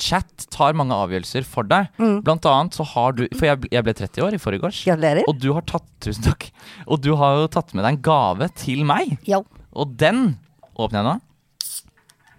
chat 0.00 0.46
tar 0.52 0.76
mange 0.78 0.94
avgjørelser 0.96 1.44
for 1.46 1.66
deg. 1.68 1.88
Mm. 2.00 2.20
Blant 2.26 2.46
annet 2.50 2.76
så 2.78 2.86
har 2.94 3.12
du 3.16 3.24
For 3.36 3.46
jeg, 3.48 3.68
jeg 3.72 3.84
ble 3.86 3.94
30 3.94 4.24
år 4.26 4.36
i 4.36 4.40
forgårs. 4.42 4.82
Gratulerer. 4.88 5.24
Og 5.28 5.38
du 5.42 5.50
har 5.56 5.64
tatt 5.68 5.86
Tusen 6.04 6.26
takk. 6.26 6.48
Og 6.86 7.00
du 7.04 7.12
har 7.18 7.40
jo 7.42 7.48
tatt 7.52 7.72
med 7.74 7.84
deg 7.84 7.96
en 7.96 8.02
gave 8.08 8.48
til 8.58 8.84
meg. 8.88 9.16
Jo. 9.28 9.42
Og 9.76 9.94
den 10.00 10.36
åpner 10.76 11.00
jeg 11.02 11.06
nå. 11.08 11.14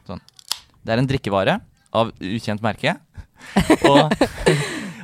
Sånn. 0.07 0.21
Det 0.85 0.93
er 0.95 1.01
en 1.03 1.09
drikkevare 1.09 1.59
av 1.97 2.11
ukjent 2.21 2.63
merke. 2.65 2.95
Og, 3.87 4.11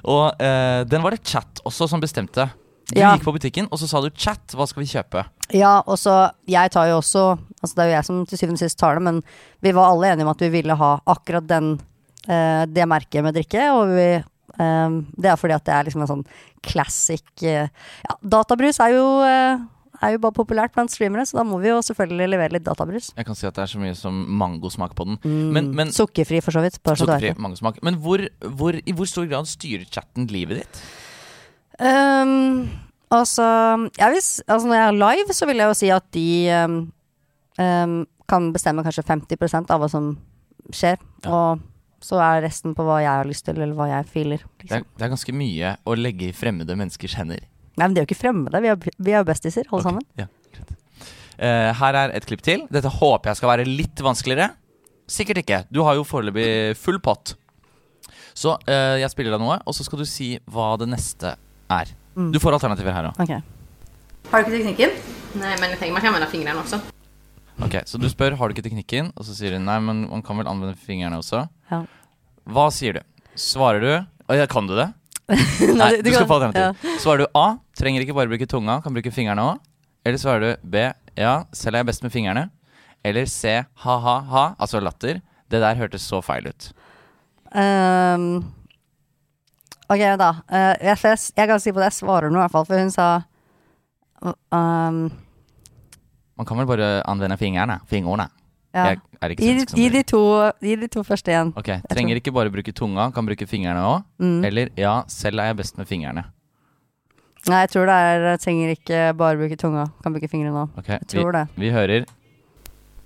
og 0.04 0.42
uh, 0.42 0.82
den 0.90 1.04
var 1.04 1.14
det 1.14 1.22
chat 1.24 1.62
også 1.64 1.86
som 1.88 2.02
bestemte. 2.04 2.50
Du 2.90 3.00
Ja. 3.00 3.14
gikk 3.16 3.24
på 3.24 3.34
butikken, 3.38 3.68
og 3.72 3.80
så 3.80 3.88
sa 3.88 4.02
du 4.02 4.10
'chat, 4.10 4.54
hva 4.54 4.66
skal 4.68 4.84
vi 4.84 4.90
kjøpe'? 4.90 5.24
Ja, 5.56 5.82
og 5.88 5.98
så 5.98 6.32
Jeg 6.48 6.72
tar 6.72 6.90
jo 6.90 6.98
også 7.00 7.38
Altså 7.64 7.76
det 7.76 7.84
er 7.84 7.88
jo 7.88 7.96
jeg 7.96 8.06
som 8.06 8.26
til 8.26 8.38
syvende 8.38 8.58
og 8.60 8.60
sist 8.60 8.78
tar 8.78 8.96
det, 8.96 9.04
men 9.04 9.24
vi 9.64 9.72
var 9.72 9.88
alle 9.90 10.12
enige 10.12 10.26
om 10.28 10.34
at 10.34 10.42
vi 10.44 10.50
ville 10.50 10.76
ha 10.76 11.00
akkurat 11.08 11.48
den 11.48 11.80
det 12.24 12.86
merket 12.88 13.26
med 13.26 13.36
drikke, 13.36 13.66
og 13.76 13.90
vi 13.92 14.08
eh, 14.16 14.98
Det 15.20 15.30
er 15.32 15.40
fordi 15.40 15.56
at 15.58 15.66
det 15.68 15.76
er 15.76 15.88
liksom 15.88 16.06
en 16.06 16.12
sånn 16.12 16.26
classic 16.64 17.26
eh, 17.44 17.68
Ja, 18.06 18.18
databrus 18.36 18.80
er 18.84 18.96
jo 18.96 19.08
eh, 19.28 19.64
er 20.04 20.16
jo 20.16 20.22
bare 20.24 20.36
populært 20.36 20.74
blant 20.76 20.92
streamere, 20.92 21.24
så 21.28 21.38
da 21.40 21.46
må 21.48 21.60
vi 21.64 21.70
jo 21.70 21.78
selvfølgelig 21.86 22.26
levere 22.34 22.58
litt 22.58 22.66
databrus. 22.66 23.12
Jeg 23.16 23.28
kan 23.28 23.38
si 23.40 23.48
at 23.48 23.56
det 23.56 23.64
er 23.64 23.72
så 23.72 23.80
mye 23.80 23.94
som 23.96 24.18
mangosmak 24.42 24.96
på 24.98 25.06
den. 25.08 25.20
Mm, 25.24 25.54
Men, 25.56 25.70
men 25.78 25.94
Sukkerfri, 25.96 26.42
for 26.44 26.56
så 26.56 26.64
vidt. 26.66 26.80
Sukkerfri 26.84 27.32
mangosmak. 27.40 27.80
Men 27.88 27.96
hvor, 28.04 28.26
hvor, 28.60 28.76
i 28.76 28.96
hvor 28.98 29.08
stor 29.08 29.30
grad 29.32 29.48
styrer 29.48 29.86
chatten 29.88 30.28
livet 30.28 30.60
ditt? 30.60 30.82
Um, 31.80 32.68
altså, 33.14 33.46
jeg 33.98 34.12
vil, 34.14 34.20
altså 34.48 34.68
Når 34.68 34.76
jeg 34.76 34.88
er 34.88 35.00
live, 35.00 35.38
så 35.40 35.48
vil 35.50 35.64
jeg 35.64 35.72
jo 35.72 35.80
si 35.80 35.94
at 35.96 36.10
de 36.14 36.28
um, 36.66 36.80
um, 37.64 37.96
kan 38.30 38.52
bestemme 38.52 38.84
kanskje 38.84 39.08
50% 39.08 39.72
av 39.72 39.80
hva 39.80 39.92
som 39.92 40.18
skjer. 40.68 41.00
Og 41.32 41.64
så 42.04 42.20
er 42.24 42.44
resten 42.44 42.76
på 42.76 42.86
hva 42.86 43.00
jeg 43.04 43.12
har 43.12 43.30
lyst 43.30 43.46
til, 43.48 43.60
eller 43.60 43.76
hva 43.78 43.90
jeg 43.90 44.08
feeler. 44.12 44.44
Det 44.44 44.68
Liksom. 44.68 44.84
er, 44.84 44.98
det 45.00 45.06
er 45.06 45.14
ganske 45.14 45.36
mye 45.40 45.76
å 45.88 45.96
legge 45.98 46.30
i 46.30 46.36
fremmede 46.36 46.76
menneskers 46.80 47.16
hender. 47.20 47.46
Nei, 47.74 47.86
men 47.88 47.96
de 47.96 48.02
er 48.02 48.06
jo 48.06 48.12
ikke 48.12 48.20
fremmede. 48.20 48.62
Vi 48.62 48.72
er, 48.74 48.90
vi 49.00 49.14
er 49.14 49.24
jo 49.24 49.30
bestiser, 49.30 49.70
alle 49.72 49.80
okay. 49.80 49.90
sammen. 49.90 50.06
Ja. 50.20 50.28
Eh, 51.34 51.70
her 51.80 51.98
er 51.98 52.14
et 52.14 52.28
klipp 52.30 52.44
til. 52.46 52.68
Dette 52.72 52.92
håper 52.92 53.32
jeg 53.32 53.40
skal 53.40 53.54
være 53.56 53.66
litt 53.70 54.04
vanskeligere. 54.06 54.52
Sikkert 55.10 55.42
ikke. 55.42 55.64
Du 55.74 55.82
har 55.88 55.98
jo 55.98 56.06
foreløpig 56.08 56.78
full 56.80 57.00
pott. 57.04 57.36
Så 58.34 58.56
uh, 58.56 58.96
jeg 58.98 59.10
spiller 59.14 59.36
deg 59.36 59.44
noe, 59.44 59.60
og 59.62 59.76
så 59.78 59.86
skal 59.86 60.02
du 60.02 60.08
si 60.10 60.34
hva 60.50 60.74
det 60.82 60.88
neste 60.90 61.36
er. 61.74 61.92
Mm. 62.18 62.32
Du 62.34 62.40
får 62.42 62.58
alternativer 62.58 62.96
her 62.96 63.12
òg. 63.12 63.20
Okay. 63.22 63.42
Har 64.32 64.42
du 64.42 64.50
ikke 64.50 64.64
teknikken? 64.64 64.98
Nei, 65.38 65.54
men 65.60 65.74
jeg 65.74 65.80
tenker 65.82 65.94
man 65.94 66.02
kan 66.02 66.14
använda 66.14 66.32
fingrene 66.32 66.60
också. 66.62 66.82
Ok, 67.62 67.76
så 67.86 68.00
du 68.02 68.08
spør 68.10 68.38
har 68.40 68.50
du 68.50 68.56
ikke 68.56 68.66
teknikken, 68.66 69.12
og 69.14 69.28
så 69.28 69.36
sier 69.38 69.54
hun 69.58 69.68
nei, 69.68 69.78
men 69.84 70.06
man 70.10 70.24
kan 70.26 70.40
vel 70.40 70.50
anvende 70.50 70.78
fingrene 70.80 71.20
også. 71.22 71.44
Ja. 71.70 71.84
Hva 72.50 72.66
sier 72.74 72.98
du? 72.98 73.04
Svarer 73.40 73.82
du 73.84 73.92
Å 73.94 74.36
ja, 74.38 74.48
kan 74.50 74.68
du 74.70 74.76
det? 74.78 74.90
Nei, 75.80 75.90
du 76.04 76.10
skal 76.12 76.28
få 76.28 76.38
alternativ. 76.38 76.98
Svarer 77.02 77.24
du 77.24 77.38
A, 77.40 77.58
trenger 77.76 78.04
ikke 78.04 78.16
bare 78.16 78.32
bruke 78.32 78.48
tunga, 78.50 78.78
kan 78.84 78.96
bruke 78.96 79.12
fingrene 79.12 79.44
òg. 79.54 79.62
Eller 80.04 80.20
svarer 80.20 80.44
du 80.44 80.68
B, 80.68 80.84
ja, 81.20 81.34
selv 81.56 81.78
er 81.78 81.84
jeg 81.84 81.90
best 81.92 82.06
med 82.06 82.14
fingrene. 82.14 82.44
Eller 83.04 83.28
C, 83.32 83.58
ha-ha-ha, 83.84 84.46
altså 84.60 84.80
latter. 84.84 85.20
Det 85.52 85.60
der 85.64 85.80
hørtes 85.80 86.06
så 86.08 86.22
feil 86.24 86.48
ut. 86.52 86.70
Um, 87.52 88.46
ok, 89.92 90.04
da. 90.20 90.32
Uh, 90.48 90.72
jeg, 90.80 90.98
jeg, 91.04 91.20
jeg 91.36 91.52
kan 91.52 91.64
si 91.64 91.76
på 91.76 91.84
det 91.84 91.92
jeg 91.92 92.00
svarer 92.00 92.32
nå, 92.32 92.40
i 92.40 92.44
hvert 92.46 92.56
fall, 92.56 92.68
for 92.70 92.80
hun 92.80 92.94
sa 92.94 93.10
um, 94.56 95.06
Man 96.38 96.46
kan 96.50 96.58
vel 96.58 96.66
bare 96.70 96.88
anvende 97.10 97.38
fingrene? 97.38 97.80
Fingrene. 97.90 98.30
ja. 98.74 98.86
Jeg 98.94 99.00
er 99.22 99.30
ikke 99.36 99.44
Gi, 99.46 99.52
svensk 99.54 99.70
som 99.70 99.80
gi, 99.80 99.90
de 99.94 100.04
to, 100.04 100.22
gi 100.66 100.76
de 100.82 100.88
to 100.92 101.04
første 101.08 101.32
igjen. 101.32 101.52
Ok, 101.60 101.70
trenger 101.92 102.18
ikke 102.20 102.34
bare 102.34 102.50
bruke 102.52 102.74
tunga, 102.76 103.06
kan 103.14 103.26
bruke 103.28 103.46
fingrene 103.48 103.84
òg. 103.86 104.02
Mm. 104.20 104.40
Eller 104.50 104.72
ja, 104.78 104.96
selv 105.08 105.40
er 105.40 105.52
jeg 105.52 105.60
best 105.62 105.78
med 105.78 105.88
fingrene. 105.88 106.24
Nei, 107.48 107.60
jeg 107.66 107.70
tror 107.74 107.86
det 107.92 107.96
er 108.00 108.22
jeg 108.32 108.40
Trenger 108.40 108.70
ikke 108.72 109.00
bare 109.20 109.36
bruke 109.38 109.58
tunga. 109.60 109.86
Kan 110.04 110.14
bruke 110.16 110.30
fingrene 110.32 110.62
òg. 110.66 110.78
Okay, 110.80 110.98
Jeg 111.02 111.08
tror 111.12 111.32
vi, 111.32 111.38
det. 111.38 111.46
vi 111.60 111.72
hører. 111.76 112.06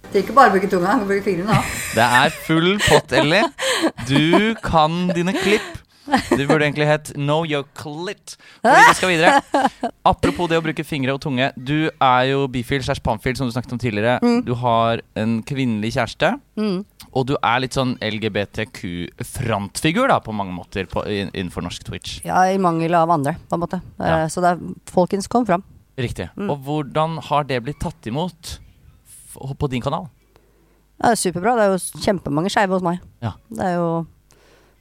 Trenger 0.07 0.23
ikke 0.23 0.35
bare 0.37 0.51
bruke 0.55 0.69
tunga, 0.71 0.91
kan 0.93 1.07
bruke 1.09 1.23
fingrene 1.25 1.55
òg. 1.57 1.71
Det 1.97 2.05
er 2.21 2.35
full 2.45 2.69
pott, 2.87 3.11
Ellie. 3.17 3.43
Du 4.07 4.53
kan 4.63 5.07
dine 5.17 5.33
klipp. 5.33 5.65
Du 6.07 6.43
burde 6.47 6.63
egentlig 6.65 6.85
hett 6.87 7.11
Know 7.15 7.43
Your 7.45 7.63
Clit. 7.77 8.37
Fordi 8.63 8.83
vi 8.87 8.93
skal 8.97 9.09
videre. 9.11 9.41
Apropos 10.07 10.47
det 10.51 10.57
å 10.59 10.63
bruke 10.63 10.83
fingre 10.87 11.13
og 11.15 11.21
tunge. 11.23 11.49
Du 11.57 11.89
er 11.91 12.23
jo 12.31 12.39
bifil 12.51 12.83
slash 12.85 13.01
pamfil, 13.03 13.35
som 13.39 13.47
du 13.49 13.53
snakket 13.55 13.73
om 13.75 13.79
tidligere. 13.81 14.19
Du 14.47 14.53
har 14.61 15.01
en 15.19 15.33
kvinnelig 15.43 15.91
kjæreste. 15.97 16.29
Og 17.17 17.23
du 17.29 17.33
er 17.41 17.59
litt 17.63 17.75
sånn 17.77 17.95
LGBTQ-frontfigur, 18.03 20.07
da, 20.11 20.17
på 20.23 20.31
mange 20.35 20.53
måter, 20.55 20.83
på, 20.91 20.99
inn- 21.09 21.31
innenfor 21.33 21.61
norsk 21.65 21.81
Twitch. 21.87 22.11
Ja, 22.27 22.37
i 22.51 22.57
mangel 22.61 22.93
av 22.97 23.09
andre, 23.13 23.33
på 23.49 23.53
en 23.57 23.61
måte. 23.63 23.77
Eh, 23.99 24.05
Ja. 24.07 24.27
Så 24.29 24.41
det 24.43 24.49
er 24.53 24.57
folkens, 24.91 25.27
kom 25.27 25.45
fram. 25.45 25.63
Riktig. 25.97 26.29
Og 26.37 26.57
hvordan 26.63 27.17
har 27.25 27.43
det 27.49 27.63
blitt 27.65 27.79
tatt 27.81 28.05
imot 28.07 28.59
på 29.57 29.67
din 29.69 29.81
kanal? 29.81 30.07
Ja, 31.01 31.09
Det 31.09 31.17
er 31.17 31.21
superbra. 31.31 31.55
Det 31.57 31.63
er 31.65 31.71
jo 31.73 31.79
kjempemange 32.01 32.49
skeive 32.53 32.73
hos 32.73 32.81
meg. 32.85 32.99
Ja. 33.21 33.31
Det 33.49 33.65
er 33.65 33.73
jo 33.75 34.05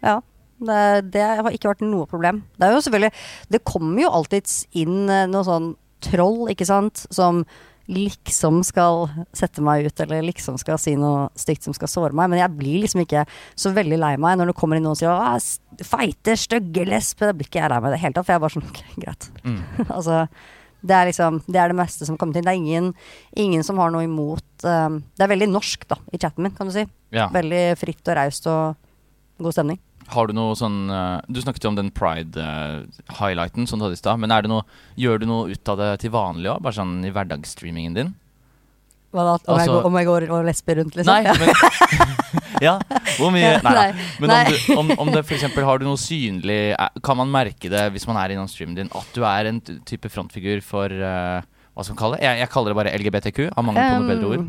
Ja. 0.02 0.20
Det, 0.58 1.10
det 1.12 1.22
har 1.22 1.50
ikke 1.52 1.68
vært 1.74 1.82
noe 1.84 2.06
problem. 2.08 2.42
Det 2.56 2.64
er 2.68 2.72
jo 2.76 2.82
selvfølgelig 2.86 3.12
Det 3.52 3.64
kommer 3.68 4.02
jo 4.06 4.12
alltids 4.16 4.62
inn 4.72 5.08
eh, 5.12 5.26
noe 5.28 5.44
sånn 5.44 5.72
troll, 6.06 6.46
ikke 6.52 6.66
sant, 6.68 7.06
som 7.10 7.42
liksom 7.86 8.64
skal 8.66 9.06
sette 9.36 9.62
meg 9.62 9.86
ut, 9.86 10.00
eller 10.02 10.24
liksom 10.26 10.56
skal 10.58 10.78
si 10.82 10.96
noe 10.98 11.28
stygt 11.38 11.62
som 11.66 11.74
skal 11.76 11.88
såre 11.90 12.16
meg. 12.18 12.30
Men 12.32 12.40
jeg 12.40 12.54
blir 12.58 12.80
liksom 12.82 13.04
ikke 13.04 13.22
så 13.58 13.70
veldig 13.76 13.98
lei 14.02 14.14
meg 14.18 14.38
når 14.40 14.50
det 14.50 14.56
kommer 14.58 14.78
inn 14.80 14.86
noen 14.88 14.96
og 14.96 15.00
sier 15.00 15.12
«Å, 15.12 15.36
s- 15.38 15.60
feite, 15.86 16.34
stygge 16.40 16.86
lesbe. 16.88 17.28
Da 17.28 17.34
blir 17.36 17.46
ikke 17.46 17.60
jeg 17.62 17.70
lei 17.70 17.78
meg 17.84 17.92
i 17.92 17.94
det 17.96 18.02
hele 18.02 18.16
tatt, 18.18 18.26
for 18.26 18.34
jeg 18.34 18.40
er 18.40 18.44
bare 18.46 18.56
sånn 18.56 18.76
greit. 19.04 19.28
Mm. 19.46 19.60
altså 19.96 20.22
det 20.86 20.94
er 20.94 21.08
liksom 21.08 21.38
Det 21.48 21.58
er 21.58 21.70
det 21.72 21.78
meste 21.78 22.06
som 22.06 22.18
kommer 22.20 22.36
til. 22.36 22.44
Det 22.46 22.52
er 22.52 22.58
ingen, 22.60 22.90
ingen 23.34 23.62
som 23.66 23.78
har 23.80 23.90
noe 23.94 24.04
imot 24.06 24.66
um, 24.68 24.98
Det 25.16 25.24
er 25.24 25.30
veldig 25.32 25.48
norsk, 25.50 25.86
da, 25.90 25.96
i 26.14 26.18
chatten 26.20 26.44
min, 26.46 26.52
kan 26.58 26.68
du 26.68 26.74
si. 26.76 26.84
Ja. 27.16 27.28
Veldig 27.34 27.62
fritt 27.80 28.02
og 28.12 28.18
raust 28.18 28.46
og 28.50 28.76
god 29.42 29.54
stemning. 29.56 29.78
Har 30.12 30.28
du 30.28 30.36
noe 30.36 30.54
sånn 30.58 30.90
eh, 30.92 31.20
Du 31.32 31.40
snakket 31.42 31.64
jo 31.66 31.72
om 31.72 31.78
den 31.78 31.90
pride-highlighten 31.94 33.66
som 33.66 33.80
du 33.80 33.86
hadde 33.86 33.96
i 33.98 34.02
stad. 34.02 34.20
Men 34.22 34.34
er 34.34 34.44
det 34.44 34.52
noe, 34.52 34.62
gjør 35.00 35.22
du 35.22 35.26
noe 35.30 35.50
ut 35.50 35.72
av 35.72 35.80
det 35.80 35.90
til 36.04 36.14
vanlig 36.14 36.52
òg? 36.52 36.62
Bare 36.62 36.78
sånn 36.78 37.00
i 37.06 37.10
hverdagsstreamingen 37.14 37.96
din? 37.96 38.14
Hva 39.14 39.24
da? 39.24 39.34
Om, 39.38 39.58
jeg 39.58 39.68
Altså- 39.68 39.74
går, 39.74 39.86
om 39.88 39.96
jeg 39.96 40.06
går 40.06 40.26
og 40.36 40.44
lesber 40.44 40.78
rundt, 40.80 40.96
liksom? 40.98 41.14
Nei, 41.14 41.32
men 41.40 42.14
Ja, 42.66 42.78
hvor 43.18 43.30
mye 43.34 43.58
Nei. 43.64 43.72
Nei, 43.74 44.06
Men 44.20 44.30
nei. 44.32 44.38
om, 44.46 44.52
du, 44.52 44.72
om, 44.80 44.92
om 45.04 45.12
det 45.12 45.24
eksempel 45.26 45.64
har 45.66 45.78
du 45.80 45.84
noe 45.84 46.00
synlig 46.00 46.72
eh, 46.72 47.00
Kan 47.04 47.18
man 47.20 47.28
merke 47.32 47.68
det 47.72 47.82
hvis 47.92 48.06
man 48.08 48.16
er 48.20 48.32
innom 48.32 48.48
streamen 48.48 48.76
din, 48.78 48.88
at 48.96 49.10
du 49.12 49.24
er 49.28 49.50
en 49.50 49.60
type 49.60 50.08
frontfigur 50.12 50.62
for 50.64 50.88
uh, 50.88 51.44
Hva 51.74 51.84
skal 51.84 51.94
man 51.96 52.00
kalle 52.00 52.16
det? 52.16 52.24
Jeg, 52.24 52.40
jeg 52.44 52.52
kaller 52.54 52.72
det 52.72 52.78
bare 52.80 52.94
LGBTQ. 52.96 53.40
Har 53.52 53.66
mangel 53.66 53.84
på 53.84 54.00
noe 54.00 54.10
bedre 54.14 54.30
ord. 54.32 54.46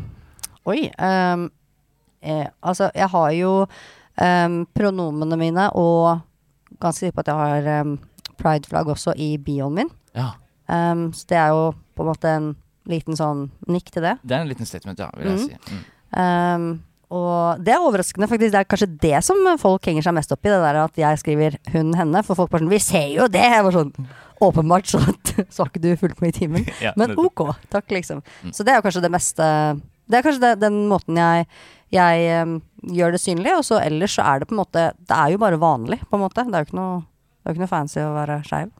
Oi. 0.68 0.80
Um, 0.96 1.42
eh, 2.24 2.46
altså, 2.64 2.88
jeg 2.96 3.08
har 3.12 3.30
jo 3.36 3.52
um, 4.20 4.60
pronomene 4.76 5.38
mine 5.40 5.70
og 5.78 6.20
ganske 6.82 7.06
sikker 7.06 7.16
på 7.16 7.24
at 7.24 7.32
jeg 7.32 7.38
har 7.42 7.86
um, 7.86 7.96
pride-flagg 8.38 8.92
også 8.92 9.16
i 9.18 9.36
bioen 9.42 9.80
min. 9.80 9.90
Ja, 10.16 10.34
Um, 10.68 11.12
så 11.16 11.24
det 11.32 11.38
er 11.40 11.54
jo 11.56 11.70
på 11.96 12.04
en 12.04 12.10
måte 12.10 12.28
en 12.28 12.50
liten 12.88 13.16
sånn 13.16 13.46
nikk 13.72 13.88
til 13.92 14.04
det. 14.04 14.18
Det 14.20 14.36
er 14.36 14.44
en 14.44 14.50
liten 14.50 14.68
statement, 14.68 15.00
ja, 15.00 15.08
vil 15.16 15.30
jeg 15.30 15.38
mm. 15.38 15.46
si. 15.48 15.80
Mm. 16.12 16.68
Og 17.16 17.62
det 17.64 17.72
er 17.72 17.84
overraskende, 17.84 18.28
faktisk. 18.28 18.52
Det 18.52 18.60
er 18.60 18.68
kanskje 18.68 18.88
det 19.00 19.18
som 19.24 19.40
folk 19.60 19.86
henger 19.88 20.04
seg 20.04 20.16
mest 20.18 20.32
opp 20.34 20.44
i. 20.44 20.50
Det 20.52 20.58
der 20.60 20.80
at 20.82 21.00
jeg 21.00 21.20
skriver 21.22 21.56
hun, 21.72 21.94
henne. 21.96 22.22
For 22.24 22.36
folk 22.36 22.52
bare 22.52 22.64
sånn 22.64 22.72
Vi 22.72 22.80
ser 22.84 23.06
jo 23.14 23.28
det! 23.32 23.44
Jeg 23.48 23.64
var 23.64 23.76
sånn 23.78 23.94
Åpenbart 24.44 24.86
så, 24.86 25.00
så 25.52 25.64
har 25.64 25.70
ikke 25.72 25.82
du 25.82 25.88
fulgt 25.98 26.20
med 26.22 26.34
i 26.34 26.36
timen. 26.36 26.68
Ja, 26.84 26.92
Men 27.00 27.16
ok, 27.18 27.46
takk, 27.72 27.88
liksom. 27.96 28.20
Mm. 28.44 28.52
Så 28.52 28.64
det 28.64 28.74
er 28.74 28.82
jo 28.82 28.84
kanskje 28.84 29.04
det 29.06 29.12
meste 29.14 29.48
Det 30.04 30.20
er 30.20 30.26
kanskje 30.26 30.44
det, 30.44 30.52
den 30.60 30.82
måten 30.92 31.16
jeg, 31.18 31.48
jeg 31.94 32.24
eh, 32.28 32.56
gjør 32.98 33.14
det 33.14 33.22
synlig. 33.22 33.54
Og 33.56 33.64
så 33.68 33.80
ellers 33.82 34.16
så 34.18 34.26
er 34.26 34.40
det 34.40 34.50
på 34.50 34.56
en 34.56 34.62
måte 34.62 34.90
Det 34.98 35.16
er 35.16 35.34
jo 35.34 35.42
bare 35.42 35.60
vanlig, 35.60 36.00
på 36.08 36.18
en 36.18 36.24
måte. 36.24 36.44
Det 36.44 36.54
er 36.54 36.64
jo 36.64 36.70
ikke 36.70 36.80
noe, 36.80 37.00
jo 37.44 37.54
ikke 37.54 37.64
noe 37.64 37.72
fancy 37.72 38.02
å 38.04 38.14
være 38.16 38.42
skeiv. 38.48 38.72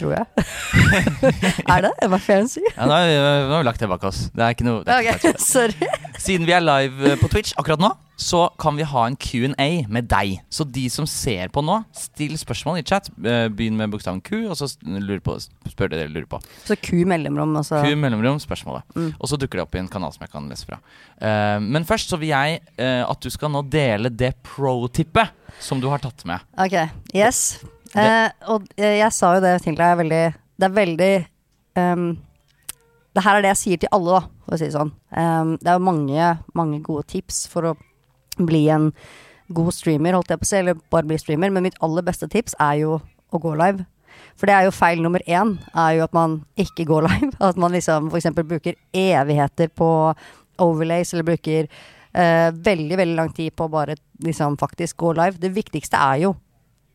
Tror 0.00 0.14
jeg. 0.16 0.26
er 1.74 1.84
det? 1.84 1.92
Hva 2.08 2.18
fancy? 2.22 2.62
jeg 2.64 2.76
har 2.80 3.06
vi- 3.06 3.18
nå 3.20 3.52
har 3.52 3.64
vi 3.64 3.66
lagt 3.68 3.82
det 3.82 3.88
bak 3.90 4.04
oss. 4.08 4.28
Det 4.32 4.44
er 4.44 4.54
ikke 4.54 4.64
noe 4.68 4.84
er 4.86 5.02
ikke 5.04 5.34
Ok, 5.34 5.42
sorry. 5.44 5.90
Siden 6.20 6.46
vi 6.48 6.54
er 6.56 6.62
live 6.64 7.10
eh, 7.12 7.18
på 7.20 7.28
Twitch 7.32 7.52
akkurat 7.60 7.80
nå, 7.82 7.90
så 8.20 8.42
kan 8.60 8.76
vi 8.76 8.84
ha 8.84 9.02
en 9.08 9.16
Q&A 9.16 9.68
med 9.88 10.08
deg. 10.08 10.38
Så 10.52 10.64
de 10.68 10.86
som 10.92 11.06
ser 11.08 11.48
på 11.52 11.62
nå, 11.64 11.78
still 11.96 12.36
spørsmål 12.40 12.80
i 12.80 12.84
chat. 12.86 13.08
Eh, 13.20 13.46
Begynn 13.52 13.78
med 13.80 13.92
bokstaven 13.92 14.20
Q, 14.24 14.46
og 14.52 14.56
så 14.60 14.68
på, 15.24 15.36
spør 15.72 15.92
det 15.92 16.02
dere 16.02 16.12
lurer 16.12 16.28
på. 16.28 16.40
Så 16.68 16.76
Q 16.76 17.02
mellomrom, 17.08 17.56
altså. 17.60 17.80
Q 17.84 17.96
mellomrom, 18.00 18.40
spørsmålet. 18.42 18.84
Mm. 18.96 19.10
Og 19.18 19.32
så 19.32 19.40
dukker 19.40 19.60
det 19.60 19.66
opp 19.66 19.76
i 19.76 19.82
en 19.82 19.88
kanal 19.92 20.12
som 20.16 20.24
jeg 20.26 20.32
kan 20.34 20.48
lese 20.52 20.68
fra. 20.68 20.80
Eh, 21.20 21.58
men 21.64 21.88
først 21.88 22.12
så 22.12 22.20
vil 22.20 22.32
jeg 22.34 22.60
at 22.80 23.20
du 23.24 23.28
skal 23.32 23.52
nå 23.52 23.64
dele 23.68 24.08
det 24.12 24.34
pro-tippet 24.46 25.32
som 25.60 25.80
du 25.80 25.88
har 25.92 26.00
tatt 26.04 26.24
med. 26.28 26.40
Ok, 26.60 26.76
yes. 27.16 27.60
Eh, 27.98 28.30
og 28.52 28.66
eh, 28.78 29.00
jeg 29.00 29.12
sa 29.14 29.34
jo 29.34 29.42
det 29.42 29.56
til 29.64 29.74
deg, 29.74 29.96
veldig 29.98 30.24
Det 30.30 30.66
er 30.68 30.74
veldig 30.76 31.14
um, 31.74 32.04
Det 33.10 33.24
her 33.24 33.38
er 33.38 33.42
det 33.42 33.50
jeg 33.50 33.60
sier 33.64 33.80
til 33.82 33.90
alle, 33.96 34.20
da, 34.20 34.44
for 34.44 34.54
å 34.54 34.60
si 34.60 34.68
det 34.68 34.76
sånn. 34.76 34.92
Um, 35.10 35.56
det 35.58 35.72
er 35.72 35.78
jo 35.78 35.88
mange, 35.88 36.28
mange 36.54 36.78
gode 36.86 37.08
tips 37.10 37.42
for 37.50 37.72
å 37.72 37.76
bli 38.38 38.68
en 38.70 38.92
god 39.50 39.74
streamer, 39.74 40.14
holdt 40.14 40.30
jeg 40.30 40.38
på 40.38 40.46
å 40.46 40.50
si, 40.52 40.58
eller 40.60 40.78
bare 40.94 41.08
bli 41.10 41.18
streamer. 41.18 41.50
Men 41.50 41.66
mitt 41.66 41.80
aller 41.82 42.06
beste 42.06 42.28
tips 42.30 42.54
er 42.62 42.78
jo 42.84 43.00
å 43.02 43.40
gå 43.42 43.56
live. 43.58 43.82
For 44.38 44.48
det 44.48 44.54
er 44.54 44.68
jo 44.68 44.74
feil 44.74 45.02
nummer 45.02 45.24
én, 45.26 45.56
er 45.74 45.96
jo 45.98 46.04
at 46.06 46.14
man 46.14 46.40
ikke 46.60 46.86
går 46.88 47.06
live. 47.08 47.32
At 47.42 47.58
man 47.60 47.74
liksom 47.74 48.12
f.eks. 48.12 48.30
bruker 48.38 48.78
evigheter 48.94 49.72
på 49.74 49.90
overlays, 50.62 51.10
eller 51.14 51.26
bruker 51.32 51.66
eh, 51.66 52.50
veldig, 52.54 53.00
veldig 53.02 53.18
lang 53.18 53.34
tid 53.34 53.56
på 53.56 53.66
å 53.66 53.72
bare 53.72 53.98
liksom 54.22 54.58
faktisk 54.60 55.02
gå 55.02 55.16
live. 55.18 55.40
Det 55.42 55.52
viktigste 55.56 55.98
er 55.98 56.22
jo 56.28 56.36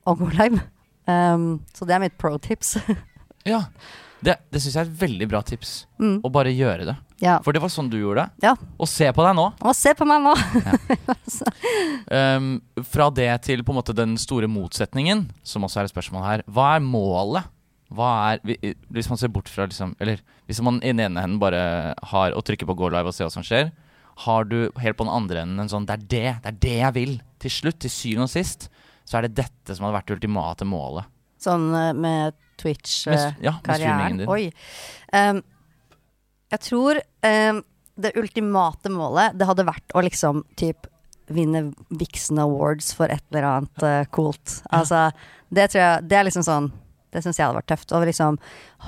å 0.05 0.15
gå 0.15 0.31
live. 0.37 0.63
Um, 1.07 1.59
så 1.75 1.85
det 1.85 1.95
er 1.97 2.01
mitt 2.07 2.17
pro-tips. 2.21 2.77
Ja, 3.45 3.59
Det, 4.25 4.33
det 4.49 4.57
syns 4.63 4.73
jeg 4.73 4.79
er 4.81 4.87
et 4.89 5.01
veldig 5.03 5.25
bra 5.29 5.43
tips. 5.45 5.83
Mm. 6.01 6.15
Å 6.25 6.29
bare 6.33 6.49
gjøre 6.49 6.87
det. 6.87 6.95
ja. 7.21 7.35
For 7.45 7.53
det 7.53 7.61
var 7.61 7.69
sånn 7.69 7.91
du 7.93 7.99
gjorde 7.99 8.23
det. 8.23 8.47
Ja. 8.47 8.55
Og 8.81 8.89
se 8.89 9.11
på 9.13 9.21
deg 9.21 9.35
nå. 9.37 9.43
Og 9.61 9.75
se 9.77 9.93
på 9.93 10.07
meg 10.09 10.23
nå! 10.25 10.31
Um, 12.09 12.47
fra 12.93 13.09
det 13.13 13.29
til 13.45 13.61
på 13.61 13.73
en 13.73 13.79
måte 13.79 13.93
den 13.97 14.15
store 14.17 14.49
motsetningen, 14.49 15.27
som 15.45 15.65
også 15.67 15.83
er 15.83 15.89
et 15.89 15.93
spørsmål 15.93 16.25
her. 16.25 16.43
Hva 16.49 16.71
er 16.77 16.83
målet? 16.85 17.51
Hva 17.95 18.09
er, 18.33 18.41
hvis 18.89 19.09
man 19.11 19.19
ser 19.21 19.29
bort 19.29 19.45
fra 19.53 19.67
liksom 19.69 19.91
Eller 20.01 20.23
hvis 20.49 20.57
man 20.65 20.79
i 20.81 20.89
den 20.89 21.03
ene 21.05 21.21
enden 21.21 21.37
bare 21.37 21.93
har 22.09 22.33
å 22.33 22.41
trykke 22.41 22.65
på 22.65 22.73
go 22.79 22.89
live 22.89 23.11
og 23.11 23.13
se 23.13 23.21
hva 23.27 23.29
som 23.29 23.45
skjer, 23.45 23.69
har 24.25 24.47
du 24.49 24.71
helt 24.81 24.97
på 24.97 25.05
den 25.05 25.13
andre 25.13 25.43
enden 25.45 25.61
en 25.61 25.69
sånn 25.69 25.85
Det 25.85 25.99
er 25.99 26.07
det, 26.09 26.23
det 26.41 26.49
er 26.49 26.57
det 26.65 26.75
jeg 26.79 26.95
vil. 26.97 27.13
Til 27.45 27.53
slutt, 27.53 27.77
til 27.85 27.93
syvende 27.93 28.25
og 28.25 28.33
sist, 28.33 28.69
så 29.05 29.19
er 29.19 29.27
det 29.27 29.37
dette 29.37 29.75
som 29.75 29.85
hadde 29.85 29.99
vært 29.99 30.09
det 30.09 30.17
ultimate 30.17 30.67
målet. 30.67 31.11
Sånn 31.41 31.69
eh, 31.77 31.91
med 31.93 32.37
Twitch-karrieren. 32.61 33.37
ja, 33.43 33.53
streamingen 33.61 34.23
din. 34.23 34.31
Oi. 34.31 34.49
Um, 35.13 35.41
jeg 36.53 36.63
tror 36.65 36.99
um, 37.25 37.61
det 37.95 38.13
ultimate 38.19 38.91
målet, 38.91 39.37
det 39.37 39.47
hadde 39.49 39.67
vært 39.67 39.95
å 39.95 40.03
liksom 40.05 40.43
typ 40.59 40.89
vinne 41.33 41.67
Vixen 41.89 42.39
Awards 42.41 42.91
for 42.95 43.11
et 43.11 43.23
eller 43.31 43.47
annet 43.49 43.85
uh, 43.85 44.01
coolt. 44.13 44.59
Altså, 44.75 45.07
det 45.49 45.71
tror 45.71 45.81
jeg 45.81 46.09
Det 46.09 46.17
er 46.17 46.25
liksom 46.27 46.43
sånn 46.45 46.67
Det 47.13 47.21
syns 47.23 47.37
jeg 47.39 47.45
hadde 47.45 47.57
vært 47.57 47.69
tøft. 47.71 47.93
Å 47.95 48.01
liksom 48.05 48.37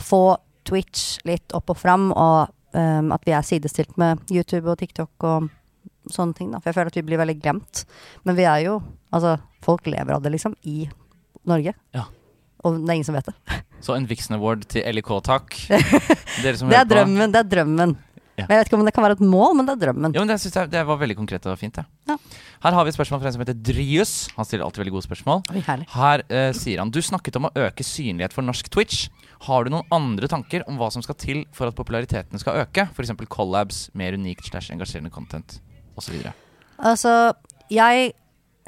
få 0.03 0.37
Twitch 0.67 1.21
litt 1.27 1.53
opp 1.55 1.71
og 1.71 1.79
fram, 1.79 2.09
og 2.11 2.51
um, 2.75 3.13
at 3.15 3.23
vi 3.25 3.33
er 3.35 3.45
sidestilt 3.45 3.95
med 3.97 4.19
YouTube 4.33 4.67
og 4.67 4.81
TikTok 4.81 5.27
og 5.27 5.47
sånne 6.13 6.35
ting. 6.37 6.51
da 6.53 6.59
For 6.61 6.69
jeg 6.71 6.77
føler 6.79 6.91
at 6.93 6.99
vi 6.99 7.05
blir 7.09 7.21
veldig 7.21 7.37
glemt. 7.41 7.85
Men 8.27 8.35
vi 8.39 8.45
er 8.49 8.63
jo 8.67 8.77
Altså, 9.13 9.37
folk 9.63 9.85
lever 9.87 10.11
av 10.17 10.21
det, 10.21 10.33
liksom, 10.33 10.53
i 10.67 10.89
Norge. 11.47 11.71
Ja. 11.95 12.03
Og 12.65 12.81
det 12.81 12.89
er 12.91 12.97
ingen 12.97 13.07
som 13.07 13.15
vet 13.15 13.29
det. 13.29 13.35
Så 13.85 13.93
en 13.95 14.07
Vixen 14.09 14.35
Award 14.35 14.65
til 14.67 14.83
LIK, 14.83 15.11
takk. 15.23 15.55
Dere 16.43 16.57
som 16.59 16.67
Det 16.67 16.75
er 16.75 16.83
hører 16.83 16.89
på. 16.89 16.93
drømmen. 16.95 17.31
Det 17.31 17.39
er 17.39 17.49
drømmen. 17.53 17.93
Ja. 18.37 18.45
Men 18.45 18.51
Jeg 18.53 18.59
vet 18.59 18.67
ikke 18.69 18.77
om 18.77 18.83
det 18.85 18.93
kan 18.93 19.05
være 19.07 19.15
et 19.17 19.21
mål, 19.25 19.53
men 19.57 19.65
det 19.65 19.73
er 19.77 19.79
drømmen. 19.87 20.13
Jo, 20.13 20.21
men 20.21 20.29
det, 20.29 20.35
jeg, 20.45 20.69
det 20.69 20.81
var 20.85 20.99
veldig 20.99 21.15
konkret 21.17 21.45
og 21.49 21.55
fint. 21.57 21.79
Ja. 21.79 21.85
Ja. 22.11 22.17
Her 22.67 22.75
har 22.75 22.83
vi 22.85 22.91
et 22.91 22.97
spørsmål 22.97 23.21
fra 23.23 23.31
en 23.31 23.37
som 23.37 23.41
heter 23.45 23.57
Dryus. 23.65 24.11
Han 24.35 24.45
stiller 24.45 24.65
alltid 24.67 24.83
veldig 24.83 24.93
gode 24.97 25.07
spørsmål. 25.07 25.41
Oi. 25.55 25.63
Her 25.95 26.23
eh, 26.29 26.51
sier 26.57 26.83
han 26.83 26.91
Du 26.93 26.99
snakket 27.01 27.39
om 27.39 27.47
å 27.49 27.53
øke 27.63 27.85
synlighet 27.87 28.35
for 28.35 28.45
norsk 28.45 28.69
Twitch. 28.73 29.07
Har 29.47 29.63
du 29.65 29.71
noen 29.73 29.87
andre 29.93 30.27
tanker 30.29 30.67
om 30.69 30.77
hva 30.81 30.91
som 30.93 31.01
skal 31.05 31.15
til 31.21 31.45
for 31.55 31.69
at 31.71 31.77
populariteten 31.77 32.37
skal 32.41 32.59
øke? 32.65 32.89
F.eks. 32.93 33.15
collabs, 33.31 33.87
mer 33.97 34.13
unikt 34.17 34.51
slash 34.51 34.69
engasjerende 34.75 35.13
content 35.13 35.61
osv. 35.97 36.29
Altså, 36.77 37.13
jeg 37.73 38.11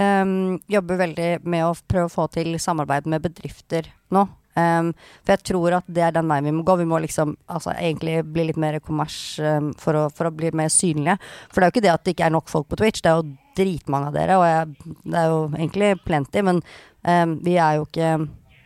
um, 0.02 0.58
jobber 0.72 1.00
veldig 1.04 1.30
med 1.50 1.68
å 1.68 1.76
prøve 1.88 2.10
å 2.10 2.14
få 2.14 2.28
til 2.34 2.58
samarbeid 2.62 3.10
med 3.10 3.24
bedrifter 3.26 3.90
nå. 4.16 4.26
Um, 4.60 4.90
for 5.24 5.36
jeg 5.36 5.46
tror 5.52 5.76
at 5.78 5.92
det 5.94 6.02
er 6.04 6.16
den 6.16 6.28
veien 6.28 6.50
vi 6.50 6.56
må 6.56 6.66
gå. 6.68 6.76
Vi 6.82 6.88
må 6.90 7.00
liksom 7.04 7.36
altså, 7.48 7.72
egentlig 7.78 8.18
bli 8.28 8.50
litt 8.50 8.60
mer 8.60 8.80
kommers 8.84 9.38
um, 9.40 9.72
for, 9.80 9.96
å, 9.96 10.08
for 10.14 10.28
å 10.28 10.34
bli 10.36 10.52
mer 10.58 10.72
synlige. 10.74 11.20
For 11.48 11.62
det 11.62 11.68
er 11.68 11.72
jo 11.72 11.76
ikke 11.78 11.86
det 11.86 11.94
at 11.94 12.06
det 12.06 12.16
ikke 12.16 12.28
er 12.28 12.36
nok 12.36 12.52
folk 12.52 12.68
på 12.72 12.82
Twitch, 12.82 13.04
det 13.06 13.14
er 13.14 13.22
jo 13.22 13.30
dritmange 13.60 14.10
av 14.10 14.18
dere, 14.18 14.40
og 14.40 14.46
jeg, 14.48 14.98
det 15.04 15.22
er 15.22 15.32
jo 15.34 15.40
egentlig 15.52 15.94
plenty, 16.06 16.44
men 16.48 16.62
um, 17.04 17.40
vi 17.46 17.58
er 17.60 17.80
jo 17.80 17.88
ikke 17.90 18.12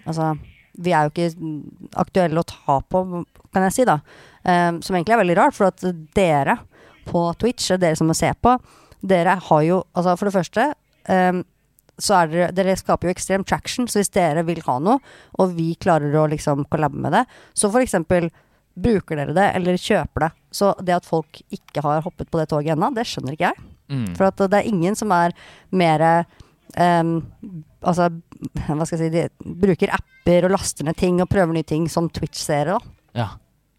Altså, 0.03 0.33
vi 0.83 0.91
er 0.91 1.05
jo 1.05 1.11
ikke 1.13 1.53
aktuelle 2.01 2.41
å 2.41 2.43
ta 2.43 2.73
på, 2.91 3.21
kan 3.55 3.63
jeg 3.63 3.71
si, 3.71 3.85
da. 3.87 3.93
Som 4.43 4.97
egentlig 4.97 5.13
er 5.15 5.21
veldig 5.21 5.37
rart, 5.39 5.55
for 5.55 5.69
at 5.69 5.79
dere 6.11 6.57
på 7.05 7.25
Twitch, 7.41 7.71
og 7.73 7.81
dere 7.83 7.97
som 7.99 8.09
må 8.09 8.15
se 8.17 8.31
på, 8.41 8.57
dere 9.03 9.35
har 9.49 9.65
jo 9.67 9.81
Altså, 9.93 10.15
for 10.15 10.29
det 10.29 10.35
første 10.37 10.69
um, 11.09 11.43
så 12.01 12.15
er 12.17 12.31
dere, 12.31 12.53
dere 12.55 12.77
skaper 12.79 13.07
jo 13.09 13.13
ekstrem 13.13 13.43
traction. 13.45 13.87
Så 13.89 13.99
hvis 14.01 14.13
dere 14.13 14.45
vil 14.47 14.63
ha 14.65 14.79
noe, 14.81 15.01
og 15.37 15.53
vi 15.57 15.73
klarer 15.77 16.15
å 16.17 16.25
liksom 16.31 16.65
kollabe 16.71 16.97
med 16.99 17.13
det, 17.13 17.23
så 17.53 17.69
for 17.69 17.83
eksempel 17.85 18.31
bruker 18.73 19.19
dere 19.19 19.35
det, 19.37 19.49
eller 19.59 19.77
kjøper 19.77 20.25
det. 20.25 20.31
Så 20.53 20.71
det 20.81 20.95
at 20.95 21.05
folk 21.05 21.43
ikke 21.53 21.83
har 21.85 22.01
hoppet 22.05 22.31
på 22.33 22.41
det 22.41 22.47
toget 22.49 22.73
ennå, 22.73 22.89
det 22.95 23.05
skjønner 23.09 23.37
ikke 23.37 23.51
jeg. 23.51 23.67
Mm. 23.93 24.07
For 24.17 24.29
at 24.29 24.41
det 24.49 24.61
er 24.61 24.71
ingen 24.71 24.97
som 24.97 25.11
er 25.13 25.35
mer 25.75 26.01
um, 26.79 27.17
Altså, 27.83 28.05
hva 28.63 28.85
skal 28.87 29.01
jeg 29.01 29.11
si 29.11 29.11
De 29.11 29.53
bruker 29.59 29.91
apper 29.91 30.47
og 30.47 30.53
laster 30.55 30.87
ned 30.87 30.95
ting 30.95 31.17
og 31.19 31.27
prøver 31.27 31.51
nye 31.51 31.67
ting 31.67 31.89
som 31.91 32.07
Twitch-seere, 32.07 32.77
da. 32.77 32.93
Ja. 33.19 33.25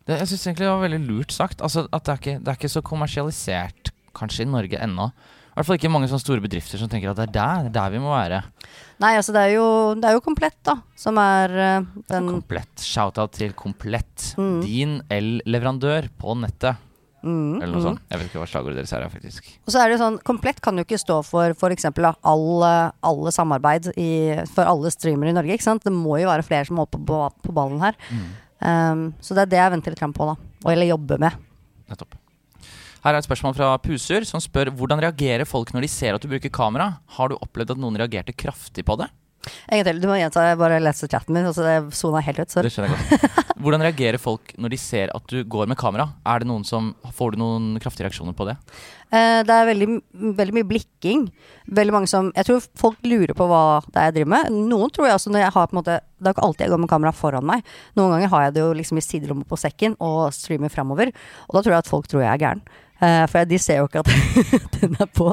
Det, 0.04 0.18
jeg 0.20 0.30
syns 0.30 0.46
egentlig 0.46 0.66
det 0.66 0.72
var 0.74 0.84
veldig 0.84 1.04
lurt 1.08 1.32
sagt. 1.32 1.62
Altså, 1.64 1.86
at 1.88 2.04
det 2.04 2.12
er, 2.12 2.20
ikke, 2.20 2.36
det 2.40 2.52
er 2.52 2.58
ikke 2.60 2.74
så 2.74 2.84
kommersialisert 2.84 3.94
kanskje 4.14 4.44
i 4.44 4.50
Norge 4.50 4.80
ennå. 4.84 5.08
I 5.54 5.60
hvert 5.60 5.68
fall 5.68 5.76
ikke 5.78 5.90
mange 5.94 6.08
sånne 6.10 6.22
store 6.24 6.42
bedrifter 6.42 6.80
som 6.80 6.88
tenker 6.90 7.12
at 7.12 7.18
det 7.20 7.28
er 7.28 7.34
der, 7.36 7.66
der 7.76 7.92
vi 7.94 8.00
må 8.02 8.10
være. 8.10 8.40
Nei, 9.02 9.12
altså 9.14 9.30
det 9.36 9.44
er 9.46 9.52
jo, 9.54 9.66
det 9.94 10.08
er 10.08 10.16
jo 10.16 10.22
Komplett, 10.24 10.56
da, 10.66 10.80
som 10.98 11.20
er 11.22 11.54
uh, 11.54 11.92
den 12.10 12.26
Komplett. 12.40 12.72
Shout-out 12.82 13.36
til 13.38 13.54
Komplett. 13.54 14.32
Mm. 14.34 14.56
Din 14.64 14.96
el-leverandør 15.14 16.10
på 16.18 16.34
nettet. 16.42 16.82
mm, 17.22 17.62
Eller 17.62 17.70
noe 17.70 17.84
mm. 17.84 17.86
sånt. 17.86 18.02
Jeg 18.10 18.18
vet 18.18 18.32
ikke 18.32 18.42
hva 18.42 18.50
slagordet 18.50 18.80
deres 18.80 18.96
er, 18.98 19.06
faktisk. 19.12 19.52
Og 19.62 19.70
så 19.70 19.78
er 19.78 19.86
det 19.86 19.94
jo 19.94 20.02
sånn, 20.02 20.18
Komplett 20.26 20.58
kan 20.64 20.74
jo 20.74 20.86
ikke 20.88 20.98
stå 20.98 21.20
for 21.22 21.70
eksempel 21.70 22.10
da, 22.10 22.16
alle, 22.34 22.74
alle 23.06 23.34
samarbeid 23.38 23.92
i, 23.94 24.10
for 24.56 24.66
alle 24.66 24.90
streamere 24.90 25.30
i 25.30 25.38
Norge. 25.38 25.54
ikke 25.54 25.70
sant? 25.70 25.86
Det 25.86 25.94
må 25.94 26.18
jo 26.18 26.32
være 26.32 26.48
flere 26.50 26.66
som 26.66 26.82
holder 26.82 26.98
på, 26.98 27.20
på, 27.46 27.54
ballen 27.54 27.86
her. 27.86 27.94
Um, 28.64 29.10
så 29.20 29.36
det 29.36 29.44
er 29.44 29.50
det 29.52 29.60
jeg 29.60 29.72
venter 29.76 29.94
litt 29.94 30.00
frem 30.00 30.14
på, 30.16 30.26
da. 30.30 30.36
Og 30.64 30.70
eller 30.72 30.88
jobber 30.88 31.20
med. 31.20 31.40
Nettopp. 31.92 32.16
Her 33.04 33.12
er 33.12 33.20
et 33.20 33.26
spørsmål 33.26 33.52
fra 33.58 33.74
Pusur, 33.84 34.24
som 34.24 34.40
spør 34.40 34.70
hvordan 34.72 35.02
reagerer 35.04 35.44
folk 35.44 35.74
når 35.74 35.84
de 35.84 35.90
ser 35.92 36.16
at 36.16 36.24
du 36.24 36.30
bruker 36.30 36.52
kamera. 36.52 36.94
Har 37.18 37.28
du 37.28 37.36
opplevd 37.36 37.74
at 37.74 37.82
noen 37.82 37.98
reagerte 38.00 38.32
kraftig 38.32 38.86
på 38.88 38.96
det? 38.96 39.10
En 39.68 39.78
gang 39.80 39.86
til. 39.88 40.00
Du 40.02 40.08
må 40.10 40.18
gjenta. 40.18 40.48
Jeg 40.50 40.60
bare 40.60 40.80
leste 40.82 41.08
chatten 41.10 41.36
min, 41.36 41.48
og 41.48 41.56
så 41.56 41.76
sona 41.94 42.22
helt 42.24 42.42
ut. 42.42 42.52
Sorry. 42.52 42.68
Det 42.68 42.74
skjønner 42.74 42.94
jeg 42.94 43.20
godt. 43.20 43.54
Hvordan 43.64 43.84
reagerer 43.86 44.20
folk 44.20 44.52
når 44.60 44.74
de 44.74 44.78
ser 44.80 45.12
at 45.14 45.30
du 45.30 45.40
går 45.48 45.70
med 45.70 45.78
kamera? 45.80 46.10
Er 46.28 46.42
det 46.42 46.50
noen 46.50 46.66
som, 46.68 46.92
Får 47.14 47.34
du 47.34 47.40
noen 47.40 47.74
kraftige 47.82 48.08
reaksjoner 48.08 48.36
på 48.36 48.46
det? 48.48 48.58
Eh, 49.14 49.40
det 49.46 49.54
er 49.54 49.68
veldig, 49.68 49.88
veldig 50.40 50.56
mye 50.58 50.68
blikking. 50.68 51.26
Veldig 51.76 51.94
mange 51.94 52.10
som 52.10 52.30
Jeg 52.34 52.48
tror 52.48 52.64
folk 52.80 52.98
lurer 53.06 53.34
på 53.36 53.46
hva 53.48 53.80
det 53.86 54.00
er 54.00 54.08
jeg 54.10 54.16
driver 54.18 54.32
med. 54.34 54.54
Noen 54.72 54.92
tror 54.94 55.08
jeg 55.08 55.18
også 55.18 55.32
når 55.32 55.46
jeg 55.46 55.54
har 55.56 55.68
på 55.68 55.76
en 55.76 55.80
måte 55.80 55.98
Det 56.00 56.30
er 56.30 56.36
ikke 56.36 56.46
alltid 56.48 56.66
jeg 56.66 56.74
går 56.74 56.82
med 56.84 56.92
kamera 56.92 57.14
foran 57.14 57.46
meg. 57.48 57.66
Noen 57.98 58.16
ganger 58.16 58.32
har 58.32 58.46
jeg 58.46 58.56
det 58.56 58.64
jo 58.64 58.72
liksom 58.80 59.00
i 59.00 59.04
sidelommet 59.04 59.48
på 59.50 59.60
sekken 59.60 59.96
og 60.02 60.32
streamer 60.34 60.72
framover. 60.72 61.12
Og 61.48 61.56
da 61.56 61.62
tror 61.62 61.76
jeg 61.76 61.84
at 61.84 61.92
folk 61.92 62.10
tror 62.10 62.24
jeg 62.24 62.32
er 62.32 62.42
gæren. 62.42 62.64
Eh, 63.04 63.24
for 63.30 63.48
de 63.48 63.58
ser 63.60 63.80
jo 63.82 63.88
ikke 63.88 64.02
at 64.04 64.10
den 64.78 64.96
er 65.00 65.08
på. 65.12 65.32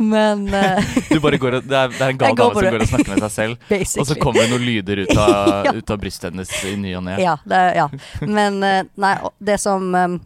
Men 0.00 0.46
uh, 0.50 0.94
Du 1.12 1.18
bare 1.22 1.38
går 1.40 1.58
og, 1.60 1.66
det, 1.68 1.76
er, 1.78 1.92
det 1.94 2.02
er 2.02 2.14
en 2.14 2.20
gal 2.20 2.38
dame 2.38 2.54
som 2.56 2.70
går 2.74 2.84
og 2.84 2.90
snakker 2.92 3.12
med 3.14 3.24
seg 3.26 3.34
selv, 3.36 3.74
og 4.00 4.08
så 4.08 4.16
kommer 4.20 4.42
det 4.42 4.50
noen 4.54 4.66
lyder 4.66 5.04
ut 5.04 5.12
av, 5.14 5.68
Ja. 5.68 5.74
ut 5.76 5.92
av 5.92 6.00
brystet 6.02 6.32
hennes 6.32 6.52
i 6.66 6.74
ny 6.80 6.94
og 6.98 7.04
ne. 7.06 7.18
Ja, 7.22 7.36
ja. 7.76 7.86
Men 8.24 8.58
uh, 8.64 8.80
nei, 9.02 9.14
det 9.50 9.58
som 9.62 9.88
um, 9.94 10.18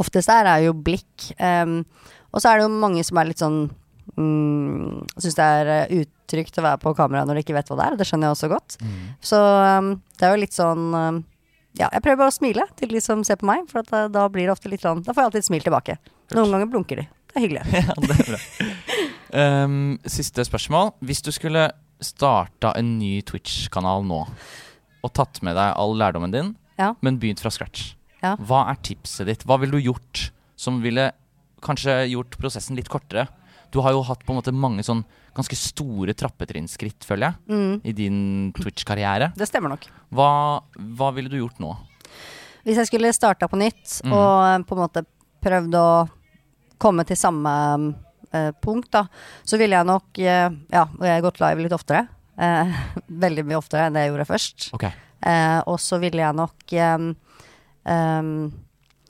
oftest 0.00 0.32
er, 0.32 0.48
er 0.56 0.66
jo 0.68 0.76
blikk. 0.76 1.30
Um, 1.40 1.80
og 2.32 2.42
så 2.42 2.50
er 2.52 2.60
det 2.60 2.66
jo 2.66 2.72
mange 2.80 3.04
som 3.06 3.20
er 3.20 3.30
litt 3.30 3.40
sånn 3.40 3.62
mm, 4.16 5.06
Syns 5.16 5.38
det 5.38 5.46
er 5.46 5.94
utrygt 6.02 6.58
å 6.60 6.64
være 6.66 6.80
på 6.82 6.92
kamera 6.98 7.22
når 7.24 7.38
de 7.38 7.44
ikke 7.46 7.56
vet 7.56 7.70
hva 7.70 7.78
det 7.80 7.86
er. 7.86 7.96
Det 8.00 8.08
skjønner 8.08 8.28
jeg 8.28 8.36
også 8.36 8.50
godt. 8.52 8.76
Mm. 8.82 8.98
Så 9.24 9.40
um, 9.40 9.94
det 10.18 10.28
er 10.28 10.34
jo 10.34 10.42
litt 10.44 10.56
sånn 10.56 10.84
Ja, 11.76 11.88
jeg 11.92 12.02
prøver 12.04 12.22
bare 12.22 12.32
å 12.32 12.36
smile 12.36 12.64
til 12.78 12.88
de 12.94 13.00
som 13.04 13.22
ser 13.26 13.36
på 13.40 13.46
meg, 13.48 13.66
for 13.68 13.82
at, 13.82 13.90
eh, 13.92 14.06
da 14.08 14.26
blir 14.32 14.46
det 14.48 14.54
ofte 14.54 14.70
litt 14.72 14.80
sånn 14.84 15.02
Da 15.04 15.12
får 15.12 15.20
jeg 15.22 15.28
alltid 15.30 15.42
et 15.42 15.48
smil 15.50 15.64
tilbake. 15.66 15.96
Noen 16.32 16.54
ganger 16.54 16.70
blunker 16.72 16.96
de. 17.02 17.06
Det 17.32 17.36
er 17.36 17.44
hyggelig. 17.44 17.64
Ja, 17.76 17.94
det 18.00 18.16
er 18.16 18.30
bra. 18.30 19.64
Um, 19.66 19.98
siste 20.08 20.44
spørsmål. 20.46 20.94
Hvis 21.04 21.20
du 21.26 21.30
skulle 21.34 21.66
starta 22.00 22.72
en 22.78 22.94
ny 23.00 23.18
Twitch-kanal 23.26 24.04
nå, 24.08 24.22
og 25.04 25.12
tatt 25.16 25.42
med 25.44 25.56
deg 25.58 25.74
all 25.76 25.94
lærdommen 26.00 26.32
din, 26.32 26.54
Ja. 26.78 26.94
men 27.04 27.18
begynt 27.20 27.40
fra 27.40 27.50
scratch, 27.52 27.94
Ja. 28.22 28.36
hva 28.36 28.68
er 28.70 28.76
tipset 28.82 29.26
ditt? 29.28 29.44
Hva 29.44 29.58
ville 29.60 29.72
du 29.76 29.80
gjort 29.92 30.30
som 30.56 30.80
ville 30.82 31.10
kanskje 31.62 32.08
gjort 32.10 32.36
prosessen 32.40 32.76
litt 32.76 32.88
kortere? 32.88 33.28
Du 33.72 33.80
har 33.82 33.92
jo 33.92 34.02
hatt 34.02 34.24
på 34.24 34.32
en 34.32 34.40
måte 34.40 34.52
mange 34.54 34.80
sånn 34.84 35.04
ganske 35.36 35.56
store 35.60 36.14
trappetrinnskritt, 36.16 37.04
føler 37.04 37.28
jeg, 37.28 37.36
Mm, 37.52 37.80
i 37.84 37.92
din 37.92 38.18
Twitch-karriere. 38.56 39.32
det 39.36 39.48
stemmer 39.48 39.74
nok. 39.74 39.86
Hva, 40.12 40.62
hva 40.96 41.10
ville 41.14 41.28
du 41.30 41.36
gjort 41.38 41.60
nå? 41.60 41.74
Hvis 42.66 42.76
jeg 42.80 42.88
skulle 42.88 43.12
starta 43.14 43.46
på 43.48 43.58
nytt 43.60 44.00
Mm. 44.04 44.12
og 44.12 44.32
eh, 44.48 44.64
på 44.66 44.74
en 44.76 44.82
måte 44.82 45.04
prøvd 45.44 45.74
å 45.78 46.08
komme 46.78 47.04
til 47.06 47.16
samme 47.16 47.94
eh, 48.32 48.50
punkt, 48.60 48.90
da, 48.90 49.04
så 49.44 49.56
ville 49.60 49.76
jeg 49.76 49.86
nok 49.86 50.18
eh, 50.18 50.50
Ja, 50.72 50.82
og 50.90 51.04
jeg 51.06 51.14
har 51.14 51.22
gått 51.30 51.40
live 51.40 51.62
litt 51.62 51.72
oftere. 51.76 52.08
Eh, 52.38 52.72
veldig 53.08 53.44
mye 53.46 53.56
oftere 53.60 53.86
enn 53.86 53.94
det 53.94 54.02
jeg 54.06 54.10
gjorde 54.12 54.26
først. 54.28 54.70
Okay. 54.74 54.92
Eh, 55.22 55.60
og 55.66 55.78
så 55.80 56.00
ville 56.02 56.20
jeg 56.20 56.34
nok 56.36 56.72
eh, 56.72 57.06
em, 57.86 58.52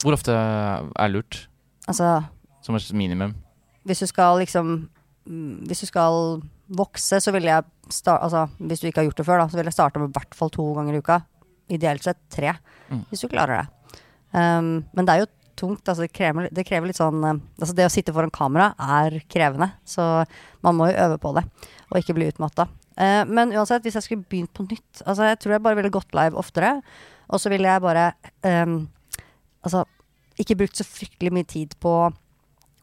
Hvor 0.03 0.13
ofte 0.13 0.31
er 0.37 1.09
lurt, 1.09 1.47
Altså, 1.87 2.23
som 2.61 2.75
et 2.75 2.91
minimum? 2.93 3.33
hvis 3.87 3.99
du 4.03 4.07
skal 4.07 4.37
liksom 4.39 4.89
Hvis 5.67 5.81
du 5.83 5.87
skal 5.89 6.41
vokse, 6.77 7.19
så 7.23 7.31
ville 7.35 7.49
jeg 7.51 7.65
sta 7.93 8.17
altså, 8.23 8.45
Hvis 8.59 8.79
du 8.81 8.87
ikke 8.87 9.01
har 9.01 9.07
gjort 9.09 9.19
det 9.19 9.25
før, 9.27 9.41
da, 9.41 9.47
så 9.51 9.57
ville 9.59 9.67
jeg 9.71 9.77
starte 9.77 9.99
med 9.99 10.09
i 10.11 10.15
hvert 10.17 10.35
fall 10.35 10.51
to 10.53 10.65
ganger 10.77 10.95
i 10.95 11.01
uka. 11.03 11.17
Ideelt 11.69 12.03
sett 12.07 12.19
tre, 12.31 12.53
Mm. 12.87 13.01
hvis 13.09 13.19
du 13.19 13.27
klarer 13.27 13.57
det. 13.57 13.97
Um, 14.31 14.85
men 14.95 15.03
det 15.05 15.11
er 15.13 15.19
jo 15.25 15.27
tungt. 15.59 15.83
Altså, 15.89 16.05
det, 16.05 16.13
krever, 16.15 16.47
det 16.55 16.63
krever 16.67 16.87
litt 16.87 16.95
sånn 16.99 17.19
um, 17.19 17.41
Altså, 17.59 17.73
det 17.75 17.83
å 17.87 17.91
sitte 17.91 18.13
foran 18.15 18.31
kamera 18.31 18.69
er 18.79 19.17
krevende, 19.27 19.73
så 19.83 20.23
man 20.63 20.77
må 20.77 20.87
jo 20.87 20.95
øve 21.03 21.17
på 21.19 21.33
det, 21.35 21.43
og 21.91 21.99
ikke 21.99 22.15
bli 22.15 22.29
utmatta. 22.31 22.67
Uh, 22.95 23.25
men 23.27 23.51
uansett, 23.51 23.83
hvis 23.83 23.97
jeg 23.99 24.03
skulle 24.07 24.23
begynt 24.29 24.53
på 24.55 24.63
nytt 24.69 25.03
Altså, 25.05 25.27
jeg 25.27 25.39
tror 25.43 25.51
jeg 25.57 25.63
bare 25.67 25.75
ville 25.81 25.91
gått 25.93 26.15
live 26.15 26.39
oftere, 26.39 26.77
og 27.27 27.39
så 27.43 27.51
ville 27.51 27.67
jeg 27.67 27.83
bare 27.83 28.07
um, 28.63 28.87
Altså, 29.67 29.83
ikke 30.39 30.55
brukt 30.63 30.79
så 30.79 30.85
fryktelig 30.87 31.33
mye 31.35 31.47
tid 31.49 31.75
på 31.83 31.91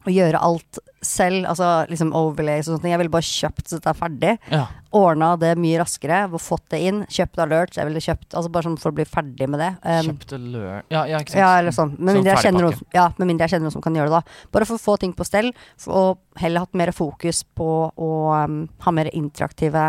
å 0.05 0.13
gjøre 0.13 0.39
alt 0.41 0.79
selv, 1.05 1.43
altså 1.49 1.85
liksom 1.89 2.13
overlays 2.17 2.65
og 2.65 2.75
sånne 2.75 2.83
ting. 2.83 2.93
Jeg 2.93 3.01
ville 3.01 3.13
bare 3.13 3.27
kjøpt 3.27 3.69
så 3.69 3.79
det 3.81 3.89
er 3.91 3.97
ferdig. 3.97 4.33
Ja. 4.51 4.63
Ordna 4.95 5.31
det 5.41 5.51
mye 5.61 5.79
raskere, 5.81 6.21
fått 6.41 6.65
det 6.73 6.79
inn. 6.87 7.01
Kjøpt 7.11 7.41
alerts. 7.45 7.79
Jeg 7.79 7.89
ville 7.89 8.03
kjøpt 8.03 8.37
Altså 8.37 8.51
bare 8.53 8.67
sånn 8.67 8.77
for 8.81 8.93
å 8.93 8.97
bli 8.97 9.05
ferdig 9.09 9.49
med 9.51 9.61
det. 9.61 9.71
Um, 9.83 10.09
kjøpt 10.11 10.35
alert 10.37 10.93
Ja, 10.93 11.03
ja, 11.09 11.19
ikke 11.21 11.33
sant? 11.35 11.41
ja, 11.41 11.51
eller 11.59 11.75
sånn. 11.75 11.93
Med 11.97 11.99
Sånn 11.99 12.19
mindre, 12.21 12.33
jeg 12.35 12.47
kjenner 12.47 12.67
noen, 12.67 12.87
ja, 12.95 13.05
med 13.17 13.31
mindre 13.31 13.47
jeg 13.47 13.55
kjenner 13.55 13.67
noen 13.67 13.75
som 13.77 13.85
kan 13.85 13.99
gjøre 13.99 14.13
det, 14.13 14.21
da. 14.23 14.49
Bare 14.55 14.69
for 14.69 14.79
å 14.79 14.85
få 14.85 14.97
ting 15.01 15.13
på 15.17 15.27
stell, 15.27 15.51
og 15.89 16.41
heller 16.41 16.65
hatt 16.65 16.79
mer 16.81 16.93
fokus 16.95 17.43
på 17.57 17.69
å 17.91 18.11
um, 18.45 18.63
ha 18.85 18.95
mer 18.95 19.11
interaktive 19.13 19.87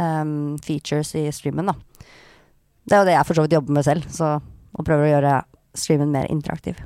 um, 0.00 0.56
features 0.64 1.14
i 1.18 1.28
streamen, 1.34 1.72
da. 1.72 1.76
Det 2.88 2.96
er 2.96 3.02
jo 3.02 3.08
det 3.10 3.18
jeg 3.18 3.28
for 3.28 3.36
så 3.36 3.44
vidt 3.44 3.58
jobber 3.58 3.76
med 3.76 3.84
selv, 3.84 4.08
så 4.12 4.38
og 4.78 4.86
prøver 4.86 5.08
å 5.08 5.12
gjøre 5.16 5.34
streamen 5.78 6.12
mer 6.14 6.28
interaktiv. 6.32 6.78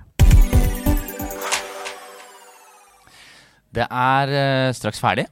Det 3.73 3.87
er 3.87 4.35
uh, 4.37 4.73
straks 4.77 5.01
ferdig 5.03 5.27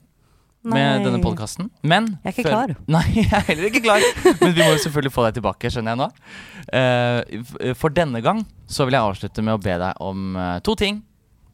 med 0.60 1.04
denne 1.06 1.20
podkasten. 1.24 1.70
Men 1.82 2.10
Jeg 2.20 2.32
er 2.32 2.34
ikke 2.36 2.50
klar. 2.50 2.72
Nei, 2.96 3.04
jeg 3.16 3.28
er 3.32 3.46
heller 3.48 3.68
ikke 3.70 3.84
klar. 3.84 4.04
Men 4.42 4.56
vi 4.56 4.60
må 4.60 4.72
jo 4.74 4.80
selvfølgelig 4.84 5.12
få 5.14 5.26
deg 5.26 5.38
tilbake, 5.38 5.70
skjønner 5.72 5.94
jeg 5.94 6.00
nå. 6.02 6.08
Uh, 6.70 7.72
for 7.80 7.92
denne 7.96 8.20
gang 8.24 8.42
så 8.68 8.84
vil 8.88 8.98
jeg 8.98 9.12
avslutte 9.12 9.44
med 9.46 9.56
å 9.56 9.62
be 9.62 9.78
deg 9.80 10.02
om 10.04 10.36
uh, 10.36 10.58
to 10.64 10.76
ting. 10.78 11.00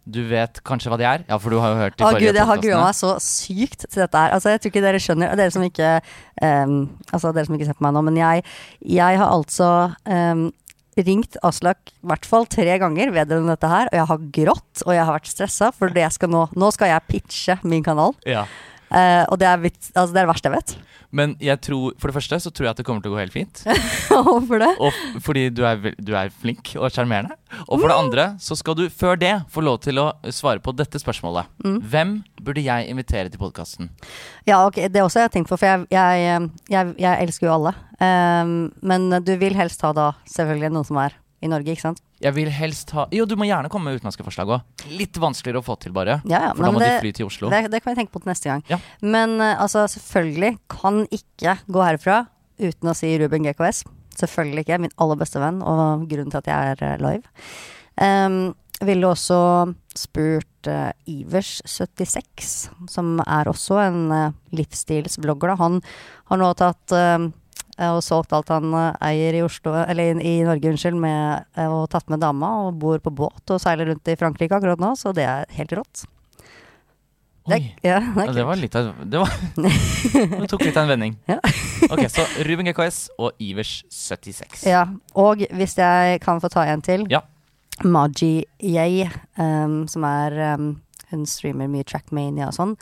Du 0.07 0.20
vet 0.30 0.61
kanskje 0.66 0.91
hva 0.91 0.99
de 1.01 1.07
er? 1.07 1.24
Ja, 1.26 1.39
for 1.43 1.51
du 1.51 1.59
har 1.59 1.72
jo 1.72 1.78
hørt 1.80 1.97
de 1.99 2.05
Å 2.05 2.12
forrige 2.12 2.30
gud, 2.30 2.39
jeg 2.39 2.47
har 2.47 2.61
grua 2.62 2.82
meg 2.84 2.95
så 2.95 3.16
sykt 3.22 3.89
til 3.89 4.05
dette 4.05 4.20
her. 4.22 4.37
Altså, 4.37 4.53
jeg 4.53 4.62
tror 4.62 4.72
ikke 4.72 4.82
dere 4.84 5.01
skjønner, 5.03 5.32
dere 5.39 5.55
som 5.55 5.64
ikke 5.66 5.89
um, 6.47 6.76
Altså, 7.11 7.32
dere 7.34 7.49
som 7.49 7.57
ikke 7.57 7.66
ser 7.66 7.78
på 7.78 7.87
meg 7.89 7.97
nå, 7.97 8.05
men 8.07 8.20
jeg, 8.20 8.45
jeg 8.87 9.18
har 9.18 9.32
altså 9.34 9.70
ehm, 10.07 10.45
ringt 10.97 11.36
Aslak 11.44 11.92
i 11.92 12.09
hvert 12.09 12.28
fall 12.28 12.47
tre 12.49 12.78
ganger 12.80 13.12
vedrørende 13.14 13.57
dette 13.57 13.70
her, 13.70 13.90
og 13.90 13.99
jeg 13.99 14.09
har 14.11 14.24
grått, 14.38 14.84
og 14.86 14.94
jeg 14.94 15.05
har 15.05 15.16
vært 15.18 15.30
stressa, 15.32 15.70
for 15.76 15.92
skal 16.14 16.32
nå 16.32 16.47
Nå 16.57 16.70
skal 16.72 16.92
jeg 16.94 17.07
pitche 17.11 17.59
min 17.64 17.84
kanal, 17.84 18.16
Ja. 18.26 18.47
Uh, 18.86 19.26
og 19.32 19.40
det 19.42 19.49
er, 19.51 19.59
altså, 19.99 20.12
det 20.14 20.20
er 20.20 20.22
det 20.22 20.30
verste 20.30 20.47
jeg 20.47 20.55
vet. 20.55 20.72
Men 21.14 21.34
jeg 21.42 21.61
tror, 21.64 21.94
for 22.00 22.11
det 22.11 22.16
første 22.18 22.38
så 22.42 22.52
tror 22.52 22.68
jeg 22.68 22.74
at 22.74 22.80
det 22.80 22.86
kommer 22.88 23.04
til 23.04 23.12
å 23.12 23.16
gå 23.16 23.22
helt 23.22 23.34
fint. 23.34 23.62
Hvorfor 24.28 24.62
det? 24.62 24.70
Og 24.82 25.22
fordi 25.24 25.46
du 25.54 25.62
er, 25.68 25.92
du 25.98 26.14
er 26.18 26.32
flink 26.34 26.74
og 26.78 26.88
sjarmerende. 26.94 27.36
Og 27.66 27.80
for 27.80 27.90
det 27.90 27.98
andre 27.98 28.26
så 28.42 28.57
skal 28.59 28.78
du 28.78 28.86
før 28.92 29.18
det 29.20 29.34
få 29.52 29.64
lov 29.64 29.80
til 29.86 30.00
å 30.02 30.09
svare 30.34 30.62
på 30.62 30.74
dette 30.76 31.00
spørsmålet. 31.02 31.50
Mm. 31.64 31.78
Hvem 31.92 32.16
burde 32.42 32.64
jeg 32.64 32.90
invitere 32.92 33.32
til 33.32 33.42
podkasten? 33.42 33.90
Ja, 34.48 34.62
ok, 34.66 34.82
det 34.92 35.04
også 35.04 35.22
har 35.22 35.28
jeg 35.28 35.36
tenkt 35.38 35.52
på, 35.52 35.59
for 35.61 35.68
jeg, 35.68 35.86
jeg, 35.94 36.26
eh, 36.30 36.48
jeg, 36.72 36.96
jeg 37.02 37.26
elsker 37.26 37.48
jo 37.48 37.54
alle. 37.59 37.76
Um, 37.96 38.57
men 38.84 39.09
du 39.24 39.32
vil 39.40 39.57
helst 39.57 39.80
ha 39.86 39.94
da 39.96 40.11
selvfølgelig 40.28 40.74
noen 40.74 40.88
som 40.88 41.00
er 41.00 41.16
i 41.47 41.51
Norge, 41.51 41.72
ikke 41.72 41.86
sant? 41.86 42.03
Jeg 42.22 42.34
vil 42.36 42.49
helst 42.53 42.92
ha 42.97 43.07
Jo, 43.14 43.26
du 43.28 43.36
må 43.38 43.47
gjerne 43.49 43.70
komme 43.72 43.90
med 43.90 44.01
utenlandske 44.01 44.26
forslag 44.26 44.53
òg. 44.57 44.84
Litt 44.92 45.18
vanskeligere 45.20 45.62
å 45.62 45.66
få 45.66 45.78
til, 45.82 45.94
bare. 45.97 46.20
Ja, 46.24 46.49
ja, 46.49 46.55
For 46.57 46.66
da 46.66 46.72
må 46.74 46.82
det, 46.82 46.90
de 46.97 47.05
fly 47.05 47.12
til 47.16 47.30
Oslo. 47.30 47.51
Det, 47.53 47.66
det 47.72 47.82
kan 47.84 47.94
vi 47.94 48.01
tenke 48.03 48.14
på 48.14 48.22
til 48.24 48.32
neste 48.32 48.51
gang. 48.51 48.64
Ja. 48.72 48.80
Men 49.05 49.38
eh, 49.40 49.55
altså, 49.62 49.86
selvfølgelig 49.92 50.57
kan 50.72 51.05
ikke 51.14 51.59
gå 51.70 51.86
herfra 51.86 52.24
uten 52.61 52.92
å 52.92 52.97
si 52.97 53.12
Ruben 53.20 53.47
GKS. 53.47 53.84
Selvfølgelig 54.16 54.66
ikke. 54.66 54.82
Min 54.86 54.94
aller 55.03 55.18
beste 55.20 55.42
venn, 55.42 55.62
og 55.64 56.07
grunnen 56.11 56.32
til 56.32 56.42
at 56.42 56.53
jeg 56.53 56.76
er 56.76 56.86
eh, 56.90 57.03
live. 57.05 57.34
Um, 57.97 58.55
ville 58.84 59.09
også 59.09 59.38
spurt 59.97 60.68
uh, 60.68 60.90
Ivers76, 61.09 62.51
som 62.92 63.16
er 63.24 63.49
også 63.49 63.78
en 63.86 64.01
uh, 64.12 64.36
livsstilsblogger. 64.57 65.55
Da. 65.55 65.57
Han 65.62 65.80
har 66.30 66.40
nå 66.42 66.51
tatt 66.59 66.92
eh, 66.97 67.28
og 67.77 68.03
solgt 68.05 68.33
alt 68.37 68.51
han 68.53 68.72
eh, 68.72 68.99
eier 69.11 69.37
i 69.37 69.45
Oslo, 69.45 69.74
eller 69.77 70.16
i, 70.16 70.37
Norge, 70.47 70.72
unnskyld, 70.72 70.97
med, 71.01 71.47
eh, 71.57 71.68
og 71.68 71.91
tatt 71.93 72.09
med 72.12 72.22
dama 72.24 72.53
og 72.66 72.79
bor 72.81 73.01
på 73.05 73.12
båt 73.12 73.53
og 73.53 73.61
seiler 73.62 73.91
rundt 73.91 74.09
i 74.09 74.16
Frankrike 74.16 74.57
akkurat 74.57 74.81
nå, 74.81 74.95
så 74.97 75.12
det 75.16 75.27
er 75.29 75.51
helt 75.59 75.74
rått. 75.77 76.07
Det, 77.47 77.59
Oi. 77.61 77.61
ja, 77.87 78.01
det 78.01 78.24
Ja, 78.27 78.33
det 78.35 78.45
var 78.49 78.59
litt 78.59 78.74
av 78.74 78.89
Det, 79.07 79.20
var, 79.22 79.35
det 80.41 80.49
tok 80.51 80.64
litt 80.66 80.77
av 80.77 80.87
en 80.87 80.95
vending. 80.97 81.18
Ja. 81.29 81.39
ok, 81.91 82.07
så 82.11 82.24
Ruben 82.49 82.66
GKS 82.70 83.03
og 83.20 83.37
Ivers 83.45 83.79
76. 83.93 84.64
Ja, 84.66 84.87
og 85.14 85.45
hvis 85.55 85.77
jeg 85.79 86.20
kan 86.24 86.43
få 86.43 86.51
ta 86.53 86.66
en 86.66 86.83
til. 86.83 87.07
Ja. 87.12 87.22
Maji 87.85 88.47
Yay, 88.64 89.05
um, 89.37 89.83
som 89.85 90.07
er 90.09 90.33
um, 90.57 90.79
Hun 91.11 91.27
streamer 91.29 91.68
mye 91.68 91.85
Trackmania 91.85 92.49
og 92.49 92.57
sånn. 92.57 92.72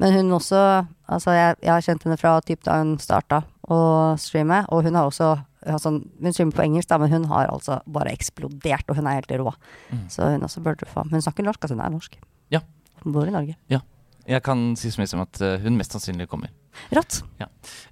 Men 0.00 0.16
hun 0.16 0.32
også 0.32 0.62
Altså, 1.10 1.34
jeg, 1.36 1.58
jeg 1.60 1.72
har 1.74 1.84
kjent 1.84 2.06
henne 2.06 2.16
fra 2.16 2.38
typ 2.46 2.64
da 2.64 2.78
hun 2.80 2.94
starta 3.02 3.42
å 3.70 4.16
streame, 4.20 4.64
og 4.68 4.82
hun 4.86 4.98
har 4.98 5.06
også 5.08 5.30
altså, 5.66 5.92
Hun 5.92 6.32
streamer 6.32 6.56
på 6.56 6.64
engelsk, 6.64 6.88
da, 6.90 6.98
men 6.98 7.12
hun 7.12 7.24
har 7.30 7.50
altså 7.52 7.80
bare 7.86 8.12
eksplodert, 8.16 8.88
og 8.88 8.96
hun 8.96 9.06
er 9.06 9.20
helt 9.20 9.34
rå. 9.40 9.52
Så 10.08 10.30
hun 10.32 10.46
også 10.46 10.62
burde 10.64 10.88
få. 10.88 11.04
Men 11.04 11.18
hun 11.18 11.26
snakker 11.26 11.46
norsk, 11.46 11.62
altså 11.62 11.76
hun 11.76 11.84
er 11.84 11.94
norsk. 11.94 12.16
Ja. 12.50 12.60
Hun 13.04 13.12
bor 13.12 13.28
i 13.28 13.34
Norge. 13.34 13.56
Jeg 14.30 14.42
kan 14.46 14.76
si 14.78 14.90
så 14.92 15.00
mye 15.00 15.10
som 15.10 15.22
at 15.24 15.40
eh, 15.42 15.60
hun 15.64 15.78
mest 15.78 15.94
sannsynlig 15.96 16.28
kommer. 16.30 16.52
Rått. 16.94 17.22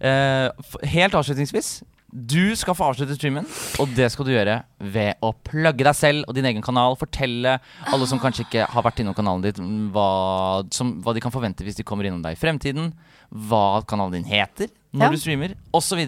Eh, 0.00 0.48
helt 0.92 1.16
avslutningsvis. 1.18 1.70
Du 2.08 2.54
skal 2.56 2.72
få 2.72 2.86
avslutte 2.88 3.12
streamen, 3.18 3.44
og 3.82 3.90
det 3.92 4.06
skal 4.14 4.24
du 4.24 4.30
gjøre 4.32 4.54
ved 4.80 5.18
å 5.20 5.28
plugge 5.44 5.84
deg 5.84 5.96
selv 5.96 6.24
og 6.24 6.36
din 6.38 6.46
egen 6.48 6.64
kanal. 6.64 6.96
Fortelle 6.96 7.58
alle 7.84 8.08
som 8.08 8.20
kanskje 8.22 8.46
ikke 8.46 8.64
har 8.72 8.86
vært 8.86 9.02
innom 9.02 9.16
kanalen 9.16 9.44
ditt, 9.44 9.60
hva, 9.92 10.64
som, 10.72 10.94
hva 11.04 11.12
de 11.12 11.20
kan 11.20 11.34
forvente 11.34 11.66
hvis 11.66 11.76
de 11.76 11.84
kommer 11.84 12.08
innom 12.08 12.22
deg 12.24 12.38
i 12.38 12.40
fremtiden. 12.40 12.94
Hva 13.28 13.82
kanalen 13.84 14.22
din 14.22 14.30
heter 14.30 14.70
når 14.96 15.04
Ja. 15.04 15.10
du 15.12 15.20
streamer, 15.20 15.52
osv. 15.76 16.00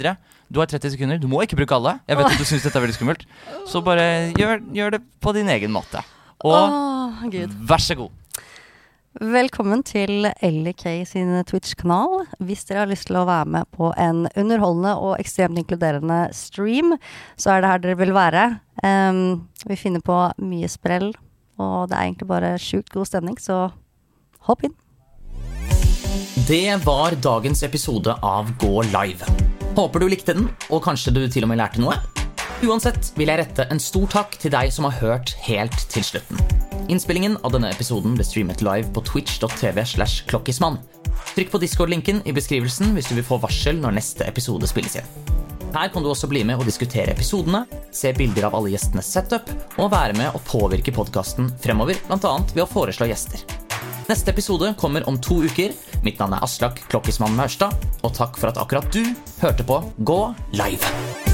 Du 0.50 0.58
har 0.58 0.66
30 0.72 0.96
sekunder. 0.96 1.20
Du 1.20 1.28
må 1.28 1.42
ikke 1.44 1.58
bruke 1.60 1.76
alle. 1.76 1.98
Jeg 2.08 2.16
vet 2.16 2.32
at 2.32 2.40
du 2.40 2.48
syns 2.48 2.64
dette 2.64 2.80
er 2.80 2.86
veldig 2.86 2.96
skummelt. 2.96 3.26
Så 3.68 3.84
bare 3.84 4.32
gjør, 4.32 4.64
gjør 4.72 4.96
det 4.96 5.02
på 5.20 5.34
din 5.36 5.52
egen 5.52 5.70
måte. 5.70 6.00
Og 6.40 6.56
oh, 6.56 7.28
vær 7.68 7.84
så 7.84 7.94
god. 8.00 8.16
Velkommen 9.18 9.80
til 9.82 10.28
Ellie 10.38 10.70
Kay 10.70 11.00
sin 11.02 11.32
Twitch-kanal. 11.42 12.28
Hvis 12.46 12.62
dere 12.68 12.84
har 12.84 12.90
lyst 12.92 13.08
til 13.08 13.16
å 13.18 13.24
være 13.26 13.48
med 13.56 13.66
på 13.74 13.88
en 13.98 14.28
underholdende 14.38 14.92
og 15.02 15.16
ekstremt 15.16 15.58
inkluderende 15.58 16.28
stream, 16.30 16.94
så 17.34 17.56
er 17.56 17.64
det 17.64 17.72
her 17.72 17.82
dere 17.82 17.98
vil 17.98 18.14
være. 18.14 18.44
Um, 18.86 19.48
vi 19.66 19.80
finner 19.80 20.04
på 20.06 20.20
mye 20.38 20.70
sprell, 20.70 21.10
og 21.58 21.90
det 21.90 21.98
er 21.98 22.06
egentlig 22.06 22.30
bare 22.30 22.52
sjukt 22.62 22.94
god 22.94 23.10
stemning, 23.10 23.34
så 23.42 23.72
hopp 24.46 24.62
inn. 24.68 24.78
Det 26.46 26.78
var 26.86 27.18
dagens 27.18 27.66
episode 27.66 28.14
av 28.14 28.54
Gå 28.62 28.76
live. 28.94 29.26
Håper 29.74 30.06
du 30.06 30.06
likte 30.06 30.38
den, 30.38 30.46
og 30.70 30.86
kanskje 30.86 31.18
du 31.18 31.24
til 31.26 31.48
og 31.48 31.50
med 31.50 31.58
lærte 31.58 31.82
noe. 31.82 31.98
Uansett 32.60 33.14
vil 33.16 33.30
jeg 33.30 33.40
rette 33.40 33.64
en 33.72 33.80
stor 33.80 34.08
takk 34.12 34.34
til 34.40 34.52
deg 34.52 34.68
som 34.74 34.84
har 34.84 34.98
hørt 35.00 35.32
helt 35.46 35.76
til 35.92 36.04
slutten. 36.04 36.40
Innspillingen 36.92 37.38
av 37.40 37.54
denne 37.54 37.70
episoden 37.72 38.18
ble 38.18 38.26
streamet 38.26 38.60
live 38.66 38.90
på 38.92 39.00
twitch.tv 39.06 39.80
slash 39.88 40.26
klokkismann. 40.28 40.76
Trykk 41.32 41.54
på 41.54 41.60
Discord-linken 41.62 42.20
i 42.28 42.34
beskrivelsen 42.36 42.92
hvis 42.96 43.08
du 43.08 43.14
vil 43.16 43.24
få 43.24 43.38
varsel 43.40 43.80
når 43.80 43.96
neste 43.96 44.28
episode 44.28 44.68
spilles 44.68 44.98
inn. 45.00 45.08
Her 45.70 45.88
kan 45.94 46.04
du 46.04 46.10
også 46.10 46.28
bli 46.28 46.42
med 46.44 46.60
og 46.60 46.66
diskutere 46.66 47.14
episodene, 47.14 47.62
se 47.94 48.12
bilder 48.16 48.48
av 48.50 48.58
alle 48.58 48.74
gjestenes 48.74 49.08
setup, 49.08 49.48
og 49.78 49.92
være 49.94 50.18
med 50.18 50.34
og 50.34 50.44
påvirke 50.44 50.92
podkasten 50.92 51.48
fremover, 51.62 51.96
bl.a. 52.10 52.34
ved 52.52 52.64
å 52.66 52.68
foreslå 52.68 53.08
gjester. 53.08 53.46
Neste 54.10 54.34
episode 54.34 54.74
kommer 54.76 55.06
om 55.08 55.16
to 55.22 55.38
uker. 55.46 55.72
Mitt 56.04 56.20
navn 56.20 56.34
er 56.34 56.44
Aslak 56.44 56.82
Klokkismann 56.90 57.38
Maurstad, 57.38 57.88
og 58.02 58.16
takk 58.18 58.36
for 58.42 58.50
at 58.50 58.60
akkurat 58.60 58.90
du 58.92 59.04
hørte 59.40 59.64
på 59.64 59.84
Gå 60.02 60.22
live. 60.58 61.29